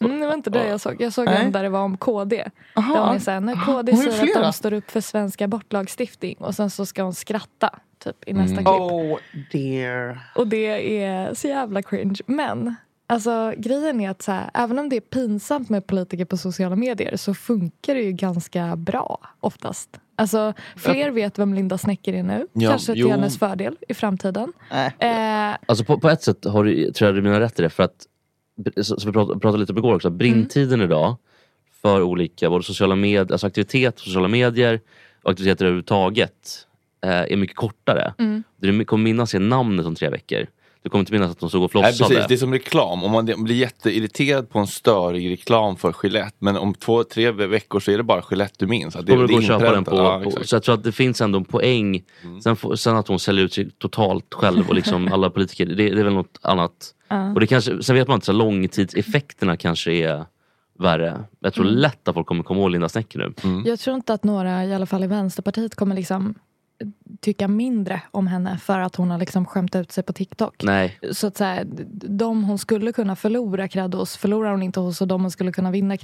Mm, 0.00 0.20
det 0.20 0.26
var 0.26 0.34
inte 0.34 0.50
det 0.50 0.66
jag 0.68 0.80
såg. 0.80 0.96
Jag 1.00 1.12
såg 1.12 1.26
en 1.28 1.52
där 1.52 1.62
det 1.62 1.68
var 1.68 1.80
om 1.80 1.96
KD. 1.96 2.44
Aha. 2.76 2.94
Där 2.94 3.00
hon 3.06 3.14
är 3.16 3.18
såhär, 3.18 3.40
när 3.40 3.64
KD 3.66 3.92
Hon 3.92 4.02
säger 4.02 4.36
att 4.36 4.42
de 4.42 4.52
står 4.52 4.72
upp 4.72 4.90
för 4.90 5.00
svensk 5.00 5.42
abortlagstiftning 5.42 6.36
och 6.38 6.54
sen 6.54 6.70
så 6.70 6.86
ska 6.86 7.02
hon 7.02 7.14
skratta 7.14 7.70
typ 7.98 8.16
i 8.28 8.32
nästa 8.32 8.60
Mm. 8.60 8.64
klipp. 8.64 8.80
Oh 8.80 9.18
dear. 9.52 10.18
Och 10.34 10.46
det 10.46 11.02
är 11.02 11.34
så 11.34 11.48
jävla 11.48 11.82
cringe. 11.82 12.18
Men 12.26 12.74
alltså, 13.06 13.52
grejen 13.56 14.00
är 14.00 14.10
att 14.10 14.22
så 14.22 14.32
här, 14.32 14.50
även 14.54 14.78
om 14.78 14.88
det 14.88 14.96
är 14.96 15.00
pinsamt 15.00 15.68
med 15.68 15.86
politiker 15.86 16.24
på 16.24 16.36
sociala 16.36 16.76
medier 16.76 17.16
så 17.16 17.34
funkar 17.34 17.94
det 17.94 18.00
ju 18.02 18.12
ganska 18.12 18.76
bra 18.76 19.18
oftast. 19.40 20.00
Alltså, 20.18 20.52
fler 20.76 21.10
vet 21.10 21.38
vem 21.38 21.54
Linda 21.54 21.78
Snecker 21.78 22.12
är 22.12 22.22
nu. 22.22 22.46
Ja, 22.52 22.70
Kanske 22.70 22.92
till 22.92 23.00
jo. 23.02 23.08
hennes 23.10 23.38
fördel 23.38 23.76
i 23.88 23.94
framtiden. 23.94 24.52
Eh, 24.98 25.56
Alltså 25.66 25.84
på, 25.84 26.00
på 26.00 26.08
ett 26.10 26.22
sätt 26.22 26.44
har 26.44 26.64
du, 26.64 26.92
tror 26.92 27.08
jag 27.08 27.14
du 27.14 27.22
menar 27.22 27.40
rätt 27.40 27.58
i 27.58 27.62
det 27.62 27.70
för 27.70 27.82
att, 27.82 28.06
så, 28.82 29.00
så 29.00 29.06
vi 29.06 29.12
pratade, 29.12 29.40
pratade 29.40 29.60
lite 29.60 29.72
om 29.72 29.78
igår 29.78 29.94
också, 29.94 30.10
brintiden 30.10 30.80
idag 30.80 31.16
för 31.82 32.02
olika, 32.02 32.50
både 32.50 32.64
sociala 32.64 32.94
medier, 32.96 33.32
alltså 33.32 33.46
aktivitet 33.46 33.94
på 33.94 34.00
sociala 34.00 34.28
medier 34.28 34.80
och 35.22 35.30
aktiviteter 35.30 35.64
överhuvudtaget 35.64 36.65
är 37.12 37.36
mycket 37.36 37.56
kortare. 37.56 38.14
Mm. 38.18 38.42
Du 38.60 38.84
kommer 38.84 39.04
minnas 39.04 39.30
se 39.30 39.38
namnet 39.38 39.86
om 39.86 39.94
tre 39.94 40.10
veckor. 40.10 40.46
Du 40.82 40.90
kommer 40.90 41.00
inte 41.00 41.12
minnas 41.12 41.30
att 41.30 41.38
de 41.40 41.48
stod 41.48 41.62
och 41.64 41.70
Nej, 41.74 41.82
flossade. 41.82 42.14
precis, 42.14 42.28
det 42.28 42.34
är 42.34 42.38
som 42.38 42.52
reklam. 42.52 43.04
Om 43.04 43.12
man 43.12 43.24
blir 43.44 43.54
jätteirriterad 43.56 44.50
på 44.50 44.58
en 44.58 44.66
störig 44.66 45.30
reklam 45.30 45.76
för 45.76 45.94
Gillette 46.02 46.36
men 46.38 46.56
om 46.56 46.74
två, 46.74 47.04
tre 47.04 47.30
veckor 47.30 47.80
så 47.80 47.90
är 47.90 47.96
det 47.96 48.02
bara 48.02 48.22
Gillette 48.30 48.54
du 48.58 48.66
minns. 48.66 48.96
Att 48.96 49.06
det, 49.06 49.12
kommer 49.12 49.22
du 49.22 49.26
det 49.26 49.32
gå 49.32 49.38
och 49.38 49.44
köpa 49.44 49.72
den 49.72 49.84
på, 49.84 49.96
Ja, 49.96 50.20
på. 50.24 50.30
Så 50.44 50.56
jag 50.56 50.62
tror 50.62 50.74
att 50.74 50.84
det 50.84 50.92
finns 50.92 51.20
ändå 51.20 51.38
en 51.38 51.44
poäng. 51.44 52.02
Sen, 52.42 52.56
får, 52.56 52.74
sen 52.76 52.96
att 52.96 53.08
hon 53.08 53.18
säljer 53.18 53.44
ut 53.44 53.52
sig 53.52 53.70
totalt 53.70 54.34
själv 54.34 54.68
och 54.68 54.74
liksom 54.74 55.08
alla 55.12 55.30
politiker, 55.30 55.66
det, 55.66 55.74
det 55.74 56.00
är 56.00 56.04
väl 56.04 56.12
något 56.14 56.38
annat. 56.42 56.72
Ja. 57.08 57.32
Och 57.32 57.40
det 57.40 57.46
kanske, 57.46 57.82
sen 57.82 57.96
vet 57.96 58.08
man 58.08 58.14
inte, 58.14 58.26
så 58.26 58.32
långtidseffekterna 58.32 59.56
kanske 59.56 59.92
är 59.92 60.24
värre. 60.78 61.24
Jag 61.40 61.54
tror 61.54 61.64
Mm. 61.64 61.76
lätt 61.78 62.08
att 62.08 62.14
folk 62.14 62.26
kommer 62.26 62.42
komma 62.42 62.60
ihåg 62.60 62.70
Linda 62.70 62.88
Snecker 62.88 63.18
nu. 63.18 63.62
Jag 63.70 63.78
tror 63.78 63.96
inte 63.96 64.12
att 64.14 64.24
några, 64.24 64.64
i 64.64 64.74
alla 64.74 64.86
fall 64.86 65.04
i 65.04 65.06
Vänsterpartiet, 65.06 65.74
kommer 65.74 65.94
liksom 65.94 66.34
tycka 67.20 67.48
mindre 67.48 68.02
om 68.10 68.26
henne 68.26 68.58
för 68.58 68.80
att 68.80 68.96
hon 68.96 69.10
har 69.10 69.18
liksom 69.18 69.46
skämt 69.46 69.76
ut 69.76 69.92
sig 69.92 70.04
på 70.04 70.12
TikTok. 70.12 70.62
Nej. 70.62 70.98
Så 71.12 71.26
att 71.26 71.36
säga, 71.36 71.64
de 72.08 72.44
hon 72.44 72.58
skulle 72.58 72.92
kunna 72.92 73.16
förlora 73.16 73.68
cred 73.68 73.94
hos 73.94 74.16
förlorar 74.16 74.50
hon 74.50 74.62
inte 74.62 74.80
hos 74.80 75.00
och 75.00 75.08
de 75.08 75.22
hon 75.22 75.30
skulle 75.30 75.52
kunna 75.52 75.70
vinna 75.70 75.96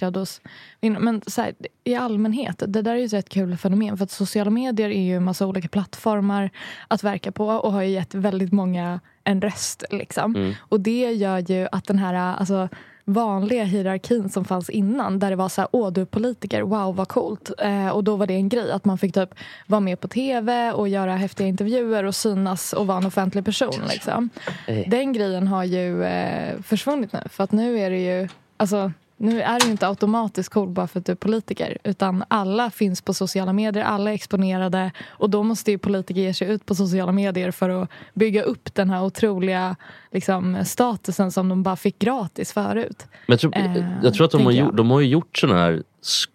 vinner- 0.81 1.01
Men 1.01 1.23
så 1.27 1.43
här, 1.43 1.55
i 1.85 1.95
allmänhet, 1.95 2.63
det 2.67 2.83
där 2.83 2.95
är 2.95 2.99
ju 2.99 3.05
ett 3.05 3.13
rätt 3.13 3.29
kul 3.29 3.57
fenomen 3.57 3.97
för 3.97 4.05
att 4.05 4.11
sociala 4.11 4.51
medier 4.51 4.91
är 4.91 5.03
ju 5.03 5.17
en 5.17 5.25
massa 5.25 5.47
olika 5.47 5.69
plattformar 5.69 6.51
att 6.89 7.05
verka 7.05 7.33
på 7.33 7.47
och 7.47 7.73
har 7.73 7.83
ju 7.83 7.91
gett 7.91 8.15
väldigt 8.15 8.53
många 8.53 9.01
en 9.25 9.41
röst. 9.41 9.85
Liksom. 9.91 10.37
Mm. 10.37 10.55
Och 10.59 10.81
det 10.81 11.13
gör 11.13 11.51
ju 11.51 11.69
att 11.73 11.85
den 11.85 11.99
här 11.99 12.15
alltså, 12.15 12.69
vanliga 13.05 13.65
hierarkin 13.65 14.29
som 14.29 14.45
fanns 14.45 14.71
innan 14.71 15.19
där 15.19 15.31
det 15.31 15.37
var 15.37 15.49
så 15.49 15.61
här, 15.61 15.69
åh 15.73 15.93
du 15.93 16.01
är 16.01 16.05
politiker, 16.05 16.63
wow 16.63 16.97
vad 16.97 17.09
coolt. 17.09 17.51
Eh, 17.59 17.89
och 17.89 18.05
då 18.05 18.17
var 18.17 18.27
det 18.27 18.35
en 18.35 18.49
grej 18.49 18.73
att 18.73 18.85
man 18.85 18.99
fick 18.99 19.15
typ 19.15 19.35
vara 19.67 19.81
med 19.81 20.01
på 20.01 20.09
tv 20.09 20.73
och 20.73 20.89
göra 20.89 21.17
häftiga 21.17 21.47
intervjuer 21.47 22.05
och 22.05 22.15
synas 22.15 22.73
och 22.73 22.87
vara 22.87 22.99
en 22.99 23.07
offentlig 23.07 23.45
person. 23.45 23.81
Liksom. 23.89 24.31
Eh. 24.67 24.89
Den 24.91 25.13
grejen 25.13 25.49
har 25.49 25.65
ju 25.65 26.05
eh, 26.05 26.61
försvunnit 26.63 27.13
nu 27.13 27.21
för 27.31 27.45
att 27.45 27.53
nu 27.53 27.79
är 27.79 27.91
det 27.91 27.99
ju, 27.99 28.29
alltså 28.57 28.93
nu 29.23 29.43
är 29.43 29.61
ju 29.65 29.71
inte 29.71 29.89
automatiskt 29.89 30.53
cool 30.53 30.69
bara 30.69 30.87
för 30.87 30.99
att 31.01 31.07
du 31.07 31.13
är 31.13 31.17
politiker 31.17 31.79
utan 31.85 32.25
alla 32.29 32.71
finns 32.71 33.03
på 33.03 33.15
sociala 33.15 33.53
medier, 33.53 33.85
alla 33.85 34.11
är 34.11 34.15
exponerade 34.15 34.91
och 35.09 35.31
då 35.31 35.43
måste 35.43 35.71
ju 35.71 35.79
politiker 35.79 36.21
ge 36.21 36.35
sig 36.35 36.49
ut 36.49 36.67
på 36.67 36.75
sociala 36.75 37.13
medier 37.13 37.51
för 37.51 37.69
att 37.83 37.89
bygga 38.15 38.43
upp 38.43 38.75
den 38.75 38.91
här 38.91 39.03
otroliga 39.05 39.77
liksom, 40.11 40.65
statusen 40.65 41.33
som 41.33 41.49
de 41.49 41.63
bara 41.63 41.77
fick 41.77 41.99
gratis 41.99 42.53
förut. 42.53 43.07
Men 43.27 43.33
jag 43.33 43.41
tror, 43.41 43.57
Eh, 43.57 43.87
jag 44.03 44.15
tror 44.15 44.25
att 44.25 44.33
de 44.33 44.45
har, 44.45 44.53
gjort, 44.53 44.77
de 44.77 44.91
har 44.91 45.01
ju 45.01 45.07
gjort 45.09 45.39
sådana 45.39 45.59
här 45.61 45.83
sk- 46.03 46.29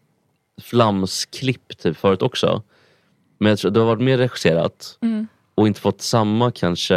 flamsklipp 0.62 1.78
typ 1.78 1.98
förut 1.98 2.22
också. 2.22 2.62
Men 3.40 3.50
jag 3.50 3.60
tror 3.60 3.72
det 3.72 3.80
har 3.80 3.88
varit 3.88 4.02
mer 4.04 4.18
regisserat 4.18 4.98
Mm. 5.02 5.28
och 5.56 5.68
inte 5.68 5.82
fått 5.82 6.02
samma 6.02 6.52
kanske 6.52 6.96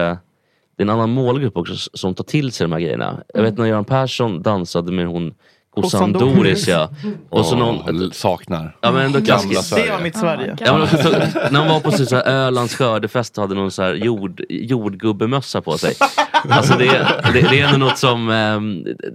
det 0.76 0.82
är 0.82 0.82
en 0.82 0.90
annan 0.90 1.10
målgrupp 1.10 1.56
också 1.56 1.74
som 1.94 2.14
tar 2.14 2.24
till 2.24 2.52
sig 2.52 2.64
de 2.64 2.72
här 2.72 2.80
grejerna. 2.80 3.22
Jag 3.28 3.40
Mm. 3.40 3.50
vet 3.50 3.58
när 3.58 3.66
Göran 3.66 3.84
Persson 3.84 4.42
dansade 4.42 4.92
med 4.92 5.06
hon 5.06 5.34
Kossan 5.74 6.12
Kossan 6.12 6.34
Doris. 6.36 6.68
Ja. 6.68 6.90
Och 7.28 7.46
så 7.46 7.56
någon, 7.56 8.12
saknar. 8.12 8.76
Ja 8.80 8.92
men 8.92 9.06
ändå 9.06 9.18
Gamla 9.18 9.42
klassiskt. 9.42 9.68
Sverige. 9.68 9.84
Det 9.84 9.92
var 9.92 10.00
mitt 10.00 10.16
Sverige. 10.16 10.56
Ja, 10.60 10.78
men 10.78 10.88
så, 10.88 11.10
när 11.50 11.60
hon 11.60 11.68
var 11.68 11.80
på 11.80 11.92
så 11.92 12.16
här 12.16 12.28
Ölands 12.28 12.74
skördefest 12.74 13.36
hade 13.36 13.54
någon 13.54 13.70
så 13.70 13.82
här 13.82 13.94
jord, 13.94 14.42
jordgubbemössa 14.48 15.60
på 15.60 15.78
sig. 15.78 15.94
Alltså 16.48 16.78
det, 16.78 16.86
det, 17.32 17.40
det 17.50 17.60
är 17.60 17.66
ändå 17.66 17.86
något 17.86 17.98
som, 17.98 18.30
eh, 18.30 18.60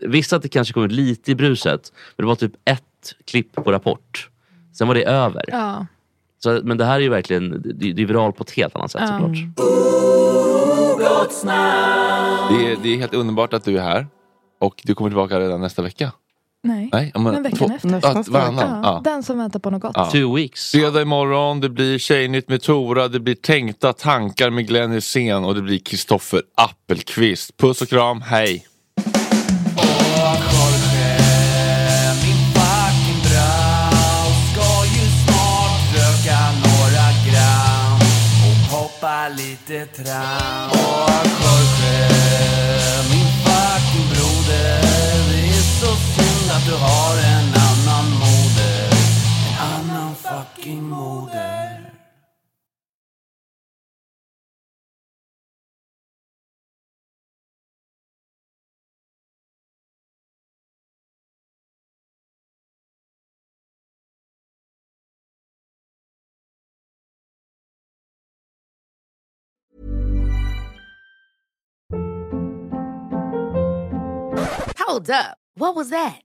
visst 0.09 0.33
att 0.33 0.41
det 0.41 0.49
kanske 0.49 0.73
kom 0.73 0.83
ut 0.83 0.91
lite 0.91 1.31
i 1.31 1.35
bruset, 1.35 1.91
men 2.15 2.23
det 2.23 2.27
var 2.27 2.35
typ 2.35 2.53
ett 2.65 2.81
klipp 3.27 3.55
på 3.55 3.71
Rapport. 3.71 4.29
Sen 4.77 4.87
var 4.87 4.95
det 4.95 5.03
över. 5.03 5.43
Ja. 5.47 5.85
Så, 6.43 6.59
men 6.63 6.77
det 6.77 6.85
här 6.85 6.95
är 6.95 6.99
ju 6.99 7.09
verkligen, 7.09 7.61
det, 7.61 7.93
det 7.93 8.01
är 8.01 8.05
viralt 8.05 8.37
på 8.37 8.43
ett 8.43 8.51
helt 8.51 8.75
annat 8.75 8.91
sätt 8.91 9.01
såklart. 9.07 9.37
Det, 12.49 12.71
är, 12.71 12.77
det 12.83 12.93
är 12.93 12.97
helt 12.97 13.13
underbart 13.13 13.53
att 13.53 13.63
du 13.63 13.77
är 13.77 13.83
här. 13.83 14.07
Och 14.59 14.81
du 14.83 14.95
kommer 14.95 15.09
tillbaka 15.09 15.39
redan 15.39 15.61
nästa 15.61 15.81
vecka. 15.81 16.11
Nej, 16.65 16.89
Nej, 16.93 17.11
men 17.13 17.23
men 17.23 17.43
veckan 17.43 17.57
två- 17.57 17.75
efter. 17.75 17.89
ja, 18.03 18.23
varannan. 18.27 18.69
Ja, 18.69 18.79
Ja. 18.83 19.01
Den 19.03 19.23
som 19.23 19.37
väntar 19.37 19.59
på 19.59 19.69
något 19.69 19.81
gott. 19.81 20.11
Ja. 20.13 20.35
weeks. 20.35 20.71
Fredag 20.71 21.01
imorgon, 21.01 21.59
det 21.61 21.69
blir 21.69 21.97
Tjejnytt 21.97 22.49
med 22.49 22.61
Tora, 22.61 23.07
det 23.07 23.19
blir 23.19 23.35
Tänkta 23.35 23.93
tankar 23.93 24.49
med 24.49 24.67
Glenn 24.67 24.91
Hysén 24.91 25.45
och 25.45 25.55
det 25.55 25.61
blir 25.61 25.79
Kristoffer 25.79 26.41
Appelqvist. 26.55 27.57
Puss 27.57 27.81
och 27.81 27.89
kram, 27.89 28.21
hej! 28.21 28.65
Min 32.23 32.37
fucking 32.53 33.21
du 46.65 46.71
har 46.71 47.17
en 47.17 47.53
annan 47.53 48.09
moder. 48.19 48.89
En 49.47 49.89
annan 49.89 50.15
fucking 50.15 50.83
moder. 50.83 51.91
Hold 74.77 75.09
up. 75.09 75.37
What 75.57 75.75
was 75.75 75.89
that? 75.89 76.24